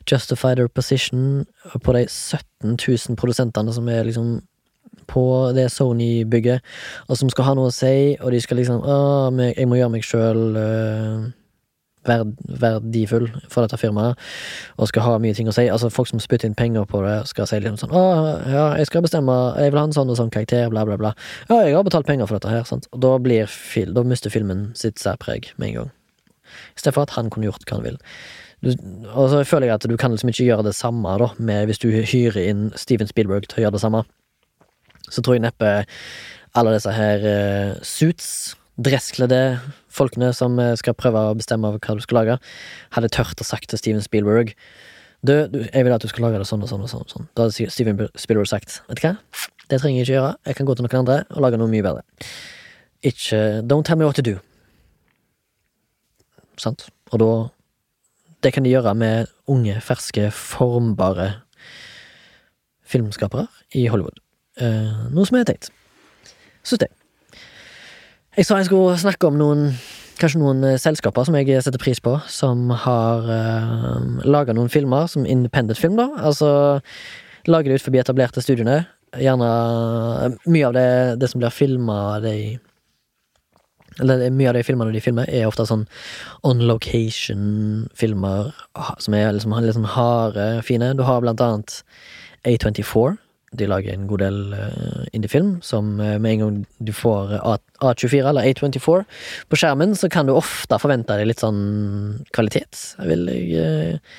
justify 0.10 0.56
their 0.56 0.68
position 0.68 1.46
på 1.84 1.94
de 1.98 2.06
17 2.08 2.78
000 2.78 3.20
produsentene 3.20 3.74
som 3.74 3.90
er 3.90 4.08
liksom 4.08 4.40
på 5.12 5.52
det 5.56 5.68
Sony-bygget, 5.72 6.62
og 7.08 7.18
som 7.18 7.30
skal 7.30 7.50
ha 7.50 7.54
noe 7.58 7.70
å 7.70 7.76
si, 7.76 8.16
og 8.22 8.32
de 8.32 8.40
skal 8.42 8.62
liksom 8.62 8.82
Å, 8.82 8.98
jeg 9.52 9.68
må 9.68 9.80
gjøre 9.80 9.94
meg 9.94 10.06
sjøl 10.08 10.42
verd, 12.08 12.34
verdifull 12.62 13.28
for 13.52 13.66
dette 13.66 13.80
firmaet, 13.80 14.20
og 14.78 14.90
skal 14.90 15.06
ha 15.06 15.16
mye 15.22 15.36
ting 15.38 15.50
å 15.50 15.56
si. 15.56 15.68
Altså 15.72 15.92
Folk 15.94 16.10
som 16.12 16.22
spytter 16.24 16.50
inn 16.50 16.58
penger 16.58 16.88
på 16.90 17.04
det, 17.06 17.16
skal 17.30 17.50
si 17.50 17.60
liksom 17.62 17.80
sånn 17.84 17.96
'Å, 17.96 18.04
ja, 18.50 18.66
jeg 18.78 18.90
skal 18.90 19.06
bestemme, 19.06 19.38
jeg 19.58 19.72
vil 19.72 19.80
ha 19.80 19.86
en 19.86 19.94
sånn 19.94 20.10
og 20.10 20.18
sånn 20.18 20.32
karakter', 20.34 20.70
bla, 20.70 20.86
bla, 20.86 20.98
bla. 20.98 21.14
'Ja, 21.50 21.62
jeg 21.66 21.76
har 21.76 21.84
betalt 21.84 22.08
penger 22.08 22.28
for 22.28 22.40
dette 22.40 22.50
her', 22.50 22.64
sant. 22.66 22.88
Og 22.94 23.02
da 23.02 23.18
blir 23.18 23.46
fil, 23.48 23.94
da 23.94 24.04
mister 24.04 24.30
filmen 24.30 24.72
sitt 24.76 24.96
særpreg 24.96 25.52
med 25.58 25.70
en 25.70 25.76
gang. 25.76 25.92
I 26.76 26.80
stedet 26.80 26.94
for 26.94 27.04
at 27.04 27.12
han 27.12 27.30
kunne 27.30 27.46
gjort 27.46 27.66
hva 27.66 27.78
han 27.78 27.84
vil. 27.84 27.98
Du, 28.62 28.76
og 29.16 29.30
så 29.32 29.42
føler 29.44 29.68
jeg 29.68 29.76
at 29.76 29.90
du 29.90 29.98
kan 29.98 30.12
liksom 30.12 30.30
ikke 30.30 30.46
gjøre 30.46 30.64
det 30.68 30.76
samme 30.76 31.18
da 31.18 31.32
med 31.40 31.66
hvis 31.66 31.82
du 31.82 31.90
hyrer 31.90 32.38
inn 32.46 32.72
Steven 32.78 33.08
Spielberg 33.08 33.48
til 33.50 33.58
å 33.58 33.64
gjøre 33.66 33.78
det 33.78 33.82
samme. 33.82 34.04
Så 35.10 35.22
tror 35.22 35.36
jeg 35.36 35.42
neppe 35.42 35.86
alle 36.54 36.74
disse 36.76 36.92
her 36.94 37.26
uh, 37.26 37.80
suits 37.82 38.56
dresskledde 38.82 39.42
folkene 39.92 40.32
som 40.36 40.58
eh, 40.62 40.76
skal 40.80 40.98
prøve 40.98 41.28
å 41.30 41.36
bestemme 41.38 41.74
hva 41.76 41.98
du 41.98 42.04
skal 42.04 42.22
lage, 42.22 42.40
hadde 42.96 43.12
tørt 43.14 43.42
å 43.42 43.48
sagt 43.48 43.70
til 43.72 43.82
Steven 43.82 44.04
Spielberg 44.06 44.56
du, 45.22 45.34
du, 45.54 45.60
jeg 45.68 45.86
vil 45.86 45.94
at 45.94 46.02
du 46.02 46.10
skal 46.10 46.26
lage 46.26 46.40
det 46.42 46.48
sånn 46.50 46.64
og 46.66 46.70
sånn 46.72 46.82
og 46.82 46.90
sånn. 46.90 47.06
sånn. 47.10 47.28
Da 47.38 47.46
hadde 47.46 47.70
Steven 47.70 48.08
Spielberg 48.18 48.50
sagt 48.50 48.80
vet 48.88 48.98
du 48.98 49.04
hva, 49.06 49.12
det 49.70 49.78
trenger 49.78 50.00
jeg 50.00 50.08
ikke 50.08 50.16
gjøre, 50.16 50.32
jeg 50.50 50.58
kan 50.58 50.70
gå 50.70 50.76
til 50.76 50.88
noen 50.88 51.02
andre 51.04 51.18
og 51.30 51.44
lage 51.46 51.60
noe 51.62 51.70
mye 51.72 51.86
bedre. 51.86 52.02
Ikke 53.06 53.62
Don't 53.66 53.86
tell 53.86 54.00
me 54.02 54.08
what 54.08 54.18
to 54.18 54.26
do. 54.26 54.40
Sant? 56.58 56.90
Og 57.12 57.22
da 57.22 57.32
Det 58.42 58.54
kan 58.56 58.64
de 58.66 58.72
gjøre 58.72 58.96
med 58.98 59.28
unge, 59.46 59.76
ferske, 59.86 60.32
formbare 60.34 61.44
filmskapere 62.90 63.46
i 63.78 63.86
Hollywood. 63.86 64.18
Eh, 64.58 65.12
noe 65.14 65.28
som 65.30 65.38
er 65.38 65.46
teit. 65.46 65.70
Syns 66.66 66.82
det. 66.82 66.90
Jeg 68.38 68.48
sa 68.48 68.62
jeg 68.62 68.70
skulle 68.70 68.96
snakke 68.96 69.28
om 69.28 69.36
noen 69.36 69.74
Kanskje 70.22 70.40
noen 70.40 70.62
eh, 70.64 70.78
selskaper 70.80 71.26
som 71.28 71.36
jeg 71.36 71.64
setter 71.66 71.82
pris 71.82 72.00
på, 72.04 72.12
som 72.30 72.70
har 72.84 73.26
uh, 73.26 73.40
eh, 73.98 74.28
laga 74.30 74.54
noen 74.54 74.70
filmer 74.70 75.08
som 75.10 75.26
independent 75.26 75.80
film, 75.80 75.96
da. 75.98 76.12
Altså 76.22 76.52
lager 77.50 77.72
det 77.72 77.80
ut 77.80 77.86
forbi 77.88 77.98
etablerte 77.98 78.44
studiene. 78.44 78.84
Gjerne 79.18 79.48
uh, 79.50 80.36
Mye 80.46 80.68
av 80.68 80.76
det, 80.78 80.92
det 81.24 81.32
som 81.32 81.42
blir 81.42 81.56
filma, 81.56 82.20
de 82.22 82.36
eller 84.00 84.30
mye 84.32 84.52
av 84.52 84.56
de 84.60 84.64
filmene 84.64 84.94
de 84.94 85.02
filmer, 85.04 85.28
er 85.28 85.50
ofte 85.50 85.66
sånn 85.68 85.88
on 86.48 86.62
location-filmer 86.70 88.54
som 89.02 89.18
er 89.18 89.34
liksom 89.34 89.58
sånn 89.76 89.90
harde, 89.96 90.46
fine. 90.68 90.94
Du 90.96 91.04
har 91.08 91.26
blant 91.26 91.42
annet 91.44 91.82
A24, 92.48 93.18
de 93.58 93.68
lager 93.68 93.94
en 93.94 94.08
god 94.08 94.22
del 94.24 94.38
uh, 94.56 95.04
indiefilm 95.16 95.58
som 95.66 95.98
uh, 96.00 96.16
med 96.22 96.32
en 96.32 96.44
gang 96.44 96.60
du 96.80 96.94
får 96.96 97.36
A 97.42 97.58
A24 97.82 98.30
eller 98.30 98.48
A24 98.48 99.04
på 99.50 99.60
skjermen, 99.60 99.96
så 99.98 100.08
kan 100.12 100.30
du 100.30 100.36
ofte 100.36 100.78
forvente 100.80 101.18
deg 101.18 101.28
litt 101.28 101.44
sånn 101.44 102.22
kvalitet, 102.32 102.80
vil 103.10 103.28
jeg 103.32 103.60
uh, 103.60 104.18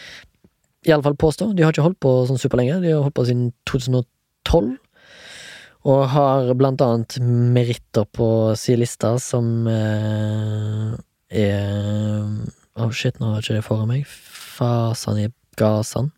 i 0.83 0.91
alle 0.91 1.05
fall 1.07 1.19
påstå. 1.19 1.53
De 1.55 1.63
har 1.63 1.73
ikke 1.73 1.85
holdt 1.87 2.01
på 2.03 2.15
sånn 2.27 2.41
superlenge, 2.43 2.81
de 2.83 2.91
har 2.91 3.05
holdt 3.05 3.17
på 3.17 3.27
siden 3.29 3.53
2012. 3.71 4.73
Og 5.93 6.01
har 6.13 6.51
blant 6.55 6.83
annet 6.85 7.17
meritter 7.23 8.07
på 8.15 8.27
si 8.59 8.75
liste 8.79 9.15
som 9.23 9.67
uh, 9.67 10.93
er 11.31 12.27
oh 12.79 12.91
shit, 12.95 13.19
nå 13.19 13.31
har 13.31 13.41
jeg 13.41 13.47
ikke 13.47 13.59
det 13.59 13.67
foran 13.67 13.91
meg. 13.91 14.07
Fasan 14.07 15.23
i 15.23 15.29
gasan. 15.59 16.11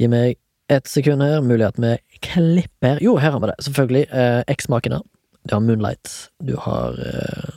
Gi 0.00 0.08
meg 0.12 0.38
et 0.72 0.88
sekund 0.88 1.22
her. 1.24 1.40
Mulig 1.44 1.66
at 1.66 1.78
vi 1.80 1.96
klipper 2.24 3.00
Jo, 3.02 3.16
her 3.20 3.34
har 3.34 3.40
vi 3.42 3.50
det. 3.50 3.58
Selvfølgelig. 3.66 4.06
Eh, 4.12 4.42
Eksmakene. 4.52 5.00
Du 5.48 5.54
har 5.54 5.60
Moonlight. 5.60 6.30
Du 6.44 6.56
har 6.56 6.98
eh, 7.02 7.54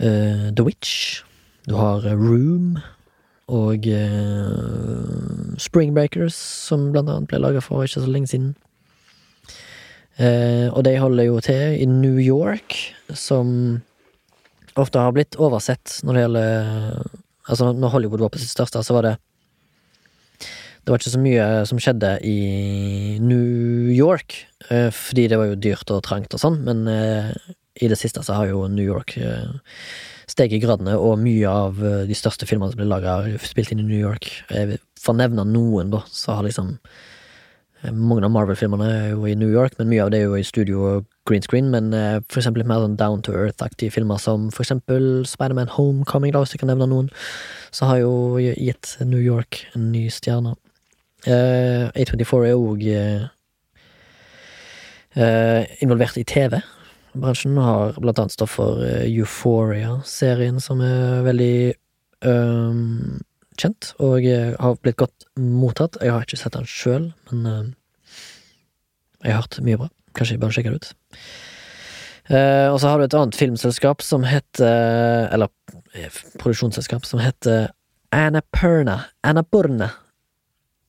uh, 0.00 0.48
The 0.54 0.64
Witch. 0.64 1.22
Du 1.68 1.76
har 1.76 2.06
Room. 2.16 2.78
Og 3.48 3.86
eh, 3.88 5.58
Spring 5.58 5.94
Breakers, 5.94 6.36
som 6.36 6.90
blant 6.92 7.08
annet 7.08 7.28
ble 7.30 7.40
laga 7.40 7.62
for 7.64 7.84
ikke 7.84 8.02
så 8.02 8.10
lenge 8.10 8.28
siden. 8.28 8.56
og 10.74 10.82
de 10.84 10.96
holder 10.98 11.24
jo 11.24 11.40
til 11.40 11.78
i 11.78 11.84
New 11.86 12.18
York, 12.18 12.74
som 13.14 13.80
ofte 14.74 14.98
har 14.98 15.14
blitt 15.14 15.36
oversett 15.38 16.00
når 16.02 16.14
det 16.14 16.22
gjelder 16.24 17.06
Altså, 17.48 17.72
når 17.72 17.88
Hollywood 17.88 18.20
var 18.20 18.28
på 18.28 18.38
sitt 18.42 18.50
største, 18.50 18.82
så 18.84 18.92
var 18.92 19.06
det 19.06 19.14
det 20.88 20.92
var 20.94 21.02
ikke 21.02 21.10
så 21.12 21.20
mye 21.20 21.46
som 21.68 21.80
skjedde 21.84 22.10
i 22.24 23.18
New 23.20 23.90
York, 23.92 24.38
eh, 24.72 24.86
fordi 24.88 25.26
det 25.28 25.36
var 25.36 25.50
jo 25.50 25.58
dyrt 25.60 25.90
og 25.92 26.00
trangt 26.06 26.32
og 26.32 26.40
sånn, 26.40 26.56
men 26.64 26.88
eh, 26.88 27.28
i 27.84 27.90
det 27.92 27.98
siste 28.00 28.22
så 28.24 28.38
har 28.38 28.48
jo 28.48 28.62
New 28.72 28.86
York 28.86 29.12
uh, 29.20 29.52
steget 30.32 30.56
i 30.56 30.62
gradene, 30.62 30.94
og 30.96 31.20
mye 31.20 31.50
av 31.50 31.76
de 32.08 32.16
største 32.16 32.48
filmene 32.48 32.72
som 32.72 32.80
blir 32.80 32.88
laga, 32.88 33.18
spilt 33.44 33.70
inn 33.70 33.84
i 33.84 33.86
New 33.86 34.00
York. 34.00 34.30
For 34.98 35.12
å 35.12 35.18
nevne 35.20 35.44
noen, 35.46 35.92
da, 35.92 36.00
så 36.08 36.38
har 36.38 36.48
liksom 36.48 36.72
mange 37.94 38.26
av 38.26 38.32
Marvel-filmene 38.34 38.88
er 38.90 39.08
jo 39.12 39.28
i 39.28 39.36
New 39.38 39.52
York, 39.52 39.76
men 39.78 39.92
mye 39.92 40.02
av 40.02 40.10
det 40.10 40.24
er 40.24 40.26
jo 40.26 40.40
i 40.40 40.44
studio 40.44 40.82
og 40.88 41.06
green 41.30 41.44
screen. 41.46 41.70
Men 41.70 41.94
for 42.26 42.42
eksempel 42.42 42.64
litt 42.64 42.70
mer 42.72 42.82
sånn 42.82 42.98
down 42.98 43.22
to 43.22 43.36
earth-aktige 43.38 43.94
filmer 43.94 44.18
som 44.20 44.50
for 44.50 44.66
eksempel 44.66 45.22
Spiderman 45.28 45.70
Homecoming, 45.76 46.34
da, 46.34 46.42
hvis 46.42 46.56
jeg 46.56 46.64
kan 46.64 46.72
nevne 46.74 46.90
noen, 46.90 47.12
så 47.70 47.92
har 47.92 48.02
jo 48.02 48.14
gitt 48.42 48.96
New 49.06 49.22
York 49.22 49.62
en 49.78 49.92
ny 49.94 50.08
stjerne. 50.12 50.58
Uh, 51.26 51.90
A24 51.98 52.46
er 52.46 52.54
òg 52.54 52.84
uh, 55.18 55.62
involvert 55.82 56.18
i 56.20 56.26
TV. 56.28 56.60
Bransjen 57.18 57.58
har 57.58 57.96
blant 57.98 58.20
annet 58.22 58.36
stått 58.36 58.52
for 58.52 58.84
Euphoria-serien, 58.84 60.60
som 60.62 60.82
er 60.84 61.24
veldig 61.26 61.74
um, 62.28 63.18
kjent, 63.58 63.92
og 63.98 64.22
har 64.22 64.78
blitt 64.84 65.00
godt 65.00 65.26
mottatt. 65.34 65.98
Jeg 66.04 66.14
har 66.14 66.22
ikke 66.22 66.38
sett 66.38 66.54
den 66.54 66.68
sjøl, 66.68 67.08
men 67.32 67.72
jeg 69.24 69.32
har 69.32 69.42
hørt 69.42 69.58
mye 69.66 69.80
bra. 69.80 69.88
Kanskje 70.14 70.36
jeg 70.36 70.42
bør 70.44 70.54
sjekke 70.54 70.74
det 70.74 70.78
ut. 70.84 70.92
Uh, 72.28 72.68
og 72.70 72.78
så 72.78 72.92
har 72.92 73.00
du 73.00 73.08
et 73.08 73.16
annet 73.16 73.38
filmselskap 73.40 74.02
som 74.04 74.26
heter 74.28 75.30
Eller 75.32 75.48
produksjonsselskap 76.36 77.08
som 77.08 77.22
heter 77.24 77.72
Annapurna. 78.14 79.00
Annapurna. 79.24 79.88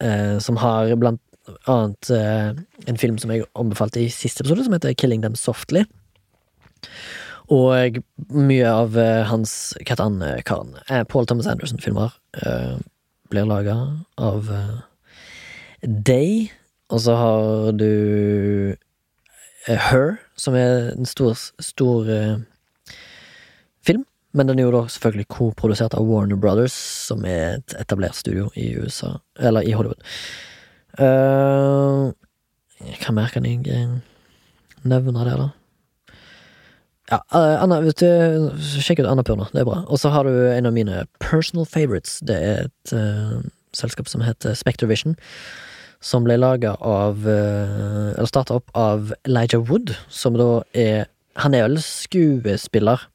Uh, 0.03 0.37
som 0.39 0.59
har 0.61 0.93
blant 0.95 1.21
annet 1.67 2.11
uh, 2.13 2.53
en 2.87 2.99
film 2.99 3.17
som 3.19 3.31
jeg 3.33 3.47
anbefalte 3.59 4.03
i 4.03 4.11
siste 4.13 4.43
episode, 4.43 4.63
som 4.67 4.75
heter 4.75 4.95
Killing 4.95 5.23
Them 5.25 5.35
Softly. 5.39 5.83
Og 7.49 7.97
mye 8.29 8.69
av 8.69 8.93
hans 9.25 9.73
Hva 9.79 9.95
heter 9.95 10.05
han 10.05 10.43
karen? 10.45 10.75
Paul 11.09 11.25
Thomas 11.25 11.47
Anderson-filmer 11.49 12.13
blir 13.33 13.47
laga 13.49 13.73
av 14.21 14.51
Day. 15.81 16.51
Og 16.93 17.01
så 17.01 17.15
har 17.17 17.71
du 17.73 18.77
Her, 19.65 20.19
som 20.37 20.59
er 20.61 20.91
en 20.93 21.09
stor, 21.09 21.33
stor. 21.57 22.13
Men 24.37 24.49
den 24.49 24.59
er 24.59 24.67
jo 24.67 24.73
da 24.75 24.83
selvfølgelig 24.91 25.27
koprodusert 25.33 25.95
av 25.97 26.05
Warner 26.05 26.37
Brothers, 26.37 26.75
som 27.09 27.23
er 27.25 27.59
et 27.59 27.75
etablert 27.79 28.17
studio 28.17 28.49
i 28.53 28.71
USA, 28.77 29.15
eller 29.39 29.65
i 29.65 29.73
Hollywood. 29.73 30.01
Uh, 30.99 32.11
hva 33.01 33.15
mer 33.15 33.31
kan 33.33 33.47
jeg 33.47 33.63
nevne 34.85 35.25
der, 35.25 35.45
da? 35.45 35.49
Ja, 37.09 37.23
Anna, 37.33 37.79
vet 37.81 38.03
du, 38.03 38.51
sjekk 38.61 39.01
ut 39.01 39.09
Anna 39.09 39.25
Purna, 39.25 39.47
det 39.49 39.63
er 39.63 39.69
bra. 39.69 39.81
Og 39.89 39.97
så 39.97 40.11
har 40.13 40.29
du 40.29 40.33
en 40.51 40.69
av 40.69 40.75
mine 40.75 41.07
personal 41.23 41.65
favorites. 41.65 42.19
Det 42.21 42.37
er 42.37 42.67
et 42.67 42.93
uh, 42.93 43.41
selskap 43.73 44.11
som 44.11 44.21
heter 44.21 44.53
Spectrovision 44.57 45.17
som 45.99 46.23
ble 46.23 46.37
laga 46.39 46.75
av 46.79 47.25
uh, 47.27 48.15
Eller 48.15 48.29
starta 48.29 48.59
opp 48.59 48.71
av 48.77 49.13
Elijah 49.27 49.61
Wood, 49.67 49.93
som 50.09 50.37
da 50.39 50.61
er 50.73 51.09
Han 51.43 51.55
er 51.55 51.67
vel 51.67 51.79
skuespiller, 51.83 53.05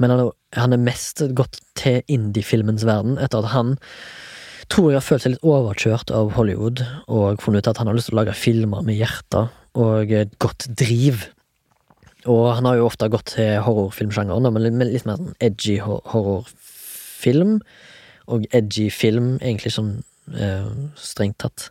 men 0.00 0.14
han 0.56 0.74
er, 0.74 0.82
mest 0.82 1.22
gått 1.36 1.60
til 1.78 2.00
indie-filmens 2.10 2.86
verden 2.88 3.18
etter 3.20 3.44
at 3.44 3.52
han 3.54 3.76
tror 4.70 4.90
jeg 4.90 5.00
har 5.00 5.06
følt 5.06 5.24
seg 5.24 5.34
litt 5.34 5.46
overkjørt 5.46 6.12
av 6.14 6.32
Hollywood 6.36 6.82
og 7.10 7.42
funnet 7.42 7.64
ut 7.64 7.72
at 7.72 7.80
han 7.82 7.90
har 7.90 7.98
lyst 7.98 8.10
til 8.10 8.16
å 8.16 8.20
lage 8.22 8.36
filmer 8.38 8.84
med 8.86 8.98
hjertet 8.98 9.50
og 9.78 10.12
et 10.14 10.32
godt 10.42 10.66
driv. 10.78 11.24
Og 12.30 12.50
han 12.56 12.66
har 12.68 12.78
jo 12.78 12.86
ofte 12.86 13.08
gått 13.10 13.34
til 13.36 13.58
horrorfilmsjangeren, 13.64 14.50
men 14.50 14.66
litt 14.66 14.78
mer 14.78 14.90
sånn 15.02 15.34
edgy 15.42 15.78
horrorfilm. 15.80 17.58
Og 18.30 18.46
edgy 18.54 18.90
film, 18.94 19.36
egentlig 19.40 19.72
sånn 19.74 19.98
Eh, 20.38 20.66
strengt 20.94 21.40
tatt. 21.42 21.70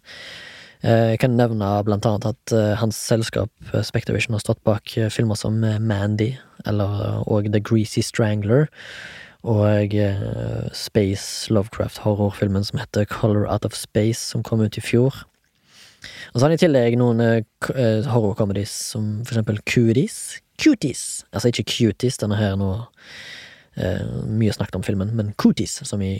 Eh, 0.83 1.13
jeg 1.13 1.19
kan 1.23 1.35
nevne 1.37 1.67
blant 1.87 2.07
annet 2.07 2.27
at 2.33 2.53
eh, 2.55 2.75
hans 2.79 2.97
selskap 2.97 3.51
Spectrovision 3.85 4.35
har 4.35 4.43
stått 4.43 4.63
bak 4.67 4.95
filmer 5.13 5.39
som 5.39 5.59
Mandy, 5.59 6.33
eller, 6.67 7.23
og 7.27 7.47
The 7.53 7.61
Greasy 7.63 8.01
Strangler, 8.03 8.67
og 9.47 9.93
Space 10.75 11.47
Lovecraft-horrorfilmen 11.53 12.65
som 12.67 12.79
heter 12.81 13.05
Color 13.07 13.45
Out 13.47 13.65
of 13.65 13.77
Space, 13.77 14.19
som 14.19 14.43
kom 14.43 14.59
ut 14.59 14.77
i 14.77 14.83
fjor. 14.83 15.23
Og 16.33 16.35
så 16.35 16.43
har 16.43 16.49
han 16.49 16.57
i 16.57 16.59
tillegg 16.59 16.97
noen 16.99 17.23
horror-comedies 18.07 18.73
som 18.91 19.23
for 19.23 19.31
eksempel 19.35 19.59
Cuties. 19.63 20.41
Cuties! 20.59 21.23
Altså 21.31 21.47
ikke 21.53 21.67
Cuties, 21.71 22.19
denne 22.19 22.35
her 22.39 22.55
nå 22.59 22.73
Mye 24.27 24.51
snakket 24.51 24.75
om 24.75 24.83
filmen, 24.83 25.13
men 25.15 25.31
Cooties, 25.39 25.77
som 25.87 26.01
i 26.03 26.19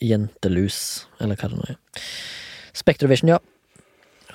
jentelus, 0.00 0.78
eller 1.20 1.36
hva 1.36 1.50
det 1.52 1.58
nå 1.58 1.66
er. 1.68 1.76
Spectrovision, 2.72 3.28
ja. 3.34 3.38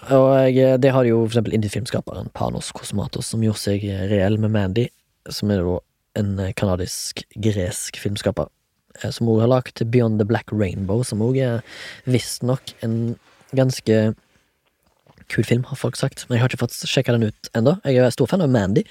Og 0.08 0.56
det 0.82 0.94
har 0.96 1.08
jo 1.08 1.22
for 1.26 1.34
eksempel 1.34 1.58
indiefilmskaperen 1.58 2.32
Panos 2.34 2.72
Kosmatos, 2.76 3.28
som 3.34 3.44
gjorde 3.44 3.62
seg 3.62 3.84
reell 4.12 4.40
med 4.40 4.54
Mandy, 4.56 4.88
som 5.30 5.52
er 5.52 5.66
da 5.66 5.80
en 6.20 6.32
kanadisk-gresk 6.58 8.00
filmskaper, 8.02 8.50
eh, 9.02 9.12
som 9.12 9.30
også 9.30 9.46
har 9.46 9.54
lagt 9.54 9.84
Beyond 9.92 10.20
the 10.20 10.26
Black 10.26 10.52
Rainbow, 10.52 11.04
som 11.04 11.22
også 11.22 11.46
er 11.46 11.62
visstnok 12.10 12.74
en 12.86 13.16
ganske 13.56 14.16
kul 15.30 15.46
film, 15.46 15.64
har 15.70 15.78
folk 15.78 15.98
sagt, 15.98 16.26
men 16.28 16.38
jeg 16.38 16.42
har 16.44 16.50
ikke 16.50 16.64
fått 16.64 16.78
sjekka 16.90 17.14
den 17.14 17.30
ut 17.30 17.50
ennå. 17.58 17.76
Jeg 17.86 18.02
er 18.02 18.14
stor 18.14 18.30
fan 18.32 18.42
av 18.42 18.50
Mandy. 18.50 18.82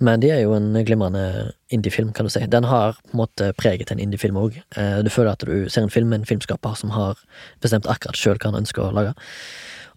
Mandy 0.00 0.30
er 0.32 0.40
jo 0.46 0.54
en 0.56 0.70
glimrende 0.88 1.52
indiefilm, 1.74 2.14
kan 2.16 2.24
du 2.24 2.32
si. 2.32 2.40
Den 2.48 2.64
har 2.64 2.96
på 3.02 3.12
en 3.12 3.20
måte 3.20 3.50
preget 3.60 3.92
en 3.92 4.00
indiefilm 4.00 4.38
òg. 4.40 4.56
Eh, 4.76 5.02
du 5.04 5.12
føler 5.12 5.34
at 5.34 5.44
du 5.44 5.68
ser 5.68 5.84
en 5.84 5.92
film 5.92 6.08
med 6.08 6.22
en 6.22 6.28
filmskaper 6.32 6.78
som 6.80 6.94
har 6.96 7.20
bestemt 7.64 7.88
akkurat 7.92 8.16
sjøl 8.16 8.40
hva 8.40 8.54
han 8.54 8.62
ønsker 8.62 8.86
å 8.86 8.94
lage. 8.96 9.12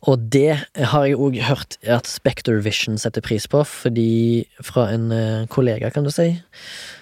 Og 0.07 0.21
det 0.31 0.61
har 0.75 1.05
jeg 1.05 1.17
òg 1.19 1.39
hørt 1.43 1.75
at 1.83 2.07
Spectre 2.07 2.61
Vision 2.63 2.97
setter 3.01 3.23
pris 3.23 3.47
på, 3.51 3.63
fordi 3.67 4.45
fra 4.63 4.87
en 4.93 5.11
eh, 5.11 5.47
kollega, 5.51 5.89
kan 5.91 6.07
du 6.07 6.11
si, 6.13 6.31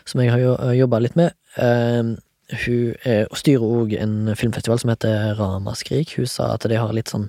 som 0.05 0.23
jeg 0.23 0.33
har 0.33 0.73
jobba 0.73 1.03
litt 1.03 1.17
med. 1.19 1.35
Uh, 1.57 2.17
hun 2.63 3.33
styrer 3.35 3.63
òg 3.65 3.93
en 3.99 4.33
filmfestival 4.39 4.79
som 4.79 4.91
heter 4.93 5.33
Ramaskrik. 5.35 6.13
Hun 6.15 6.29
sa 6.31 6.53
at 6.53 6.63
de 6.69 6.77
har 6.79 6.93
litt 6.95 7.11
sånn 7.11 7.27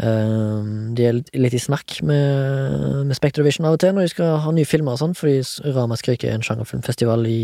de 0.00 1.04
er 1.04 1.18
litt 1.36 1.52
i 1.52 1.60
snakk 1.60 1.98
med, 2.08 3.04
med 3.04 3.16
Spectrovision 3.18 3.66
av 3.68 3.74
og 3.76 3.82
til 3.82 3.92
når 3.92 4.06
de 4.06 4.12
skal 4.14 4.38
ha 4.40 4.52
nye 4.56 4.64
filmer 4.64 4.96
og 4.96 5.02
sånn, 5.02 5.12
fordi 5.18 5.42
Ramaskrik 5.76 6.24
er 6.24 6.38
en 6.38 6.46
sjangerfilmfestival 6.46 7.26
i 7.28 7.42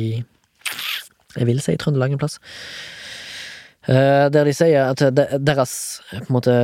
Jeg 1.37 1.49
vil 1.51 1.61
si 1.61 1.77
Trøndelag 1.77 2.15
en 2.15 2.23
plass. 2.23 2.39
Eh, 3.87 4.27
der 4.33 4.49
de 4.49 4.55
sier 4.57 4.89
at 4.89 5.03
deres 5.47 5.75
på 6.15 6.25
en 6.25 6.37
måte 6.39 6.57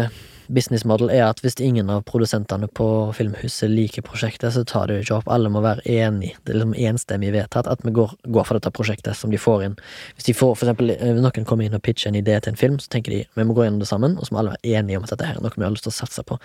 business 0.54 0.84
model 0.88 1.10
er 1.12 1.24
at 1.26 1.40
hvis 1.42 1.56
ingen 1.62 1.90
av 1.92 2.04
produsentene 2.08 2.68
på 2.76 2.86
Filmhuset 3.16 3.70
liker 3.72 4.04
prosjektet, 4.06 4.52
så 4.54 4.64
tar 4.68 4.88
det 4.88 4.98
jo 4.98 5.04
ikke 5.04 5.16
opp. 5.20 5.30
Alle 5.32 5.50
må 5.52 5.62
være 5.64 5.84
enig. 5.88 6.34
Det 6.44 6.54
er 6.54 6.60
liksom 6.60 6.76
enstemmig 6.88 7.32
vedtatt 7.34 7.70
at 7.70 7.84
vi 7.86 7.94
går, 7.96 8.14
går, 8.28 8.46
for 8.48 8.58
dette 8.58 8.72
prosjektet 8.74 9.18
som 9.18 9.32
de 9.32 9.40
får 9.40 9.66
inn. 9.68 9.76
Hvis 10.16 10.28
de 10.28 10.36
får, 10.36 10.54
for 10.58 10.68
eksempel, 10.68 10.94
eh, 10.94 11.14
noen 11.18 11.48
kommer 11.48 11.66
inn 11.66 11.76
og 11.78 11.84
pitcher 11.84 12.12
en 12.12 12.20
idé 12.20 12.38
til 12.40 12.54
en 12.54 12.60
film, 12.60 12.78
så 12.82 12.92
tenker 12.92 13.14
de 13.14 13.22
vi 13.24 13.48
må 13.48 13.56
gå 13.56 13.66
gjennom 13.66 13.82
det 13.82 13.90
sammen, 13.90 14.16
og 14.18 14.28
så 14.28 14.34
må 14.34 14.42
alle 14.42 14.56
være 14.56 14.78
enige 14.78 15.00
om 15.00 15.06
at 15.06 15.14
dette 15.14 15.28
her 15.28 15.40
er 15.40 15.44
noe 15.44 15.56
vi 15.56 15.66
har 15.66 15.74
lyst 15.74 15.88
til 15.88 15.94
å 15.94 15.98
satse 16.00 16.24
på. 16.28 16.38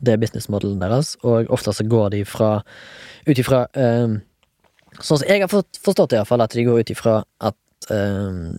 Det 0.00 0.14
er 0.14 0.20
businessmodellen 0.20 0.80
deres, 0.80 1.14
og 1.24 1.50
ofte 1.52 1.74
så 1.76 1.84
går 1.84 2.12
de 2.16 2.24
fra 2.28 2.58
ut 3.28 3.38
ifra 3.38 3.66
øh, 3.76 4.20
Sånn 4.98 5.20
som 5.20 5.28
jeg 5.30 5.40
har 5.40 5.48
forstått 5.48 6.10
det, 6.10 6.18
iallfall, 6.18 6.42
at 6.42 6.52
de 6.56 6.64
går 6.66 6.82
ut 6.82 6.90
ifra 6.90 7.20
at 7.46 7.86
um, 7.94 8.58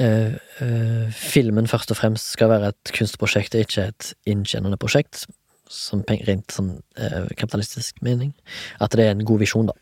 Uh, 0.00 0.34
uh, 0.58 1.06
filmen 1.14 1.68
først 1.70 1.92
og 1.94 2.00
fremst 2.00 2.32
skal 2.34 2.50
være 2.50 2.72
et 2.72 2.92
kunstprosjekt, 2.96 3.54
ikke 3.54 3.88
et 3.92 4.10
inntjenende 4.26 4.78
prosjekt. 4.80 5.24
Som 5.70 6.02
rent 6.08 6.52
sånn 6.52 6.76
uh, 6.98 7.28
kapitalistisk 7.38 8.02
mening. 8.04 8.34
At 8.82 8.96
det 8.98 9.06
er 9.06 9.14
en 9.14 9.24
god 9.26 9.44
visjon, 9.44 9.70
da. 9.70 9.76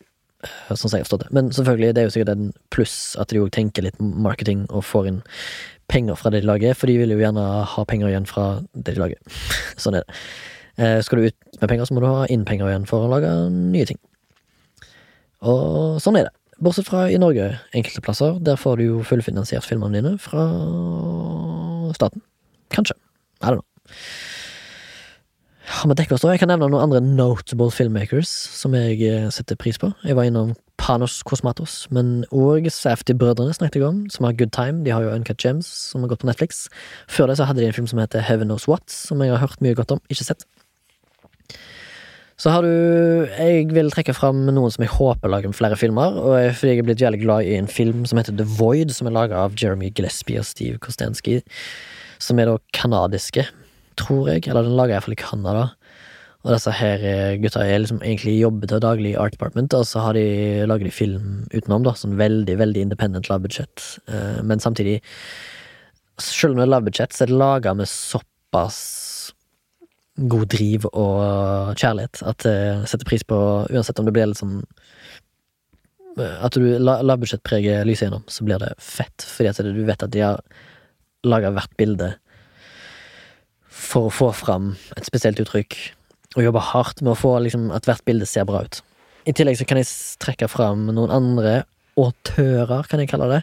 sånn 0.69 0.85
som 0.85 0.97
jeg 0.97 1.05
har 1.05 1.09
forstått 1.09 1.27
det. 1.27 1.33
Men 1.39 1.51
selvfølgelig, 1.55 1.95
det 1.95 2.03
er 2.03 2.09
jo 2.09 2.15
sikkert 2.17 2.35
en 2.35 2.53
pluss 2.75 2.97
at 3.21 3.33
de 3.33 3.41
òg 3.41 3.53
tenker 3.57 3.87
litt 3.87 3.99
marketing 4.01 4.67
og 4.71 4.85
får 4.85 5.11
inn 5.11 5.23
penger 5.93 6.17
fra 6.17 6.33
det 6.33 6.43
de 6.45 6.49
lager, 6.49 6.77
for 6.79 6.89
de 6.89 6.99
vil 7.01 7.13
jo 7.15 7.21
gjerne 7.21 7.43
ha 7.73 7.85
penger 7.89 8.13
igjen 8.13 8.29
fra 8.29 8.47
det 8.73 8.95
de 8.97 9.03
lager. 9.03 9.41
sånn 9.83 9.99
er 9.99 10.05
det. 10.07 10.21
skal 11.05 11.21
du 11.21 11.29
ut 11.29 11.61
med 11.61 11.69
penger, 11.69 11.89
så 11.89 11.97
må 11.97 12.05
du 12.05 12.09
ha 12.09 12.29
inn 12.33 12.47
penger 12.49 12.71
igjen 12.71 12.87
for 12.89 13.05
å 13.05 13.11
lage 13.13 13.33
nye 13.53 13.89
ting. 13.89 14.01
Og 15.43 15.99
sånn 16.01 16.21
er 16.21 16.29
det. 16.29 16.37
Bortsett 16.63 16.87
fra 16.87 17.09
i 17.11 17.19
Norge, 17.19 17.49
enkelte 17.75 18.01
plasser. 18.05 18.37
Der 18.39 18.59
får 18.61 18.79
du 18.79 18.85
jo 18.85 19.01
fullfinansiert 19.07 19.67
filmene 19.67 19.99
dine 19.99 20.13
fra 20.23 20.45
staten. 21.97 22.23
Kanskje. 22.71 22.95
I 23.43 23.51
don't 23.51 23.59
know. 23.59 23.67
Har 25.73 25.89
vi 25.89 25.97
dekket 25.99 26.15
oss 26.15 26.23
da? 26.23 26.31
Jeg 26.35 26.43
kan 26.43 26.51
nevne 26.53 26.69
noen 26.71 26.85
andre 26.85 27.01
notable 27.03 27.73
filmmakers 27.75 28.31
som 28.31 28.77
jeg 28.77 29.01
eh, 29.09 29.27
setter 29.35 29.59
pris 29.59 29.79
på. 29.81 29.91
Jeg 30.07 30.15
var 30.19 30.29
innom 30.29 30.53
Panos 30.79 31.21
Kosmatos, 31.27 31.89
men 31.95 32.25
òg 32.31 32.69
Safety-brødrene 32.71 33.55
snakket 33.57 33.81
jeg 33.81 33.89
om, 33.89 34.01
som 34.11 34.27
har 34.29 34.37
Good 34.39 34.55
Time. 34.55 34.85
De 34.87 34.95
har 34.95 35.03
jo 35.03 35.11
Uncut 35.15 35.43
Gems, 35.43 35.67
som 35.91 36.03
har 36.05 36.13
gått 36.13 36.23
på 36.23 36.31
Netflix. 36.31 36.69
Før 37.11 37.31
det 37.31 37.41
så 37.41 37.47
hadde 37.49 37.63
de 37.63 37.71
en 37.71 37.77
film 37.77 37.91
som 37.91 38.03
heter 38.03 38.23
Heaven 38.23 38.51
Knows 38.51 38.69
What, 38.71 38.87
som 38.91 39.23
jeg 39.23 39.35
har 39.35 39.43
hørt 39.43 39.63
mye 39.65 39.79
godt 39.79 39.95
om, 39.97 40.03
ikke 40.11 40.27
sett. 40.27 40.47
Så 42.43 42.51
har 42.51 42.65
du 42.67 43.29
Jeg 43.39 43.69
vil 43.71 43.93
trekke 43.93 44.15
fram 44.17 44.41
noen 44.49 44.73
som 44.75 44.83
jeg 44.83 44.91
håper 44.97 45.31
lager 45.31 45.53
flere 45.55 45.77
filmer. 45.79 46.17
Og 46.19 46.57
fordi 46.59 46.73
jeg 46.73 46.81
er 46.83 46.89
blitt 46.89 47.05
jævlig 47.05 47.21
glad 47.23 47.47
i 47.47 47.55
en 47.55 47.71
film 47.71 48.03
som 48.09 48.19
heter 48.19 48.35
The 48.35 48.47
Void, 48.59 48.91
som 48.91 49.07
er 49.07 49.15
laga 49.15 49.45
av 49.45 49.55
Jeremy 49.55 49.93
Gillespie 49.95 50.41
og 50.41 50.49
Steve 50.49 50.81
Kostenski. 50.83 51.39
Som 52.19 52.43
er 52.43 52.51
da 52.51 52.57
kanadiske, 52.75 53.47
tror 54.01 54.33
jeg. 54.33 54.49
Eller 54.49 54.67
den 54.67 54.75
lager 54.75 54.97
iallfall 54.97 55.15
i 55.15 55.21
Canada. 55.23 55.69
Og 56.43 56.51
disse 56.51 56.75
her 56.75 57.07
eh, 57.07 57.37
gutta 57.39 57.63
er 57.63 57.85
liksom 57.85 58.03
egentlig 58.03 58.35
jobber 58.41 58.73
til 58.73 58.83
daglig 58.83 59.13
i 59.13 59.21
Art 59.23 59.37
Department, 59.37 59.79
og 59.79 59.87
så 59.87 60.03
har 60.03 60.19
de 60.19 60.27
lager 60.67 60.89
de 60.89 60.95
film 60.95 61.45
utenom, 61.55 61.87
da. 61.87 61.95
Sånn 61.95 62.19
veldig, 62.19 62.59
veldig 62.59 62.89
independent 62.89 63.31
lavbudsjett. 63.31 63.87
Eh, 64.11 64.43
men 64.43 64.59
samtidig, 64.59 64.99
selv 66.19 66.57
om 66.57 66.59
det 66.59 66.67
er 66.67 66.75
lavbudsjett, 66.75 67.15
så 67.15 67.23
er 67.23 67.31
det 67.31 67.39
laga 67.39 67.79
med 67.79 67.87
såpass 67.87 68.83
god 70.17 70.49
driv 70.53 70.85
og 70.93 71.73
kjærlighet 71.81 72.21
at 72.29 72.45
jeg 72.45 72.89
setter 72.91 73.09
pris 73.09 73.25
på, 73.25 73.37
uansett 73.73 73.99
om 73.99 74.05
det 74.09 74.13
blir 74.13 74.29
litt 74.29 74.41
sånn 74.43 74.59
eh, 76.19 76.37
At 76.45 76.53
du 76.53 76.67
la- 76.79 77.17
budsjettpreget 77.17 77.87
lyset 77.89 78.09
gjennom, 78.09 78.27
så 78.29 78.45
blir 78.45 78.61
det 78.61 78.75
fett, 78.77 79.25
fordi 79.25 79.49
at 79.49 79.63
du 79.65 79.85
vet 79.89 80.05
at 80.05 80.13
de 80.13 80.21
har 80.27 80.43
laga 81.25 81.53
hvert 81.55 81.73
bilde 81.81 82.11
for 83.73 84.09
å 84.11 84.13
få 84.13 84.31
fram 84.37 84.75
et 84.97 85.09
spesielt 85.09 85.41
uttrykk, 85.41 85.77
og 86.37 86.45
jobba 86.45 86.61
hardt 86.73 87.01
med 87.03 87.15
å 87.15 87.19
få 87.19 87.35
liksom, 87.45 87.71
at 87.73 87.89
hvert 87.89 88.05
bilde 88.09 88.29
ser 88.29 88.45
bra 88.49 88.63
ut. 88.67 88.83
I 89.29 89.33
tillegg 89.37 89.59
så 89.61 89.67
kan 89.69 89.79
jeg 89.81 89.89
trekke 90.23 90.49
fram 90.51 90.87
noen 90.91 91.13
andre 91.15 91.63
autører, 92.01 92.87
kan 92.89 93.01
jeg 93.03 93.11
kalle 93.13 93.29
det. 93.31 93.41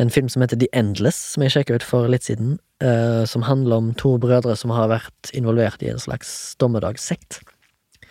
En 0.00 0.10
film 0.12 0.28
som 0.32 0.42
heter 0.44 0.58
The 0.60 0.68
Endless, 0.76 1.16
som 1.34 1.44
jeg 1.44 1.54
sjekka 1.54 1.76
ut 1.78 1.84
for 1.86 2.08
litt 2.10 2.26
siden. 2.26 2.56
Eh, 2.82 3.24
som 3.28 3.46
handler 3.46 3.76
om 3.76 3.92
to 3.94 4.16
brødre 4.22 4.56
som 4.56 4.72
har 4.74 4.90
vært 4.92 5.32
involvert 5.36 5.82
i 5.84 5.90
en 5.92 6.02
slags 6.02 6.56
dommedagssekt. 6.60 7.40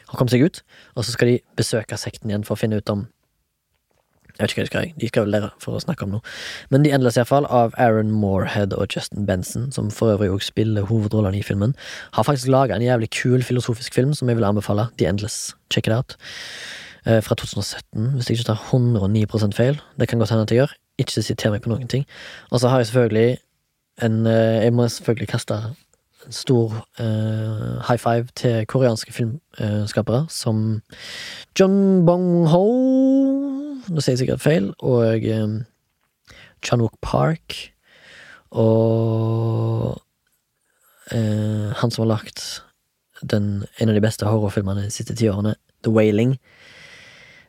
Har 0.10 0.18
kommet 0.18 0.36
seg 0.36 0.46
ut, 0.46 0.62
og 0.96 1.06
så 1.06 1.16
skal 1.16 1.34
de 1.34 1.42
besøke 1.58 1.98
sekten 1.98 2.32
igjen 2.32 2.46
for 2.48 2.56
å 2.56 2.62
finne 2.62 2.82
ut 2.82 2.94
om 2.94 3.08
Jeg 4.36 4.42
vet 4.44 4.52
ikke 4.52 4.60
hva 4.60 4.66
de 4.66 4.70
skal, 4.70 4.88
de 5.00 5.08
skal 5.08 5.24
vel 5.24 5.32
lære 5.32 5.50
for 5.64 5.78
å 5.78 5.80
snakke 5.80 6.04
om 6.04 6.18
noe. 6.18 6.32
Men 6.68 6.84
de 6.84 6.90
Endless, 6.92 7.16
iallfall, 7.16 7.46
av 7.48 7.72
Aaron 7.80 8.10
Moorhead 8.12 8.74
og 8.76 8.92
Justin 8.92 9.24
Benson, 9.24 9.70
som 9.72 9.88
for 9.88 10.12
øvrig 10.12 10.28
også 10.28 10.52
spiller 10.52 10.90
hovedrollene 10.90 11.40
i 11.40 11.46
filmen, 11.46 11.72
har 12.18 12.28
faktisk 12.28 12.52
laga 12.52 12.76
en 12.76 12.84
jævlig 12.84 13.14
kul 13.16 13.46
filosofisk 13.48 13.96
film 13.96 14.12
som 14.12 14.28
jeg 14.28 14.36
vil 14.36 14.44
anbefale. 14.44 14.90
The 15.00 15.08
Endless. 15.08 15.56
Check 15.72 15.88
it 15.88 15.96
out. 15.96 16.18
Eh, 17.06 17.22
fra 17.24 17.36
2017, 17.40 18.12
hvis 18.18 18.28
jeg 18.28 18.40
ikke 18.40 18.50
tar 18.52 18.62
109% 18.74 19.56
feil. 19.56 19.80
Det 20.00 20.08
kan 20.10 20.20
godt 20.20 20.36
hende 20.36 20.44
at 20.44 20.52
jeg 20.52 20.66
gjør. 20.66 20.76
Ikke 21.00 21.22
siter 21.22 21.52
meg 21.54 21.62
på 21.62 21.70
noen 21.70 21.88
ting. 21.88 22.06
Og 22.52 22.60
så 22.60 22.68
har 22.68 22.84
jeg 22.84 22.92
selvfølgelig 22.92 23.38
en 24.02 24.26
eh, 24.28 24.64
Jeg 24.64 24.74
må 24.74 24.88
selvfølgelig 24.88 25.28
kaste 25.28 25.54
en 26.26 26.34
stor 26.34 26.74
eh, 27.00 27.88
high 27.88 28.00
five 28.00 28.28
til 28.36 28.66
koreanske 28.66 29.14
filmskapere 29.14 30.26
som 30.30 30.82
John 31.60 32.06
Bong-ho 32.06 32.66
Nå 33.86 34.02
sier 34.02 34.16
jeg 34.16 34.24
sikkert 34.24 34.42
feil. 34.42 34.72
Og 34.80 35.26
eh, 35.30 35.60
Chanwook 36.66 36.98
Park. 37.02 37.72
Og 38.50 40.02
han 41.06 41.92
som 41.92 42.02
har 42.02 42.08
lagt 42.16 42.64
den, 43.22 43.66
en 43.78 43.90
av 43.92 43.94
de 43.94 44.02
beste 44.02 44.26
horrorfilmene 44.26 44.88
de 44.88 44.94
siste 44.94 45.14
ti 45.14 45.28
årene, 45.30 45.54
The 45.86 45.92
Wailing. 45.94 46.34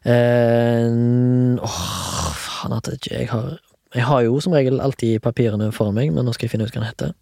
Uh, 0.07 1.57
Åh, 1.65 1.79
faen 2.39 2.77
at 2.77 2.91
jeg 2.91 3.01
ikke 3.01 3.15
jeg 3.17 3.31
har 3.33 3.57
Jeg 3.97 4.05
har 4.05 4.27
jo 4.27 4.37
som 4.45 4.53
regel 4.53 4.83
alltid 4.85 5.23
papirene 5.25 5.71
foran 5.73 5.97
meg, 5.97 6.11
men 6.13 6.27
nå 6.29 6.35
skal 6.37 6.47
jeg 6.47 6.53
finne 6.53 6.67
ut 6.69 6.75
hva 6.75 6.83
han 6.83 6.91
heter. 6.91 7.15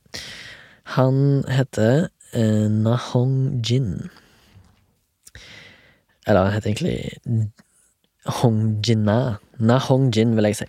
Han 0.96 1.18
heter 1.46 2.08
eh, 2.34 2.66
Nahong 2.66 3.60
Jin. 3.62 4.10
Eller 6.26 6.48
han 6.48 6.56
heter 6.56 6.72
egentlig 6.72 7.52
Hong 8.40 8.80
Jinna. 8.82 9.38
Nahong 9.62 10.10
Jin, 10.10 10.34
vil 10.34 10.50
jeg 10.50 10.64
si. 10.64 10.68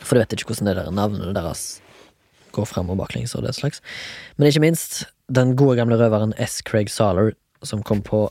For 0.00 0.16
du 0.16 0.24
vet 0.24 0.34
ikke 0.34 0.50
hvordan 0.50 0.72
det 0.72 0.76
der 0.80 0.92
navnet 0.92 1.34
deres 1.36 1.64
går 2.54 2.66
fram 2.70 2.90
og 2.90 2.98
baklengs 2.98 3.34
og 3.38 3.46
det 3.46 3.54
slags. 3.54 3.82
Men 4.36 4.50
ikke 4.50 4.64
minst 4.66 5.04
den 5.32 5.54
gode 5.58 5.78
gamle 5.78 5.98
røveren 6.00 6.34
S. 6.42 6.58
Craig 6.66 6.90
Saler, 6.90 7.32
som 7.62 7.82
kom 7.86 8.02
på 8.04 8.26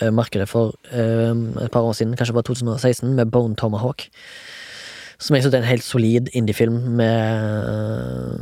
eh, 0.00 0.12
markedet 0.12 0.48
for 0.52 0.76
eh, 0.92 1.32
et 1.64 1.72
par 1.72 1.86
år 1.86 1.96
siden, 1.96 2.16
kanskje 2.16 2.36
bare 2.36 2.48
2016, 2.50 3.14
med 3.16 3.32
Bone 3.32 3.56
Tomahawk. 3.56 4.10
Som 5.20 5.36
jeg 5.36 5.44
synes 5.44 5.54
er 5.54 5.62
en 5.62 5.68
helt 5.68 5.84
solid 5.84 6.30
indiefilm 6.32 6.78
med 6.96 8.40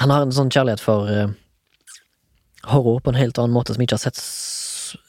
Han 0.00 0.12
har 0.12 0.24
en 0.24 0.32
sånn 0.32 0.52
kjærlighet 0.52 0.80
for 0.80 1.08
eh, 1.08 1.32
horror 2.72 3.00
på 3.00 3.12
en 3.12 3.20
helt 3.20 3.38
annen 3.38 3.54
måte 3.54 3.74
som 3.74 3.80
jeg 3.80 3.88
ikke 3.88 3.98
har 3.98 4.04
sett 4.10 4.20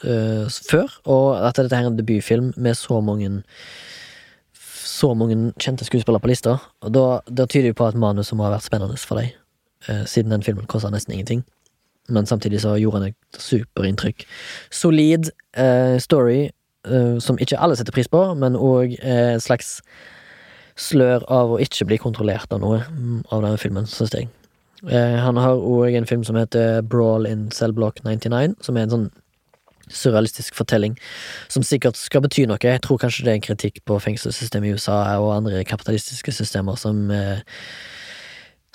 eh, 0.08 0.46
før. 0.70 0.92
Og 1.08 1.26
at 1.40 1.60
dette 1.60 1.76
her 1.76 1.88
er 1.88 1.92
en 1.92 2.00
debutfilm 2.00 2.54
med 2.56 2.78
så 2.80 3.02
mange 3.04 3.42
så 4.98 5.12
mange 5.14 5.52
kjente 5.62 5.86
skuespillere 5.86 6.24
på 6.24 6.32
lista. 6.32 6.56
Og 6.82 6.94
da, 6.96 7.06
da 7.30 7.46
tyder 7.46 7.70
det 7.70 7.78
på 7.78 7.86
at 7.86 8.00
manuset 8.00 8.38
må 8.38 8.48
ha 8.48 8.54
vært 8.56 8.66
spennende 8.66 8.98
for 8.98 9.20
deg. 9.20 9.36
eh, 9.88 10.06
siden 10.10 10.32
den 10.32 10.44
filmen 10.44 10.66
kosta 10.66 10.90
nesten 10.90 11.14
ingenting. 11.14 11.44
Men 12.10 12.26
samtidig 12.26 12.62
så 12.64 12.76
gjorde 12.80 13.02
han 13.02 13.10
et 13.12 13.42
superinntrykk. 13.42 14.26
Solid 14.72 15.30
eh, 15.54 15.98
story 16.00 16.48
eh, 16.88 17.18
som 17.20 17.38
ikke 17.38 17.60
alle 17.60 17.76
setter 17.76 17.94
pris 17.94 18.08
på, 18.08 18.22
men 18.40 18.56
òg 18.56 18.96
eh, 19.02 19.36
et 19.36 19.44
slags 19.44 19.82
slør 20.78 21.26
av 21.34 21.54
å 21.56 21.62
ikke 21.64 21.88
bli 21.90 22.00
kontrollert 22.02 22.52
av 22.54 22.62
noe 22.64 22.82
mm, 22.86 23.22
av 23.32 23.44
denne 23.44 23.62
filmen, 23.62 23.88
syns 23.90 24.14
jeg. 24.16 24.30
Eh, 24.86 25.18
han 25.24 25.40
har 25.42 25.58
òg 25.58 25.98
en 25.98 26.10
film 26.10 26.26
som 26.28 26.38
heter 26.38 26.84
Brawl 26.86 27.26
in 27.30 27.48
Cellblock 27.54 28.04
99, 28.06 28.58
som 28.62 28.78
er 28.78 28.86
en 28.86 28.94
sånn 28.94 29.10
surrealistisk 29.88 30.56
fortelling 30.58 30.98
som 31.48 31.64
sikkert 31.64 31.98
skal 32.00 32.24
bety 32.26 32.46
noe. 32.48 32.60
Jeg 32.62 32.84
tror 32.84 33.00
kanskje 33.02 33.26
det 33.26 33.34
er 33.34 33.40
en 33.40 33.46
kritikk 33.46 33.80
på 33.88 34.00
fengselssystemet 34.04 34.70
i 34.70 34.78
USA 34.78 35.00
og 35.22 35.36
andre 35.38 35.64
kapitalistiske 35.68 36.34
systemer 36.36 36.80
som 36.80 37.08
eh, 37.14 37.40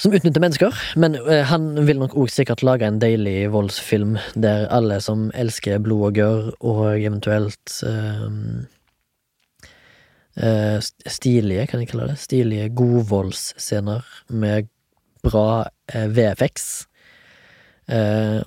som 0.03 0.15
utnytter 0.17 0.43
mennesker, 0.43 0.75
men 0.99 1.15
eh, 1.15 1.45
han 1.47 1.77
vil 1.87 2.01
nok 2.01 2.17
òg 2.19 2.31
sikkert 2.33 2.65
lage 2.67 2.89
en 2.89 2.99
deilig 2.99 3.53
voldsfilm 3.53 4.17
der 4.35 4.65
alle 4.75 4.99
som 5.05 5.29
elsker 5.39 5.79
blod 5.85 6.09
og 6.09 6.17
gørr, 6.19 6.49
og 6.59 6.81
eventuelt 6.97 7.77
eh, 7.87 8.25
eh, 10.37 10.79
stilige, 11.07 11.67
kan 11.71 11.83
jeg 11.83 11.93
kalle 11.93 12.13
det, 12.13 12.19
stilige 12.23 12.71
godvoldsscener 12.79 14.09
med 14.29 14.71
bra 15.23 15.69
eh, 15.93 16.09
VFX. 16.11 16.87
Eh, 17.89 18.43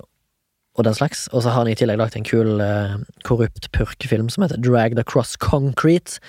og 0.76 0.84
den 0.84 0.94
slags. 0.94 1.26
Og 1.32 1.42
så 1.42 1.50
har 1.50 1.62
han 1.62 1.70
i 1.70 1.76
tillegg 1.78 1.98
lagt 2.00 2.16
en 2.18 2.26
kul 2.26 2.60
eh, 2.60 2.96
korrupt 3.24 3.70
purkefilm 3.72 4.28
som 4.32 4.44
heter 4.44 4.60
Dragged 4.60 5.00
Across 5.00 5.36
Concrete. 5.40 6.20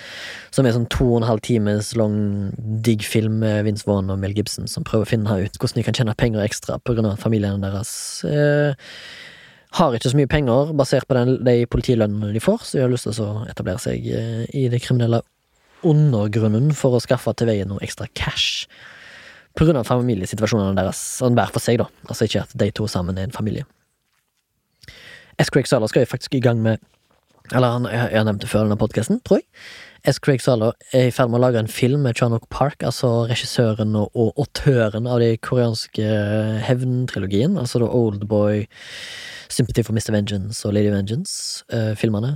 Som 0.54 0.66
er 0.66 0.76
sånn 0.76 0.88
to 0.92 1.10
og 1.12 1.20
en 1.20 1.28
halv 1.28 1.44
times 1.44 1.94
lang 1.98 2.18
digg 2.84 3.04
film 3.04 3.40
med 3.44 3.66
Vince 3.68 3.88
Vaughn 3.88 4.10
og 4.12 4.20
Mel 4.22 4.36
Gibson 4.36 4.68
som 4.70 4.86
prøver 4.88 5.06
å 5.06 5.12
finne 5.12 5.40
ut 5.44 5.60
hvordan 5.60 5.80
de 5.80 5.86
kan 5.86 6.00
tjene 6.00 6.16
penger 6.18 6.44
ekstra 6.44 6.78
på 6.80 6.96
grunn 6.96 7.08
av 7.08 7.18
at 7.18 7.24
familiene 7.24 7.60
deres 7.60 7.92
eh, 8.28 8.88
har 9.76 9.94
ikke 9.94 10.14
så 10.14 10.16
mye 10.16 10.30
penger 10.30 10.72
basert 10.76 11.04
på 11.08 11.16
den, 11.18 11.42
de 11.44 11.66
politilønnene 11.68 12.32
de 12.32 12.40
får, 12.40 12.62
så 12.64 12.78
de 12.78 12.86
har 12.86 12.92
lyst 12.92 13.04
til 13.10 13.20
å 13.26 13.44
etablere 13.50 13.82
seg 13.82 14.06
eh, 14.08 14.46
i 14.56 14.68
det 14.72 14.80
kriminelle 14.80 15.20
undergrunnen 15.86 16.72
for 16.76 16.96
å 16.96 17.02
skaffe 17.02 17.34
til 17.38 17.50
veie 17.50 17.66
noe 17.68 17.82
ekstra 17.84 18.08
cash. 18.18 18.66
På 19.58 19.66
grunn 19.66 19.78
av 19.80 19.88
familiesituasjonene 19.88 20.76
deres, 20.78 21.00
sånn 21.18 21.36
hver 21.38 21.50
for 21.54 21.64
seg, 21.64 21.80
da. 21.82 21.88
Altså 22.06 22.28
ikke 22.28 22.44
at 22.46 22.54
de 22.58 22.70
to 22.74 22.86
sammen 22.90 23.18
er 23.18 23.28
en 23.28 23.34
familie. 23.34 23.66
S. 25.38 25.50
Craig 25.54 25.68
Saler 25.70 25.90
skal 25.90 26.02
jo 26.02 26.10
faktisk 26.10 26.34
i 26.34 26.42
gang 26.42 26.62
med 26.62 26.82
Eller 27.54 27.70
han, 27.72 27.86
har 27.88 28.26
nevnt 28.26 28.42
det 28.42 28.50
før 28.50 28.66
denne 28.66 28.76
podkasten, 28.76 29.22
tror 29.24 29.38
jeg. 29.38 29.46
S. 30.04 30.18
Craig 30.20 30.42
Saler 30.44 30.74
er 30.92 31.06
i 31.08 31.12
ferd 31.14 31.30
med 31.32 31.38
å 31.38 31.46
lage 31.46 31.62
en 31.62 31.70
film 31.70 32.02
med 32.04 32.18
Chanok 32.18 32.44
Park, 32.52 32.84
altså 32.84 33.24
regissøren 33.30 33.96
og, 33.96 34.10
og 34.12 34.36
autøren 34.36 35.08
av 35.08 35.22
de 35.22 35.30
koreanske 35.40 36.04
hevntrilogien, 36.66 37.56
altså 37.56 37.80
da 37.80 37.88
Oldboy, 37.88 38.66
Sympathy 39.48 39.86
for 39.86 39.96
Mr. 39.96 40.12
Vengeance 40.12 40.60
og 40.68 40.76
Lady 40.76 40.92
Vengeance-filmene. 40.92 42.34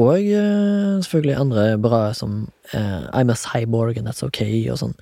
Og 0.00 0.24
eh, 0.24 1.00
selvfølgelig 1.04 1.34
andre 1.36 1.64
bra 1.84 2.00
som 2.16 2.46
uh, 2.72 3.02
I'm 3.12 3.32
a 3.32 3.36
Cyborg 3.36 3.98
and 3.98 4.08
That's 4.08 4.24
Okay 4.24 4.64
og 4.72 4.78
sånn. 4.80 4.94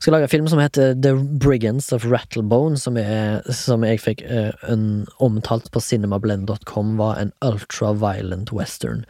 Skal 0.00 0.16
lage 0.16 0.28
en 0.28 0.32
film 0.32 0.48
som 0.48 0.62
heter 0.62 0.94
The 0.96 1.12
Brigands 1.14 1.90
of 1.92 2.06
Rattlebone, 2.08 2.78
som, 2.80 2.96
er, 2.96 3.42
som 3.52 3.84
jeg 3.84 4.00
fikk 4.00 4.24
uh, 4.24 4.52
en, 4.72 5.04
omtalt 5.24 5.68
på 5.72 5.82
cinemablend.com 5.84 6.96
var 7.00 7.20
en 7.20 7.34
ultra-violent 7.44 8.52
western. 8.56 9.04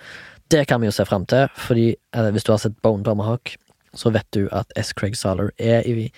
Det 0.51 0.65
kan 0.71 0.83
vi 0.83 0.91
jo 0.91 0.97
se 0.97 1.07
fram 1.07 1.27
til, 1.31 1.47
fordi 1.59 1.93
uh, 2.17 2.33
hvis 2.35 2.47
du 2.47 2.51
har 2.55 2.63
sett 2.65 2.81
Bone 2.83 3.07
Tomahawk, 3.07 3.55
så 3.95 4.11
vet 4.11 4.27
du 4.35 4.49
at 4.51 4.75
S. 4.75 4.91
Craig 4.99 5.15
Saler 5.19 5.55
er 5.63 5.87
i 5.87 6.11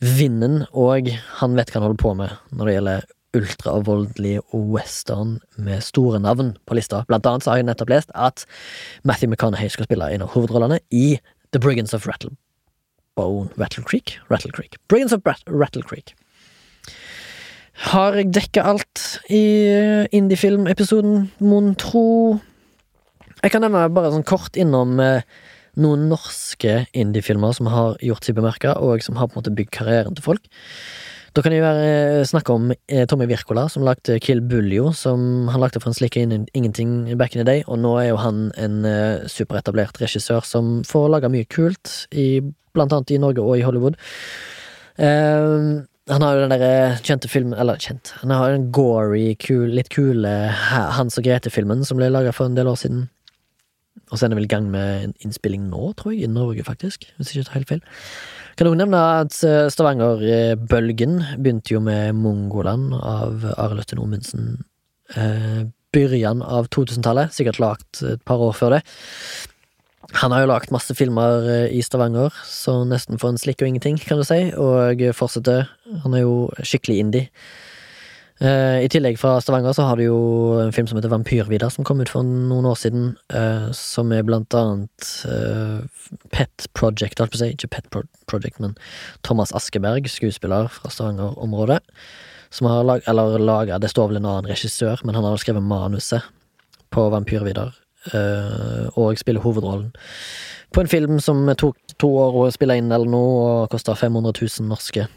vinden, 0.00 0.64
og 0.72 1.12
han 1.42 1.60
vet 1.60 1.68
hva 1.68 1.80
han 1.82 1.90
holder 1.90 2.00
på 2.00 2.14
med 2.16 2.56
når 2.56 2.68
det 2.70 2.78
gjelder 2.78 3.06
ultravoldelig 3.34 4.38
western 4.52 5.38
med 5.56 5.82
store 5.84 6.20
navn 6.22 6.54
på 6.66 6.78
lista. 6.78 7.02
Blant 7.08 7.26
annet 7.26 7.44
så 7.44 7.52
har 7.52 7.60
jeg 7.60 7.68
nettopp 7.68 7.92
lest 7.92 8.12
at 8.14 8.46
Matthew 9.04 9.32
McConaughey 9.32 9.72
skal 9.72 9.88
spille 9.88 10.10
en 10.14 10.24
av 10.24 10.32
hovedrollene 10.34 10.80
i 10.94 11.18
The 11.52 11.60
Brigands 11.62 11.94
of 11.94 12.06
Rattlebone 12.08 13.50
Rattle 13.60 13.84
Creek? 13.84 14.18
Rattle 14.30 14.52
Creek. 14.54 14.78
Brigands 14.88 15.12
of 15.12 15.22
Brat 15.22 15.42
Rattle 15.46 15.82
Creek. 15.82 16.14
Har 17.90 18.14
jeg 18.14 18.30
dekka 18.34 18.62
alt 18.70 19.00
i 19.34 19.44
eh, 19.66 20.04
indiefilmepisoden, 20.14 21.32
mon 21.42 21.72
tro? 21.74 22.38
Jeg 23.42 23.50
kan 23.50 23.64
nevne 23.66 23.88
bare 23.92 24.12
sånn 24.14 24.26
kort 24.26 24.54
innom 24.56 25.00
eh, 25.02 25.26
noen 25.80 26.06
norske 26.12 26.84
indiefilmer 26.94 27.54
som 27.56 27.68
har 27.72 27.98
gjort 28.04 28.26
seg 28.26 28.38
bemerka, 28.38 28.76
og 28.78 29.02
som 29.02 29.18
har 29.18 29.26
på 29.28 29.36
en 29.36 29.42
måte 29.42 29.54
bygd 29.58 29.72
karrieren 29.74 30.14
til 30.14 30.26
folk. 30.26 30.46
Da 31.34 31.42
kan 31.42 31.50
jeg 31.50 31.64
eh, 31.66 32.20
snakke 32.30 32.54
om 32.54 32.68
eh, 32.70 33.06
Tommy 33.10 33.26
Wirkola, 33.26 33.64
som 33.66 33.82
lagde 33.82 34.20
Kill 34.22 34.38
Buljo, 34.38 34.92
som 34.94 35.48
han 35.50 35.58
lagde 35.58 35.80
for 35.82 35.90
en 35.90 35.96
slik 35.96 36.14
ingenting 36.16 36.92
back 37.18 37.34
in 37.34 37.42
the 37.42 37.46
day, 37.48 37.64
og 37.66 37.80
nå 37.82 37.96
er 37.98 38.12
jo 38.12 38.20
han 38.22 38.52
en 38.54 38.84
eh, 38.86 39.24
superetablert 39.26 39.98
regissør 39.98 40.46
som 40.46 40.76
får 40.86 41.08
laga 41.10 41.30
mye 41.32 41.48
kult, 41.50 41.90
i, 42.14 42.38
blant 42.74 42.94
annet 42.94 43.16
i 43.16 43.18
Norge 43.18 43.42
og 43.42 43.58
i 43.58 43.64
Hollywood. 43.66 43.98
Eh, 45.02 45.82
han 46.14 46.22
har 46.22 46.36
jo 46.36 46.44
den 46.44 46.54
derre 46.54 47.00
kjente 47.00 47.30
filmen 47.32 47.56
Eller 47.58 47.80
kjent 47.80 48.10
Han 48.20 48.30
har 48.30 48.52
den 48.52 48.66
gory, 48.76 49.32
kul, 49.40 49.72
litt 49.72 49.88
kule 49.88 50.28
Hans 50.52 51.16
og 51.16 51.24
Grete-filmen 51.24 51.80
som 51.88 51.96
ble 51.96 52.10
laga 52.12 52.30
for 52.36 52.46
en 52.46 52.58
del 52.58 52.68
år 52.68 52.76
siden. 52.76 53.06
Og 54.10 54.18
så 54.18 54.26
er 54.26 54.30
han 54.30 54.38
vel 54.38 54.46
i 54.46 54.52
gang 54.52 54.68
med 54.70 55.16
innspilling 55.24 55.64
nå, 55.72 55.94
tror 55.98 56.12
jeg, 56.12 56.28
i 56.28 56.30
Norge, 56.30 56.62
faktisk. 56.68 57.08
Hvis 57.16 57.32
jeg 57.32 57.42
ikke 57.42 57.50
tar 57.50 57.58
helt 57.58 57.72
feil. 57.72 57.84
Kan 58.54 58.70
også 58.70 58.80
nevne 58.80 59.00
at 59.20 59.38
eh, 59.46 59.70
Stavanger-bølgen 59.72 61.18
begynte 61.38 61.74
jo 61.74 61.82
med 61.84 62.14
Mongoland 62.18 62.92
av 62.98 63.46
Arild 63.56 63.82
Østen 63.82 64.00
Nordmundsen. 64.00 64.52
Byrjan 65.94 66.40
av 66.42 66.68
2000-tallet, 66.74 67.34
sikkert 67.34 67.60
lagt 67.62 68.00
et 68.02 68.22
par 68.26 68.42
år 68.42 68.54
før 68.56 68.76
det. 68.76 68.80
Han 70.20 70.34
har 70.34 70.44
jo 70.44 70.50
lagt 70.50 70.72
masse 70.74 70.94
filmer 70.94 71.46
eh, 71.48 71.74
i 71.74 71.82
Stavanger, 71.82 72.34
så 72.46 72.82
nesten 72.86 73.18
for 73.20 73.32
en 73.32 73.40
slikk 73.40 73.62
og 73.62 73.70
ingenting, 73.70 73.98
kan 73.98 74.20
du 74.20 74.26
si, 74.26 74.40
og 74.60 75.00
fortsetter. 75.16 75.70
Han 76.04 76.14
er 76.14 76.24
jo 76.26 76.36
skikkelig 76.62 76.98
indie. 77.02 77.30
Eh, 78.44 78.82
I 78.84 78.88
tillegg 78.92 79.16
fra 79.16 79.38
Stavanger 79.40 79.72
så 79.72 79.86
har 79.88 79.96
du 79.96 80.04
jo 80.04 80.18
en 80.60 80.72
film 80.74 80.88
som 80.90 80.98
heter 80.98 81.12
Vampyrvidar, 81.12 81.70
som 81.72 81.86
kom 81.86 82.02
ut 82.02 82.10
for 82.12 82.26
noen 82.26 82.66
år 82.68 82.76
siden, 82.76 83.06
eh, 83.32 83.70
som 83.76 84.12
er 84.12 84.26
blant 84.26 84.52
annet 84.58 85.06
eh, 85.30 86.10
Pet 86.34 86.66
Project, 86.76 87.22
holdt 87.22 87.32
på 87.32 87.40
å 87.40 87.42
si, 87.44 87.52
ikke 87.54 87.70
Pet 87.72 87.88
Pro 87.94 88.02
Project, 88.28 88.60
men 88.60 88.76
Thomas 89.24 89.54
Askeberg, 89.56 90.10
skuespiller 90.12 90.68
fra 90.74 90.92
Stavanger-området, 90.92 91.80
som 92.52 92.68
har 92.68 92.84
lag, 92.84 93.06
eller 93.10 93.40
laga 93.40 93.80
Det 93.80 93.90
står 93.90 94.12
vel 94.12 94.20
en 94.20 94.28
annen 94.28 94.50
regissør, 94.50 95.00
men 95.04 95.16
han 95.16 95.24
har 95.24 95.40
skrevet 95.40 95.64
manuset 95.64 96.28
på 96.94 97.08
Vampyrvidar, 97.10 97.72
og 99.00 99.18
spiller 99.18 99.42
hovedrollen. 99.42 99.88
På 100.70 100.82
en 100.82 100.90
film 100.90 101.16
som 101.24 101.48
tok 101.56 101.96
to 101.98 102.10
år 102.20 102.36
å 102.36 102.50
spille 102.54 102.76
inn 102.78 102.92
eller 102.92 103.08
noe, 103.10 103.38
og 103.64 103.72
kosta 103.72 103.96
500 103.98 104.36
000 104.36 104.68
norske. 104.68 105.08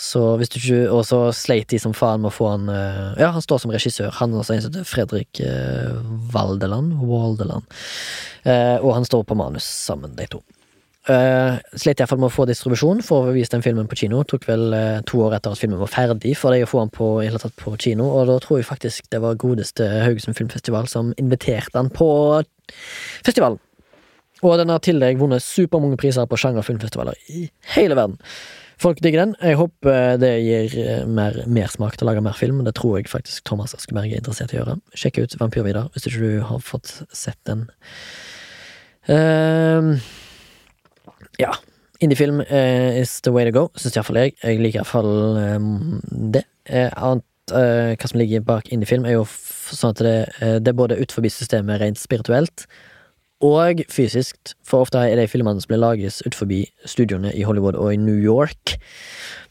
Så 0.00 0.20
hvis 0.40 0.50
du 0.50 0.56
ikke 0.58 0.78
Og 0.90 1.04
så 1.06 1.18
sleit 1.30 1.68
de 1.70 1.78
som 1.78 1.92
faen 1.94 2.24
med 2.24 2.32
å 2.32 2.34
få 2.34 2.48
han 2.50 2.66
eh, 2.72 3.20
Ja, 3.22 3.28
han 3.36 3.44
står 3.44 3.62
som 3.62 3.70
regissør. 3.74 4.10
Han 4.18 4.34
er 4.34 4.42
også 4.42 4.56
en 4.56 4.64
som 4.64 4.72
heter 4.72 4.88
Fredrik 4.88 5.40
eh, 5.44 5.94
Valdeland. 6.34 6.96
Eh, 8.42 8.76
og 8.80 8.90
han 8.96 9.06
står 9.06 9.22
på 9.28 9.38
manus 9.38 9.64
sammen, 9.64 10.16
de 10.18 10.26
to. 10.34 10.42
Uh, 11.04 11.58
sleit 11.76 12.00
iallfall 12.00 12.16
med 12.16 12.30
å 12.30 12.32
få 12.32 12.46
distribusjon 12.48 13.02
for 13.04 13.28
å 13.28 13.32
vise 13.34 13.52
den 13.52 13.64
filmen 13.64 13.88
på 13.90 13.98
kino. 14.00 14.22
Tok 14.24 14.46
vel 14.48 14.72
eh, 14.72 15.02
to 15.04 15.20
år 15.26 15.36
etter 15.36 15.52
at 15.52 15.60
filmen 15.60 15.76
var 15.76 15.90
ferdig 15.92 16.32
for 16.40 16.54
deg 16.54 16.64
å 16.64 16.70
få 16.70 16.80
den 16.80 16.92
på, 16.94 17.08
tatt 17.42 17.58
på 17.60 17.74
kino, 17.76 18.06
og 18.08 18.30
da 18.30 18.38
tror 18.40 18.62
jeg 18.62 18.68
faktisk 18.70 19.10
det 19.12 19.20
var 19.20 19.36
godeste 19.36 19.84
Haugesund 20.06 20.38
Filmfestival 20.38 20.88
som 20.88 21.12
inviterte 21.20 21.76
han 21.76 21.92
på 21.92 22.08
festivalen. 23.20 23.60
Og 24.40 24.56
den 24.60 24.72
har 24.72 24.80
i 24.80 24.86
tillegg 24.88 25.20
vunnet 25.20 25.44
supermange 25.44 26.00
priser 26.00 26.24
på 26.28 26.40
sjangerfilmfestivaler 26.40 27.20
i 27.36 27.46
hele 27.76 28.00
verden. 28.00 28.16
Folk 28.82 29.00
digger 29.04 29.24
den. 29.24 29.34
Jeg 29.42 29.58
håper 29.60 30.16
det 30.20 30.32
gir 30.44 30.76
eh, 30.82 31.02
mer 31.06 31.36
mersmak 31.50 31.98
til 31.98 32.06
å 32.06 32.10
lage 32.10 32.24
mer 32.24 32.36
film. 32.38 32.62
Det 32.66 32.74
tror 32.78 32.98
jeg 32.98 33.10
faktisk 33.12 33.44
Thomas 33.48 33.76
Askeberg 33.76 34.12
er 34.12 34.22
interessert 34.22 34.54
i 34.54 34.58
å 34.58 34.62
gjøre. 34.62 34.78
Sjekk 34.98 35.22
ut 35.22 35.36
Vampyr-Vidar 35.40 35.90
hvis 35.94 36.08
ikke 36.10 36.24
du 36.24 36.40
har 36.48 36.64
fått 36.64 36.96
sett 37.14 37.38
den. 37.48 37.68
Uh, 39.08 39.94
ja. 41.40 41.52
Indiefilm 42.02 42.40
uh, 42.42 43.00
is 43.00 43.20
the 43.24 43.32
way 43.32 43.46
to 43.46 43.52
go, 43.54 43.68
syns 43.78 43.96
iallfall 43.96 44.18
jeg. 44.20 44.34
Jeg 44.42 44.60
liker 44.60 44.82
iallfall 44.82 45.38
um, 45.38 46.02
det. 46.34 46.42
Uh, 46.68 46.90
annet 46.90 47.28
eh, 47.52 47.94
hva 47.98 48.08
som 48.08 48.20
ligger 48.20 48.44
bak 48.44 48.70
indiefilm, 48.72 49.06
er 49.06 49.18
jo 49.18 49.26
sånn 49.28 49.94
at 49.94 50.02
det, 50.04 50.16
eh, 50.40 50.56
det 50.62 50.72
er 50.72 50.78
både 50.78 50.98
utenfor 51.00 51.28
systemet 51.28 51.80
rent 51.82 52.00
spirituelt 52.00 52.66
og 53.44 53.84
fysisk, 53.92 54.54
for 54.64 54.84
ofte 54.84 55.02
er 55.04 55.18
de 55.20 55.28
filmene 55.28 55.60
som 55.60 55.72
blir 55.72 55.82
laget 55.82 56.22
utenfor 56.24 56.48
studioene 56.88 57.34
i 57.36 57.44
Hollywood 57.44 57.76
og 57.76 57.92
i 57.92 58.00
New 58.00 58.16
York, 58.16 58.76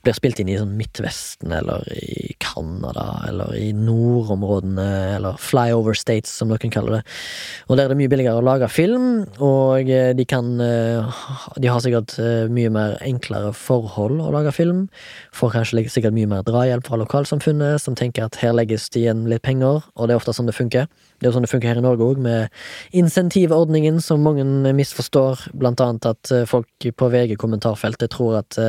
blir 0.04 0.16
spilt 0.16 0.42
inn 0.42 0.50
i 0.52 0.58
sånn 0.60 0.74
Midtvesten 0.76 1.54
eller 1.56 1.86
i 1.96 2.34
Canada 2.44 3.06
eller 3.30 3.54
i 3.56 3.70
nordområdene 3.76 4.88
eller 5.16 5.38
flyover 5.40 5.96
states, 5.96 6.34
som 6.40 6.52
noen 6.52 6.74
kaller 6.74 6.98
det. 6.98 7.02
Og 7.70 7.78
der 7.78 7.88
er 7.88 7.94
det 7.94 8.00
mye 8.02 8.12
billigere 8.12 8.42
å 8.42 8.44
lage 8.44 8.68
film, 8.72 9.24
og 9.40 9.88
eh, 9.88 10.12
de 10.18 10.26
kan 10.28 10.52
eh, 10.64 11.22
De 11.64 11.72
har 11.72 11.80
sikkert 11.84 12.18
eh, 12.20 12.52
mye 12.52 12.72
mer 12.74 12.98
enklere 13.06 13.54
forhold 13.56 14.20
å 14.24 14.32
lage 14.36 14.52
film. 14.56 14.86
Får 15.36 15.56
kanskje 15.56 15.86
sikkert 15.94 16.16
mye 16.18 16.30
mer 16.30 16.44
drahjelp 16.48 16.88
fra 16.88 17.00
lokalsamfunnet, 17.00 17.80
som 17.82 17.96
tenker 17.96 18.28
at 18.28 18.42
her 18.44 18.56
legges 18.56 18.90
det 18.92 19.06
igjen 19.06 19.24
litt 19.32 19.46
penger, 19.46 19.86
og 19.96 20.10
det 20.10 20.18
er 20.18 20.22
ofte 20.22 20.36
sånn 20.36 20.52
det 20.52 20.58
funker. 20.58 20.90
Det 21.20 21.30
er 21.30 21.32
jo 21.32 21.38
sånn 21.38 21.48
det 21.48 21.54
funker 21.54 21.72
her 21.72 21.80
i 21.80 21.86
Norge 21.86 22.10
òg, 22.12 22.20
med 22.20 22.52
insentivordningen 22.92 24.02
som 24.04 24.26
mange 24.26 24.44
misforstår, 24.76 25.48
blant 25.56 25.80
annet 25.84 26.10
at 26.12 26.34
folk 26.50 26.92
på 27.00 27.14
VG-kommentarfeltet 27.14 28.12
tror 28.12 28.42
at 28.42 28.60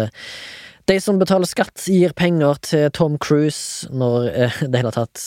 de 0.90 0.98
som 1.00 1.18
betaler 1.20 1.48
skatt, 1.48 1.86
gir 1.88 2.12
penger 2.16 2.58
til 2.64 2.90
Tom 2.96 3.16
Cruise, 3.22 3.88
når 3.92 4.28
eh, 4.32 4.58
det 4.68 4.82
hele 4.82 4.92
tatt 4.94 5.22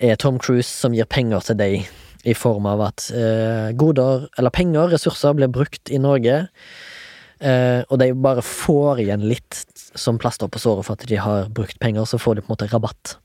er 0.00 0.18
Tom 0.20 0.38
Cruise 0.40 0.70
som 0.70 0.94
gir 0.96 1.08
penger 1.10 1.44
til 1.48 1.58
deg, 1.60 1.90
i 2.28 2.34
form 2.36 2.66
av 2.68 2.82
at 2.84 3.06
eh, 3.16 3.70
goder, 3.80 4.26
eller 4.38 4.52
penger, 4.52 4.90
ressurser, 4.92 5.32
blir 5.38 5.50
brukt 5.52 5.88
i 5.88 5.98
Norge, 6.00 6.42
eh, 7.40 7.80
og 7.88 7.96
de 8.02 8.10
bare 8.12 8.44
får 8.44 9.00
igjen 9.06 9.24
litt 9.24 9.62
som 9.96 10.20
plaster 10.20 10.50
på 10.52 10.60
såret 10.60 10.86
for 10.86 10.98
at 11.00 11.08
de 11.08 11.18
har 11.18 11.48
brukt 11.56 11.80
penger, 11.80 12.04
så 12.04 12.20
får 12.20 12.38
de 12.38 12.44
på 12.44 12.50
en 12.50 12.54
måte 12.58 12.68
rabatt. 12.70 13.16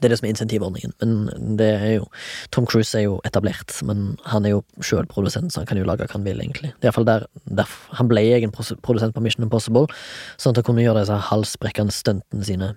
Det 0.00 0.08
er 0.08 0.14
det 0.14 0.20
som 0.20 0.28
er 0.28 0.34
insentivordningen, 0.34 0.94
men 1.02 1.56
det 1.60 1.70
er 1.76 1.94
jo 1.98 2.08
Tom 2.54 2.66
Cruise 2.68 2.96
er 2.96 3.06
jo 3.06 3.18
etablert, 3.28 3.74
men 3.86 4.14
han 4.32 4.48
er 4.48 4.56
jo 4.56 4.62
sjøl 4.84 5.08
produsent, 5.10 5.52
så 5.52 5.62
han 5.62 5.70
kan 5.70 5.80
jo 5.80 5.86
lage 5.88 6.06
hva 6.06 6.16
han 6.16 6.26
vil, 6.26 6.40
egentlig. 6.40 6.72
Det 6.80 6.88
er 6.88 6.90
iallfall 6.90 7.08
der, 7.08 7.26
der 7.60 7.74
han 7.98 8.10
ble 8.10 8.24
egen 8.36 8.54
produsent 8.56 9.16
på 9.16 9.24
Mission 9.24 9.46
Impossible, 9.46 9.86
sånn 10.40 10.54
at 10.54 10.62
han 10.62 10.70
kunne 10.70 10.86
gjøre 10.86 11.04
disse 11.04 11.18
halsbrekkende 11.30 11.94
stuntene 11.94 12.48
sine 12.48 12.72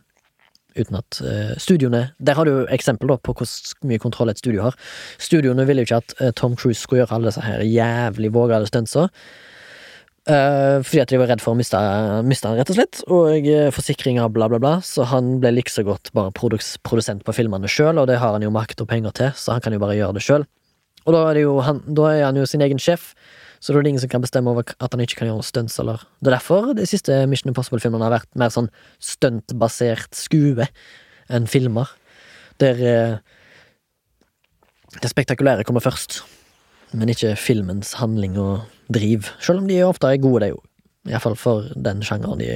uten 0.74 0.98
at 0.98 1.20
eh, 1.22 1.54
studioene 1.62 2.08
Der 2.18 2.34
har 2.34 2.46
du 2.46 2.52
jo 2.52 2.68
eksempel 2.74 3.12
da 3.12 3.18
på 3.22 3.36
hvor 3.38 3.50
mye 3.86 4.02
kontroll 4.02 4.32
et 4.32 4.42
studio 4.42 4.64
har. 4.68 4.78
Studioene 5.22 5.68
ville 5.70 5.84
jo 5.84 5.90
ikke 5.90 6.02
at 6.02 6.16
eh, 6.20 6.34
Tom 6.36 6.56
Cruise 6.58 6.82
skulle 6.82 7.04
gjøre 7.04 7.18
alle 7.18 7.30
disse 7.30 7.44
her 7.46 7.62
jævlig 7.62 8.34
vågale 8.34 8.70
stuntsa. 8.70 9.08
Eh, 10.24 10.78
fordi 10.86 11.02
at 11.04 11.12
de 11.12 11.18
var 11.20 11.28
redd 11.28 11.42
for 11.44 11.52
å 11.52 11.60
miste, 11.60 11.76
han, 11.76 12.32
rett 12.32 12.72
og 12.72 12.78
slett. 12.78 13.02
Og 13.12 13.48
uh, 13.48 13.70
forsikringer, 13.76 14.30
bla, 14.32 14.48
bla, 14.52 14.60
bla. 14.64 14.74
Så 14.86 15.04
han 15.12 15.38
ble 15.44 15.52
like 15.58 15.72
så 15.72 15.84
godt 15.84 16.14
bare 16.16 16.32
produsent 16.36 17.26
på 17.28 17.36
filmene 17.36 17.72
sjøl, 17.72 18.00
og 18.00 18.08
det 18.08 18.22
har 18.22 18.36
han 18.36 18.46
jo 18.46 18.54
makt 18.54 18.86
og 18.86 18.90
penger 18.92 19.16
til, 19.20 19.32
så 19.36 19.58
han 19.58 19.64
kan 19.64 19.76
jo 19.76 19.82
bare 19.84 19.98
gjøre 20.00 20.16
det 20.18 20.24
sjøl. 20.24 20.48
Og 21.04 21.16
da 21.16 21.26
er, 21.34 21.42
han, 21.68 21.82
da 21.92 22.12
er 22.14 22.22
han 22.30 22.40
jo 22.40 22.48
sin 22.48 22.64
egen 22.64 22.80
sjef, 22.80 23.12
så 23.60 23.72
da 23.72 23.80
er 23.80 23.86
det 23.86 23.94
ingen 23.94 24.04
som 24.04 24.12
kan 24.12 24.24
bestemme 24.24 24.52
over 24.52 24.68
at 24.72 24.96
han 24.96 25.04
ikke 25.04 25.20
kan 25.20 25.30
gjøre 25.30 25.44
stunts, 25.48 25.76
eller 25.80 26.06
Det 26.20 26.32
er 26.32 26.38
derfor 26.38 26.72
de 26.76 26.88
siste 26.88 27.18
Mission 27.32 27.52
Impossible-filmene 27.52 28.08
har 28.08 28.16
vært 28.16 28.32
mer 28.40 28.52
sånn 28.52 28.70
stuntbasert 29.04 30.16
skue 30.16 30.68
enn 31.32 31.48
filmer. 31.52 31.92
Der 32.64 32.80
eh, 32.80 33.16
det 35.02 35.12
spektakulære 35.12 35.66
kommer 35.68 35.84
først, 35.84 36.22
men 36.94 37.12
ikke 37.12 37.36
filmens 37.40 37.96
handling 38.00 38.36
og 38.40 38.64
driv. 38.92 39.30
Selv 39.44 39.64
om 39.64 39.68
de 39.68 39.84
ofte 39.86 40.10
er 40.10 40.22
gode, 40.24 40.46
de 40.46 40.56
òg. 40.56 40.64
Iallfall 41.10 41.36
for 41.36 41.68
den 41.76 42.00
sjangeren 42.06 42.40
de 42.40 42.50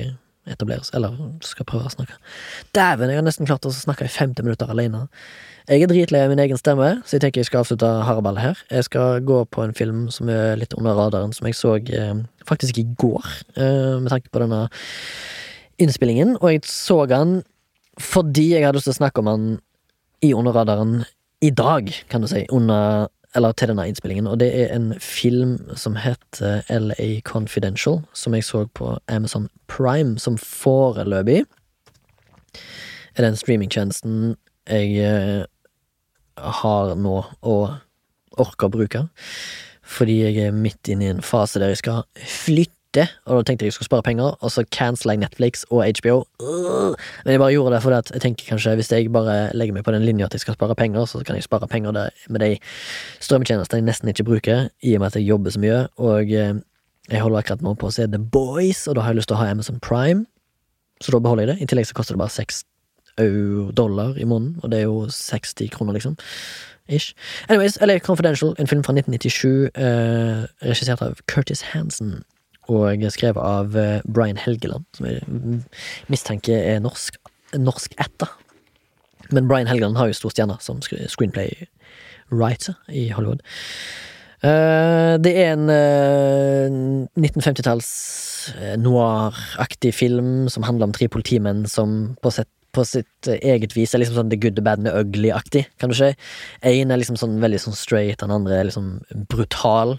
etableres, 0.47 0.89
eller 0.95 1.15
skal 1.43 1.67
prøve 1.67 1.89
å 1.89 1.91
snakke. 1.91 2.15
Dæven, 2.75 3.11
jeg 3.11 3.19
har 3.19 3.25
nesten 3.25 3.49
klart 3.49 3.67
å 3.67 3.73
snakke 3.73 4.07
i 4.07 4.11
50 4.11 4.47
minutter 4.47 4.71
alene. 4.71 5.07
Jeg 5.67 5.83
er 5.83 5.91
dritlei 5.91 6.21
av 6.23 6.31
min 6.31 6.39
egen 6.39 6.59
stemme, 6.59 6.93
så 7.03 7.17
jeg 7.17 7.25
tenker 7.25 7.43
jeg 7.43 7.49
skal 7.49 7.65
avslutte 7.65 7.89
haraballet 8.07 8.45
her. 8.45 8.61
Jeg 8.71 8.87
skal 8.87 9.19
gå 9.27 9.41
på 9.51 9.65
en 9.65 9.75
film 9.75 10.05
som 10.15 10.31
er 10.31 10.55
litt 10.59 10.75
under 10.77 10.95
radaren, 10.95 11.35
som 11.35 11.49
jeg 11.49 11.57
så 11.59 11.75
eh, 11.75 12.21
faktisk 12.47 12.79
i 12.79 12.85
går, 13.01 13.27
eh, 13.59 13.97
med 13.99 14.07
tanke 14.13 14.31
på 14.31 14.45
denne 14.45 14.63
innspillingen. 15.83 16.37
Og 16.39 16.53
jeg 16.53 16.63
så 16.71 17.01
den 17.11 17.41
fordi 17.99 18.51
jeg 18.53 18.63
hadde 18.63 18.77
lyst 18.77 18.87
til 18.87 18.95
å 18.95 19.01
snakke 19.01 19.23
om 19.23 19.31
den 19.31 19.45
i 20.23 20.31
Under 20.33 20.55
radaren 20.55 21.01
i 21.41 21.51
dag, 21.53 21.89
kan 22.09 22.23
du 22.23 22.27
si. 22.29 22.45
Under 22.53 23.09
eller 23.37 23.53
til 23.53 23.69
denne 23.69 23.85
innspillingen, 23.87 24.27
og 24.27 24.39
det 24.41 24.49
er 24.57 24.73
en 24.73 24.91
film 25.03 25.57
som 25.77 25.97
heter 26.01 26.63
LA 26.73 27.19
Confidential, 27.27 28.01
som 28.17 28.33
jeg 28.33 28.47
så 28.47 28.65
på 28.73 28.95
Amazon 29.07 29.45
Prime, 29.69 30.17
som 30.19 30.39
foreløpig 30.41 31.43
er 33.17 33.25
den 33.25 33.37
streamingtjenesten 33.37 34.35
jeg 34.67 34.97
eh, 35.01 35.43
har 36.37 36.93
nå 36.99 37.17
og 37.41 37.63
orker 38.37 38.67
å 38.67 38.73
bruke. 38.73 39.03
Fordi 39.87 40.17
jeg 40.25 40.49
er 40.49 40.55
midt 40.55 40.91
inne 40.91 41.07
i 41.07 41.13
en 41.13 41.23
fase 41.25 41.61
der 41.61 41.71
jeg 41.71 41.81
skal 41.81 42.03
flytte 42.19 42.76
det, 42.97 43.07
og 43.25 43.39
da 43.39 43.47
tenkte 43.47 43.65
jeg 43.65 43.71
jeg 43.71 43.77
skulle 43.77 43.89
spare 43.89 44.05
penger, 44.05 44.35
og 44.41 44.51
så 44.53 44.63
cancela 44.73 45.15
jeg 45.15 45.23
Netflix 45.23 45.65
og 45.69 45.85
HBO. 45.99 46.17
Men 46.43 47.35
jeg 47.35 47.41
bare 47.41 47.53
gjorde 47.55 47.75
det 47.75 47.81
fordi 47.85 47.99
jeg 48.15 48.23
tenker 48.25 48.51
kanskje 48.51 48.75
hvis 48.79 48.91
jeg 48.91 49.11
bare 49.13 49.37
legger 49.57 49.77
meg 49.77 49.85
på 49.87 49.93
den 49.95 50.05
linja 50.07 50.27
at 50.27 50.35
jeg 50.35 50.45
skal 50.45 50.57
spare 50.57 50.75
penger, 50.75 51.05
så 51.05 51.23
kan 51.25 51.37
jeg 51.37 51.47
spare 51.47 51.69
penger 51.71 51.95
med 51.95 52.43
de 52.43 52.53
strømtjenestene 53.23 53.81
jeg 53.81 53.87
nesten 53.89 54.13
ikke 54.13 54.27
bruker, 54.27 54.69
i 54.83 54.95
og 54.95 55.03
med 55.03 55.11
at 55.11 55.19
jeg 55.19 55.29
jobber 55.29 55.53
så 55.53 55.61
mye, 55.63 55.83
og 55.97 56.33
eh, 56.33 56.55
jeg 57.07 57.21
holder 57.23 57.39
akkurat 57.43 57.63
nå 57.63 57.75
på 57.79 57.87
å 57.87 57.93
se 57.93 58.07
The 58.07 58.19
Boys, 58.19 58.87
og 58.87 58.97
da 58.97 59.05
har 59.05 59.13
jeg 59.13 59.21
lyst 59.21 59.31
til 59.31 59.37
å 59.37 59.43
ha 59.43 59.51
Amazon 59.51 59.79
Prime, 59.79 60.25
så 61.01 61.13
da 61.13 61.21
beholder 61.21 61.45
jeg 61.45 61.53
det. 61.53 61.61
I 61.61 61.69
tillegg 61.69 61.87
så 61.87 61.95
koster 61.95 62.17
det 62.17 62.23
bare 62.23 62.33
seks 62.33 62.65
dollar 63.17 64.17
i 64.17 64.25
måneden, 64.29 64.59
og 64.61 64.71
det 64.71 64.79
er 64.79 64.83
jo 64.83 65.07
60 65.09 65.71
kroner, 65.73 65.93
liksom. 65.93 66.17
Ish. 66.89 67.13
Anyways, 67.49 67.77
LA 67.81 67.99
Confidential, 67.99 68.55
en 68.59 68.67
film 68.67 68.83
fra 68.83 68.93
1997, 68.93 69.69
eh, 69.75 70.45
regissert 70.63 71.01
av 71.01 71.19
Curtis 71.27 71.61
Hansen, 71.73 72.23
og 72.67 73.03
skrevet 73.13 73.41
av 73.43 73.75
eh, 73.79 74.01
Brian 74.05 74.39
Helgeland, 74.41 74.85
som 74.97 75.05
jeg 75.09 75.21
mistenker 76.11 76.57
er 76.75 76.79
norsk, 76.83 77.17
norsk 77.57 77.95
etter. 78.01 78.29
Men 79.31 79.47
Brian 79.49 79.67
Helgeland 79.67 79.97
har 79.99 80.07
jo 80.11 80.15
stor 80.17 80.31
stjerne 80.35 80.57
som 80.63 80.79
screenplay-writer 80.83 82.75
i 82.91 83.09
Hollywood. 83.15 83.41
Eh, 84.45 85.15
det 85.23 85.33
er 85.41 85.55
en 85.55 85.69
eh, 85.73 86.69
1950-talls 87.17 87.89
eh, 88.61 88.75
noir-aktig 88.79 89.93
film 89.97 90.45
som 90.53 90.63
handler 90.67 90.87
om 90.89 90.93
tre 90.95 91.07
politimenn 91.11 91.65
som 91.69 92.15
på, 92.21 92.29
sitt- 92.35 92.51
på 92.77 92.85
sitt 92.87 93.29
eh, 93.29 93.39
eget 93.53 93.73
vis 93.75 93.95
er 93.95 94.01
liksom 94.01 94.19
sånn 94.19 94.31
The 94.31 94.39
Good, 94.41 94.57
The 94.59 94.63
Bad 94.65 94.81
and 94.81 94.89
The 94.89 95.01
Ugly-aktig, 95.01 95.65
kan 95.81 95.91
du 95.91 95.97
si. 95.97 96.11
En 96.67 96.93
er 96.93 97.01
liksom 97.01 97.17
sånn 97.19 97.39
veldig 97.43 97.61
sånn 97.63 97.77
straight, 97.77 98.19
den 98.21 98.33
andre 98.33 98.59
er 98.59 98.69
liksom 98.69 98.91
brutal, 99.31 99.97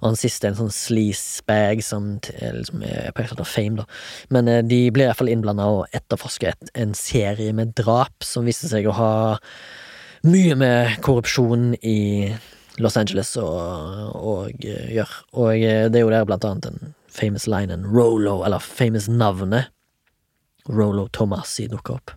og 0.00 0.06
den 0.10 0.20
siste 0.20 0.48
er 0.48 0.54
en 0.54 0.60
sånn 0.62 0.74
sleazebag 0.74 1.82
som 1.86 2.10
er 2.34 2.60
liksom 2.60 2.84
er 2.84 3.14
på 3.14 3.24
en 3.24 3.32
måte 3.32 3.48
fame, 3.48 3.80
da. 3.80 3.88
Men 4.34 4.50
eh, 4.52 4.62
de 4.66 4.82
blir 4.92 5.08
i 5.08 5.10
hvert 5.10 5.22
fall 5.22 5.32
innblanda 5.32 5.68
og 5.78 5.96
etterforsker 5.96 6.52
et, 6.52 6.72
en 6.78 6.94
serie 6.98 7.56
med 7.56 7.74
drap 7.78 8.26
som 8.26 8.48
viser 8.48 8.72
seg 8.72 8.88
å 8.88 8.96
ha 8.98 9.14
mye 10.28 10.54
med 10.58 10.98
korrupsjon 11.06 11.72
i 11.86 11.98
Los 12.82 12.96
Angeles 12.98 13.34
og, 13.40 14.14
og 14.14 14.66
eh, 14.66 14.92
gjør. 14.98 15.16
Og 15.38 15.54
eh, 15.56 15.88
det 15.90 16.00
er 16.00 16.06
jo 16.06 16.14
der 16.14 16.28
blant 16.28 16.46
annet 16.46 16.70
en 16.70 16.94
famous 17.08 17.48
line, 17.50 17.74
en 17.74 17.86
Rolo, 17.88 18.42
eller 18.46 18.62
famous 18.62 19.08
navnet 19.10 19.72
Rolo 20.68 21.08
Tomasi 21.12 21.68
dukker 21.70 21.98
opp. 21.98 22.14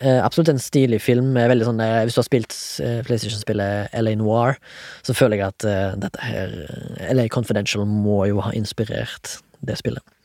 Eh, 0.00 0.24
absolutt 0.24 0.48
en 0.48 0.62
stilig 0.62 1.02
film. 1.04 1.34
Veldig 1.36 1.66
sånn, 1.68 1.80
eh, 1.84 1.98
hvis 2.08 2.16
du 2.16 2.22
har 2.22 2.28
spilt 2.28 2.54
eh, 2.80 3.00
PlayStation-spillet 3.04 3.92
LA 4.00 4.14
Noir, 4.16 4.56
så 5.04 5.16
føler 5.16 5.36
jeg 5.36 5.52
at 5.52 5.66
eh, 5.68 5.98
dette 6.00 6.22
her 6.24 6.54
eh, 6.64 7.10
LA 7.12 7.26
Confidential 7.32 7.84
må 7.84 8.22
jo 8.30 8.40
ha 8.40 8.54
inspirert 8.56 9.36
det 9.60 9.76
spillet. 9.76 10.16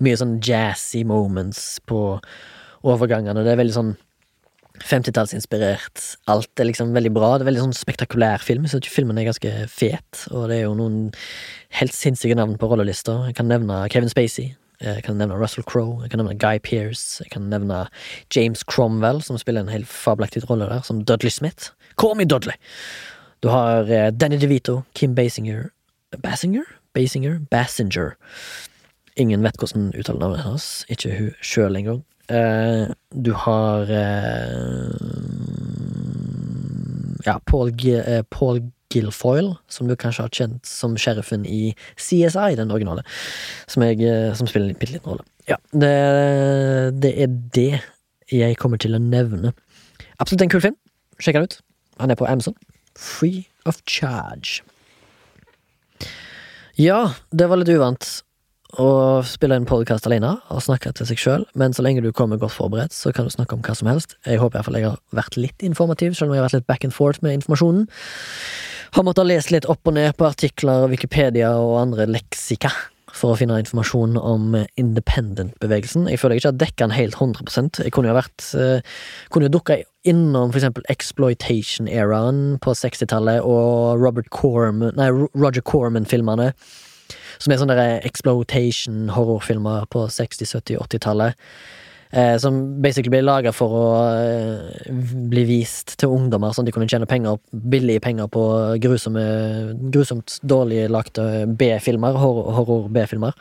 Mye 0.00 0.16
sånn 0.16 0.38
jazzy 0.40 1.02
moments 1.08 1.76
på 1.88 2.00
overgangene. 2.88 3.44
Det 3.44 3.52
er 3.52 3.60
veldig 3.60 3.76
sånn 3.76 3.92
50-tallsinspirert. 4.80 6.00
Alt 6.32 6.60
er 6.60 6.70
liksom 6.70 6.96
veldig 6.96 7.12
bra. 7.12 7.34
Det 7.36 7.44
er 7.44 7.50
veldig 7.52 7.66
sånn 7.66 7.76
spektakulær 7.76 8.40
film. 8.44 8.64
Så 8.70 8.80
filmen 8.88 9.20
er 9.20 9.28
ganske 9.28 9.52
fet, 9.70 10.24
og 10.32 10.48
det 10.48 10.62
er 10.62 10.66
jo 10.66 10.74
noen 10.78 11.12
helt 11.78 11.96
sinnssyke 11.96 12.36
navn 12.38 12.56
på 12.60 12.72
rollelista. 12.72 13.20
Jeg 13.28 13.36
kan 13.38 13.52
nevne 13.52 13.84
Kevin 13.92 14.12
Spacey. 14.12 14.54
Jeg 14.82 15.04
kan 15.06 15.16
nevne 15.16 15.38
Russell 15.38 15.64
Crowe, 15.64 16.02
jeg 16.02 16.10
kan 16.10 16.18
nevne 16.18 16.38
Guy 16.38 16.58
Pearce, 16.58 17.22
jeg 17.22 17.30
kan 17.30 17.46
nevne 17.52 17.84
James 18.34 18.64
Cromwell, 18.66 19.22
som 19.22 19.38
spiller 19.38 19.62
en 19.62 19.70
helt 19.72 19.88
fabelaktig 19.88 20.42
rolle 20.50 20.66
der, 20.70 20.82
som 20.82 21.04
Dudley 21.04 21.30
Smith. 21.30 21.70
Me 22.16 22.24
Dudley! 22.24 22.58
Du 23.42 23.48
har 23.48 23.86
eh, 23.90 24.10
Danny 24.10 24.40
DeVito, 24.40 24.82
Kim 24.94 25.14
Basinger 25.14 25.70
Basinger? 26.18 26.64
Basinger? 26.94 27.38
Basinger. 27.50 28.16
Ingen 29.16 29.42
vet 29.42 29.56
hvordan 29.60 29.92
uttaler 29.98 30.20
navnet 30.20 30.44
hans, 30.44 30.84
ikke 30.88 31.12
hun 31.18 31.30
sjøl 31.44 31.76
engang. 31.76 32.02
Eh, 32.32 32.92
du 33.12 33.32
har 33.36 33.90
eh, 33.90 34.92
Ja, 37.26 37.38
Paul, 37.46 37.72
G 37.76 37.98
eh, 37.98 38.22
Paul 38.30 38.62
Guilfoyle, 38.92 39.56
som 39.72 39.88
du 39.88 39.96
kanskje 39.96 40.26
har 40.26 40.36
kjent 40.36 40.68
som 40.68 40.96
sheriffen 41.00 41.46
i 41.48 41.74
CSI, 41.96 42.52
den 42.60 42.74
originale, 42.74 43.04
som, 43.66 43.84
jeg, 43.86 44.02
eh, 44.04 44.30
som 44.38 44.50
spiller 44.50 44.70
en 44.70 44.78
bitte 44.78 44.98
liten 44.98 45.14
rolle. 45.14 45.26
Ja, 45.48 45.58
det, 45.72 45.92
det 47.02 47.14
er 47.24 47.36
det 47.56 47.70
jeg 48.32 48.58
kommer 48.60 48.80
til 48.80 48.96
å 48.96 49.02
nevne. 49.02 49.54
Absolutt 50.22 50.44
en 50.44 50.52
kul 50.52 50.62
film. 50.64 50.76
Sjekk 51.22 51.40
den 51.40 51.48
ut. 51.48 51.58
Han 52.00 52.12
er 52.12 52.18
på 52.18 52.28
Amazon. 52.28 52.56
Free 52.98 53.46
of 53.68 53.82
charge. 53.88 54.62
Ja, 56.80 57.12
det 57.32 57.48
var 57.50 57.60
litt 57.60 57.72
uvant 57.72 58.22
å 58.80 59.20
spille 59.28 59.58
en 59.58 59.66
podkast 59.68 60.06
alene 60.08 60.30
og 60.48 60.62
snakke 60.64 60.94
til 60.96 61.08
seg 61.10 61.20
sjøl, 61.20 61.42
men 61.58 61.74
så 61.76 61.84
lenge 61.84 62.00
du 62.00 62.08
kommer 62.16 62.40
godt 62.40 62.54
forberedt, 62.56 62.94
så 62.96 63.12
kan 63.12 63.28
du 63.28 63.32
snakke 63.34 63.58
om 63.58 63.64
hva 63.64 63.74
som 63.76 63.90
helst. 63.90 64.16
Jeg 64.24 64.40
håper 64.40 64.58
iallfall 64.58 64.78
jeg 64.78 64.88
har 64.88 65.00
vært 65.12 65.36
litt 65.36 65.64
informativ, 65.66 66.16
selv 66.16 66.30
om 66.30 66.36
jeg 66.36 66.40
har 66.40 66.48
vært 66.48 66.62
litt 66.62 66.70
back 66.70 66.86
and 66.88 66.96
forth 66.96 67.20
med 67.24 67.36
informasjonen. 67.36 67.84
Har 68.92 69.06
måttet 69.06 69.22
ha 69.22 69.28
lest 69.30 69.48
litt 69.48 69.64
opp 69.72 69.88
og 69.88 69.94
ned 69.96 70.12
på 70.18 70.26
artikler, 70.28 70.82
Wikipedia 70.92 71.54
og 71.56 71.78
andre 71.80 72.04
leksika 72.10 72.68
for 73.12 73.32
å 73.32 73.38
finne 73.40 73.56
informasjon 73.62 74.18
om 74.20 74.52
independent-bevegelsen. 74.80 76.10
Jeg 76.12 76.20
føler 76.20 76.36
jeg 76.36 76.42
ikke 76.42 76.50
har 76.50 76.58
dekka 76.60 76.88
den 76.90 76.94
helt 76.98 77.16
100 77.16 77.86
Jeg 77.86 77.92
kunne 77.96 78.10
jo 78.10 78.16
vært 78.18 78.46
eh, 78.52 78.84
Kunne 79.32 79.48
jo 79.48 79.54
dukka 79.56 79.78
innom 80.08 80.52
for 80.52 80.60
eksempel 80.60 80.84
exploitation-eraen 80.92 82.58
på 82.60 82.74
60-tallet 82.76 83.40
og 83.40 84.00
Robert 84.02 84.28
Corman 84.28 84.92
Nei, 84.98 85.08
Roger 85.40 85.64
Corman-filmene. 85.64 86.52
Som 87.40 87.52
er 87.52 87.62
sånne 87.62 87.86
exploitation-horrorfilmer 88.04 89.88
på 89.92 90.04
60-, 90.04 90.52
70-, 90.52 90.76
80-tallet. 90.84 91.48
Eh, 92.12 92.34
som 92.36 92.58
basically 92.84 93.08
ble 93.08 93.22
laga 93.24 93.54
for 93.56 93.72
å 93.72 93.84
eh, 94.20 94.90
bli 95.32 95.46
vist 95.48 95.94
til 96.00 96.12
ungdommer, 96.12 96.52
sånn 96.52 96.66
at 96.66 96.68
de 96.68 96.74
kunne 96.76 96.88
tjene 96.90 97.08
penger, 97.08 97.38
billige 97.72 98.02
penger 98.04 98.28
på 98.32 98.42
grusomme, 98.84 99.24
grusomt 99.94 100.36
dårlig 100.44 100.84
lagde 100.92 101.46
B-filmer, 101.56 102.18
horror- 102.20 102.52
horror-B-filmer. 102.58 103.32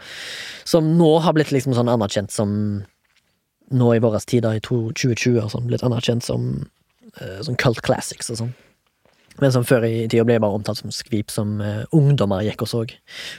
Som 0.64 0.94
nå 0.96 1.12
har 1.26 1.36
blitt 1.36 1.52
liksom 1.52 1.76
sånn 1.78 1.92
anerkjent 1.92 2.34
som 2.34 2.58
Nå 3.72 3.86
i 3.96 4.02
våre 4.04 4.20
tider, 4.28 4.58
i 4.58 4.60
2020, 4.60 5.38
og 5.40 5.54
sånn, 5.54 5.70
blitt 5.70 5.84
anerkjent 5.88 6.26
som 6.26 6.42
sånn 7.16 7.56
cult 7.56 7.80
classics 7.86 8.28
og 8.34 8.42
sånn. 8.42 8.50
Men 9.40 9.54
som 9.54 9.64
før 9.64 9.86
i 9.88 10.08
tida 10.12 10.26
ble 10.28 10.40
bare 10.44 10.58
omtalt 10.58 10.82
som 10.82 10.92
skvip 10.94 11.32
som 11.34 11.60
uh, 11.64 11.84
ungdommer 11.96 12.44
gikk 12.46 12.66
og 12.66 12.72
så 12.72 12.82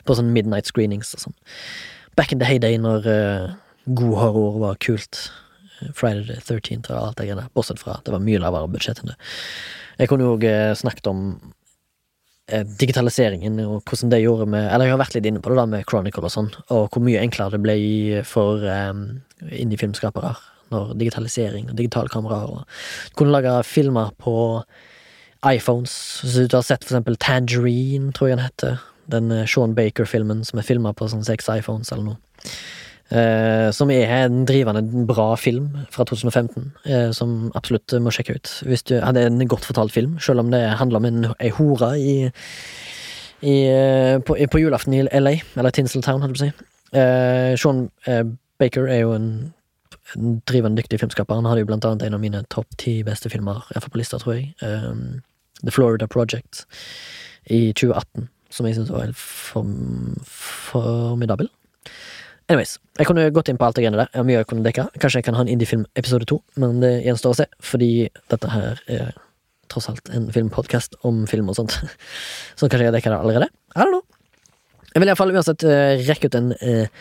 på 0.07 0.17
sånn 0.17 0.33
midnight 0.35 0.71
screenings 0.71 1.13
og 1.17 1.27
sånn. 1.27 1.37
Back 2.17 2.33
in 2.33 2.41
the 2.41 2.49
heyday 2.49 2.77
når 2.77 3.07
eh, 3.09 3.53
god 3.87 4.19
horror 4.19 4.61
var 4.63 4.79
kult. 4.85 5.25
Eh, 5.81 5.91
Friday 5.95 6.27
the 6.29 6.41
13th 6.41 6.93
og 6.93 7.09
alt 7.09 7.19
det 7.19 7.31
greiene. 7.31 7.49
Bortsett 7.57 7.83
fra 7.83 7.99
at 7.99 8.07
det 8.07 8.15
var 8.15 8.23
mye 8.25 8.43
lavere 8.43 8.71
budsjett 8.71 9.03
enn 9.03 9.13
det. 9.13 9.19
Jeg 10.01 10.11
kunne 10.11 10.31
òg 10.33 10.47
snakket 10.79 11.11
om 11.11 11.25
eh, 12.49 12.65
digitaliseringen 12.65 13.61
og 13.65 13.83
hvordan 13.85 14.13
det 14.13 14.23
gjorde 14.23 14.47
med 14.51 14.65
Eller 14.71 14.89
jeg 14.89 14.95
har 14.95 15.03
vært 15.03 15.19
litt 15.19 15.29
inne 15.29 15.43
på 15.43 15.53
det 15.53 15.61
da 15.61 15.67
med 15.69 15.85
Chronicle 15.89 16.25
og 16.27 16.35
sånn, 16.35 16.51
og 16.73 16.89
hvor 16.89 17.05
mye 17.05 17.21
enklere 17.21 17.57
det 17.57 17.63
ble 17.63 17.77
for 18.27 18.65
um, 18.65 19.05
indie-filmskapere 19.51 20.35
når 20.73 20.95
digitalisering 21.01 21.69
og 21.69 21.77
digitalkameraer 21.77 22.55
og 22.57 23.17
kunne 23.19 23.35
lage 23.35 23.53
filmer 23.69 24.13
på 24.23 24.35
iPhones. 25.45 25.93
Så 26.23 26.47
du 26.47 26.57
har 26.57 26.65
sett 26.65 26.85
for 26.85 26.95
eksempel 26.95 27.19
Tangerine, 27.21 28.13
tror 28.15 28.31
jeg 28.31 28.39
den 28.39 28.47
heter. 28.47 28.79
Den 29.11 29.33
eh, 29.35 29.47
Sean 29.51 29.75
Baker-filmen 29.75 30.45
som 30.47 30.61
er 30.61 30.67
filma 30.67 30.95
på 30.97 31.11
sånn 31.11 31.27
seks 31.27 31.51
iPhones 31.53 31.93
eller 31.93 32.13
noe. 32.13 32.49
Eh, 33.11 33.69
som 33.75 33.91
er 33.93 34.09
en 34.23 34.45
drivende 34.49 34.81
bra 35.07 35.35
film 35.37 35.69
fra 35.93 36.05
2015, 36.09 36.71
eh, 36.87 37.11
som 37.13 37.51
absolutt 37.59 37.93
må 38.01 38.13
sjekke 38.15 38.39
ut. 38.39 38.53
Hvis 38.65 38.87
du, 38.89 38.95
det 38.97 39.25
er 39.25 39.29
en 39.29 39.49
godt 39.49 39.67
fortalt 39.69 39.93
film, 39.93 40.19
selv 40.23 40.41
om 40.41 40.53
det 40.53 40.63
handler 40.81 41.03
om 41.03 41.09
en, 41.09 41.27
ei 41.39 41.51
hore 41.53 41.91
i, 42.01 42.15
i, 43.43 43.57
eh, 43.69 44.17
på, 44.25 44.39
på 44.49 44.63
julaften 44.63 44.97
i 44.97 45.03
LA, 45.05 45.35
eller 45.61 45.75
Tinseltown, 45.75 46.23
holdt 46.25 46.41
jeg 46.41 46.55
på 46.55 46.63
å 46.63 46.69
si. 46.69 46.69
Sean 47.61 47.87
Baker 48.61 48.89
er 48.89 49.03
jo 49.03 49.15
en, 49.17 49.29
en 50.17 50.35
drivende 50.49 50.81
dyktig 50.81 51.01
filmskaper. 51.03 51.37
Han 51.41 51.49
hadde 51.49 51.65
jo 51.65 51.69
blant 51.69 51.85
annet 51.89 52.07
en 52.07 52.17
av 52.17 52.23
mine 52.23 52.45
topp 52.53 52.77
ti 52.81 53.01
beste 53.05 53.33
filmer, 53.33 53.65
iallfall 53.73 53.93
på 53.93 54.01
lista, 54.01 54.21
tror 54.21 54.39
jeg. 54.39 54.53
Um, 54.61 55.23
The 55.63 55.73
Florida 55.73 56.09
Project 56.11 56.67
i 57.51 57.73
2018, 57.73 58.29
som 58.53 58.69
jeg 58.69 58.77
syns 58.77 58.93
var 58.93 59.07
helt 59.07 59.19
form, 59.19 60.15
formidabel. 60.29 61.51
Anyways, 62.53 62.75
jeg 63.01 63.09
kunne 63.09 63.31
gått 63.33 63.49
inn 63.49 63.57
på 63.57 63.65
alt 63.65 63.79
det 63.79 63.87
greiene 63.87 63.97
der. 63.97 64.09
Jeg 64.13 64.21
har 64.21 64.25
mye 64.29 64.35
jeg 64.43 64.47
kunne 64.51 64.65
dekka. 64.67 64.83
Kanskje 65.01 65.23
jeg 65.23 65.25
kan 65.25 65.37
ha 65.39 65.45
en 65.47 65.49
indiefilm 65.49 65.87
episode 65.97 66.27
to, 66.29 66.37
men 66.61 66.83
det 66.83 66.91
gjenstår 67.07 67.33
å 67.33 67.39
se, 67.39 67.47
fordi 67.65 67.89
dette 68.29 68.51
her 68.53 68.83
er 68.93 69.15
tross 69.73 69.89
alt 69.89 70.11
en 70.13 70.27
filmpodkast 70.35 70.99
om 71.09 71.23
film 71.31 71.49
og 71.49 71.57
sånt. 71.57 71.79
Så 72.61 72.69
kanskje 72.69 72.91
jeg 72.91 72.97
dekka 72.99 73.15
det 73.15 73.23
allerede. 73.23 73.49
I 73.73 73.81
don't 73.81 73.95
know. 73.95 74.05
Jeg 74.93 75.01
vil 75.01 75.09
iallfall 75.15 75.33
uansett 75.33 75.65
uh, 75.65 75.95
rekke 76.05 76.29
ut 76.29 76.37
en 76.37 76.53
eh, 76.61 77.01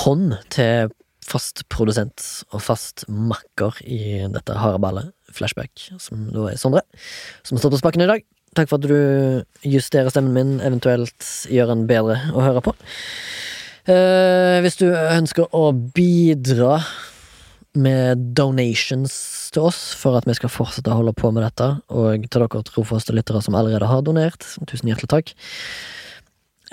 hånd 0.00 0.32
til 0.56 0.88
fast 1.26 1.66
produsent 1.68 2.24
og 2.54 2.64
fast 2.64 3.04
makker 3.12 3.76
i 3.84 4.00
dette 4.32 4.56
hareballet, 4.56 5.12
Flashback, 5.36 5.90
som 6.00 6.30
da 6.32 6.48
er 6.54 6.56
Sondre, 6.56 6.86
som 7.44 7.58
har 7.58 7.66
stått 7.66 7.76
på 7.76 7.82
spaken 7.82 8.06
i 8.06 8.08
dag. 8.14 8.24
Takk 8.56 8.70
for 8.70 8.80
at 8.80 8.88
du 8.88 9.68
justerer 9.68 10.08
stemmen 10.08 10.32
min, 10.32 10.60
eventuelt 10.64 11.28
gjør 11.52 11.74
den 11.74 11.84
bedre 11.90 12.22
å 12.32 12.46
høre 12.46 12.64
på. 12.64 12.72
Eh, 13.86 14.58
hvis 14.64 14.80
du 14.80 14.88
ønsker 14.90 15.52
å 15.54 15.68
bidra 15.70 16.80
med 17.78 18.22
donations 18.34 19.12
til 19.54 19.68
oss 19.68 19.80
for 19.94 20.16
at 20.18 20.26
vi 20.26 20.34
skal 20.34 20.50
fortsette 20.50 20.90
å 20.90 20.96
holde 20.98 21.14
på 21.14 21.30
med 21.30 21.44
dette, 21.44 21.68
og 21.94 22.24
til 22.26 22.42
dere 22.42 22.64
trofaste 22.66 23.14
lyttere 23.14 23.42
som 23.44 23.54
allerede 23.54 23.86
har 23.86 24.02
donert, 24.02 24.42
tusen 24.66 24.90
hjertelig 24.90 25.12
takk, 25.12 25.34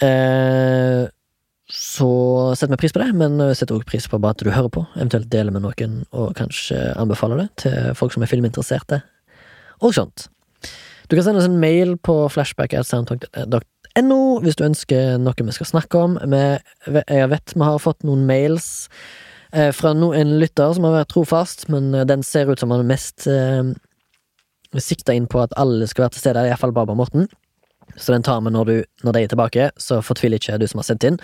eh, 0.01 1.05
så 1.74 2.09
setter 2.57 2.74
vi 2.74 2.82
pris 2.82 2.95
på 2.95 3.03
det, 3.03 3.11
men 3.18 3.38
setter 3.53 3.78
også 3.78 3.91
pris 3.93 4.09
på 4.09 4.20
bare 4.22 4.34
at 4.34 4.41
du 4.41 4.49
hører 4.49 4.74
på, 4.74 4.86
eventuelt 4.97 5.30
deler 5.30 5.53
med 5.53 5.68
noen, 5.68 5.99
og 6.18 6.34
kanskje 6.39 6.80
anbefaler 6.97 7.43
det 7.43 7.49
til 7.66 7.93
folk 7.99 8.16
som 8.16 8.26
er 8.26 8.32
filminteresserte, 8.32 9.03
og 9.86 9.93
sånt. 9.93 10.28
Du 11.09 11.16
kan 11.16 11.28
sende 11.28 11.43
oss 11.43 11.49
en 11.49 11.61
mail 11.61 11.93
på 12.01 12.24
flashback.soundtalk.no 13.93 14.41
hvis 14.41 14.57
du 14.57 14.65
ønsker 14.65 15.17
noe 15.21 15.45
vi 15.45 15.53
skal 15.53 15.69
snakke 15.69 15.97
om. 15.97 16.17
Vi, 16.17 16.41
jeg 17.07 17.29
vet 17.29 17.53
vi 17.55 17.63
har 17.63 17.79
fått 17.79 18.03
noen 18.03 18.25
mails 18.25 18.89
eh, 19.53 19.71
fra 19.71 19.91
en 19.93 20.39
lytter 20.39 20.73
som 20.73 20.83
har 20.83 20.97
vært 20.97 21.13
trofast, 21.13 21.69
men 21.69 21.93
eh, 21.93 22.05
den 22.05 22.23
ser 22.23 22.49
ut 22.49 22.59
som 22.59 22.71
han 22.71 22.83
er 22.83 22.89
mest 22.89 23.27
eh, 23.27 23.63
sikta 24.79 25.13
inn 25.13 25.27
på 25.27 25.39
at 25.41 25.53
alle 25.55 25.87
skal 25.87 26.07
være 26.07 26.15
til 26.15 26.25
stede, 26.25 26.47
iallfall 26.47 26.73
Baba 26.73 26.95
Morten. 26.95 27.27
Så 27.95 28.13
den 28.13 28.23
tar 28.23 28.41
vi 28.41 28.49
når, 28.49 28.65
du, 28.65 28.83
når 29.03 29.13
de 29.13 29.21
er 29.21 29.29
tilbake, 29.29 29.71
så 29.77 30.01
fortvil 30.01 30.33
ikke 30.33 30.57
du 30.57 30.65
som 30.67 30.81
har 30.81 30.87
sendt 30.87 31.05
inn. 31.05 31.19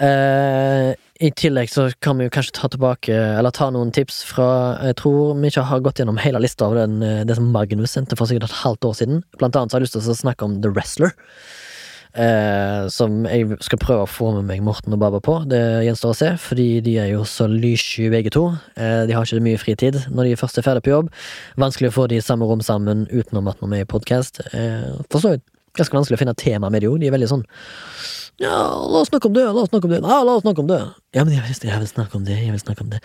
Eh, 0.00 0.94
I 1.20 1.30
tillegg 1.36 1.68
så 1.70 1.90
kan 2.02 2.18
vi 2.18 2.26
jo 2.26 2.32
kanskje 2.34 2.56
ta 2.56 2.66
tilbake 2.66 3.14
Eller 3.14 3.54
ta 3.54 3.68
noen 3.70 3.92
tips 3.94 4.24
fra 4.26 4.74
Jeg 4.88 4.96
tror 4.98 5.36
vi 5.38 5.52
ikke 5.52 5.62
har 5.68 5.84
gått 5.84 6.00
gjennom 6.02 6.18
hele 6.18 6.40
lista 6.42 6.66
av 6.66 6.74
den, 6.74 6.96
eh, 7.06 7.20
det 7.22 7.36
som 7.38 7.52
Magnus 7.54 7.94
sendte 7.94 8.18
for 8.18 8.26
sikkert 8.26 8.48
et 8.48 8.62
halvt 8.64 8.88
år 8.88 8.96
siden. 8.98 9.22
Blant 9.38 9.54
annet 9.54 9.70
så 9.70 9.76
har 9.76 9.84
jeg 9.84 9.86
lyst 9.86 9.96
til 10.00 10.10
å 10.10 10.18
snakke 10.24 10.48
om 10.48 10.56
The 10.64 10.72
Wrestler. 10.74 11.14
Eh, 12.14 12.84
som 12.94 13.24
jeg 13.26 13.56
skal 13.66 13.80
prøve 13.82 14.04
å 14.04 14.10
få 14.10 14.28
med 14.36 14.46
meg 14.46 14.60
Morten 14.62 14.94
og 14.94 15.00
Baba 15.02 15.18
på. 15.24 15.40
Det 15.50 15.60
gjenstår 15.82 16.12
å 16.12 16.18
se, 16.18 16.28
fordi 16.38 16.68
de 16.86 16.94
er 17.02 17.08
jo 17.10 17.24
så 17.26 17.48
lyssky 17.50 18.06
begge 18.12 18.30
to. 18.34 18.44
Eh, 18.78 19.02
de 19.08 19.16
har 19.16 19.26
ikke 19.26 19.42
mye 19.42 19.58
fritid 19.58 19.98
når 20.14 20.30
de 20.30 20.36
først 20.38 20.60
er 20.60 20.66
ferdig 20.66 20.84
på 20.86 20.94
jobb. 20.94 21.10
Vanskelig 21.58 21.90
å 21.90 21.96
få 21.96 22.06
de 22.12 22.20
i 22.20 22.24
samme 22.24 22.46
rom 22.46 22.62
sammen 22.62 23.08
utenom 23.10 23.50
at 23.50 23.58
vi 23.64 23.80
er 23.80 23.82
i 23.82 23.90
podkast. 23.90 24.44
Eh, 24.54 24.94
for 25.10 25.24
så 25.24 25.34
vidt 25.34 25.46
ganske 25.74 25.96
vanskelig 25.96 26.20
å 26.20 26.22
finne 26.22 26.36
tema 26.38 26.70
med 26.70 26.84
det 26.84 26.92
òg. 26.92 27.00
De 27.02 27.10
er 27.10 27.16
veldig 27.16 27.32
sånn 27.32 27.48
ja, 28.42 28.50
la 28.50 28.98
oss 28.98 29.12
snakke 29.12 29.28
om 29.30 29.34
det, 29.36 29.44
la 29.46 29.62
oss 29.62 29.68
snakke 29.70 29.86
om 29.86 29.92
det, 29.92 30.00
ja, 30.02 30.16
la 30.26 30.32
oss 30.34 30.42
snakke 30.42 30.62
om 30.64 30.66
det. 30.66 30.80
Ja, 31.14 31.22
men 31.22 31.36
jeg 31.36 31.44
vil, 31.46 31.68
jeg 31.70 31.78
vil 31.84 31.86
snakke 31.86 32.18
om 32.18 32.24
det, 32.26 32.34
jeg 32.42 32.50
vil 32.50 32.62
snakke 32.62 32.82
om 32.82 32.90
det. 32.90 32.98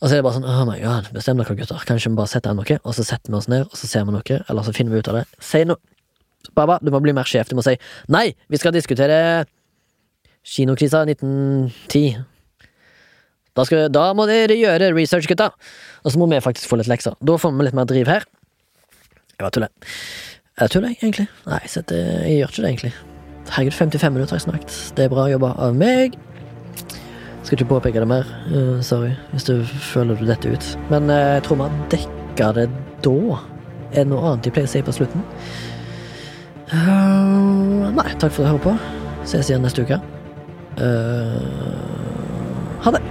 Og 0.00 0.08
så 0.08 0.16
er 0.16 0.18
det 0.18 0.24
bare 0.26 0.40
sånn, 0.40 0.48
oh 0.50 0.64
my 0.66 0.74
god, 0.82 1.10
bestem 1.14 1.38
dere 1.38 1.54
gutter, 1.54 1.84
kanskje 1.86 2.10
vi 2.10 2.18
bare 2.18 2.32
setter 2.32 2.50
an 2.50 2.58
noe, 2.58 2.78
og 2.82 2.96
så 2.98 3.06
setter 3.06 3.30
vi 3.30 3.38
oss 3.38 3.46
ned, 3.52 3.68
og 3.68 3.78
så 3.78 3.86
ser 3.86 4.08
vi 4.08 4.16
noe, 4.16 4.40
eller 4.42 4.66
så 4.66 4.74
finner 4.74 4.96
vi 4.96 5.04
ut 5.04 5.10
av 5.12 5.20
det. 5.20 5.24
Si 5.38 5.62
noe. 5.70 5.78
Baba, 6.56 6.78
du 6.82 6.90
må 6.94 7.00
bli 7.04 7.14
mer 7.16 7.28
sjef, 7.28 7.50
du 7.50 7.56
må 7.58 7.64
si 7.64 7.76
nei, 8.12 8.32
vi 8.50 8.60
skal 8.60 8.74
diskutere 8.74 9.44
kinokrisa 10.42 11.04
1910. 11.06 12.22
Da, 13.52 13.64
skal, 13.68 13.88
da 13.92 14.08
må 14.16 14.26
dere 14.28 14.56
gjøre 14.56 14.90
research, 14.96 15.28
gutta. 15.28 15.50
Og 16.02 16.14
så 16.14 16.20
må 16.20 16.28
vi 16.30 16.40
faktisk 16.42 16.70
få 16.70 16.80
litt 16.80 16.90
lekser. 16.90 17.18
Da 17.20 17.36
får 17.38 17.52
vi 17.54 17.68
litt 17.68 17.76
mer 17.76 17.88
driv 17.88 18.10
her. 18.10 18.24
Jeg 19.32 19.44
bare 19.44 19.54
tuller. 19.54 19.72
Jeg 20.60 20.72
tuller, 20.72 20.94
egentlig. 20.96 21.28
Nei, 21.46 21.60
det, 21.68 22.00
jeg 22.26 22.38
gjør 22.40 22.54
ikke 22.54 22.62
det, 22.62 22.70
egentlig. 22.70 22.92
Herregud, 23.52 23.76
55 23.76 24.14
minutter 24.14 24.32
har 24.32 24.40
jeg 24.40 24.46
snakket. 24.46 24.76
Det 24.96 25.04
er 25.04 25.12
bra 25.12 25.26
jobba 25.28 25.52
av 25.60 25.76
meg. 25.76 26.16
Skal 27.42 27.58
ikke 27.58 27.68
påpeke 27.74 28.00
det 28.00 28.08
mer. 28.08 28.28
Uh, 28.48 28.78
sorry 28.86 29.10
hvis 29.32 29.48
du 29.48 29.56
føler 29.92 30.16
du 30.16 30.28
detter 30.28 30.54
ut. 30.54 30.68
Men 30.92 31.10
uh, 31.10 31.34
jeg 31.36 31.44
tror 31.46 31.64
har 31.64 31.80
dekka 31.92 32.52
det 32.56 32.68
da. 33.04 33.40
Er 33.92 34.04
det 34.04 34.10
noe 34.12 34.22
annet 34.30 34.46
de 34.46 34.54
pleier 34.54 34.70
å 34.70 34.72
si 34.72 34.84
på 34.86 34.94
slutten? 34.94 35.26
Uh, 36.72 37.90
nei, 37.92 38.08
takk 38.16 38.32
for 38.32 38.42
at 38.42 38.46
du 38.46 38.48
hører 38.48 38.62
på. 38.64 38.76
Ses 39.28 39.50
igjen 39.50 39.62
neste 39.64 39.84
uke. 39.84 40.00
ha 42.82 42.90
det. 42.96 43.02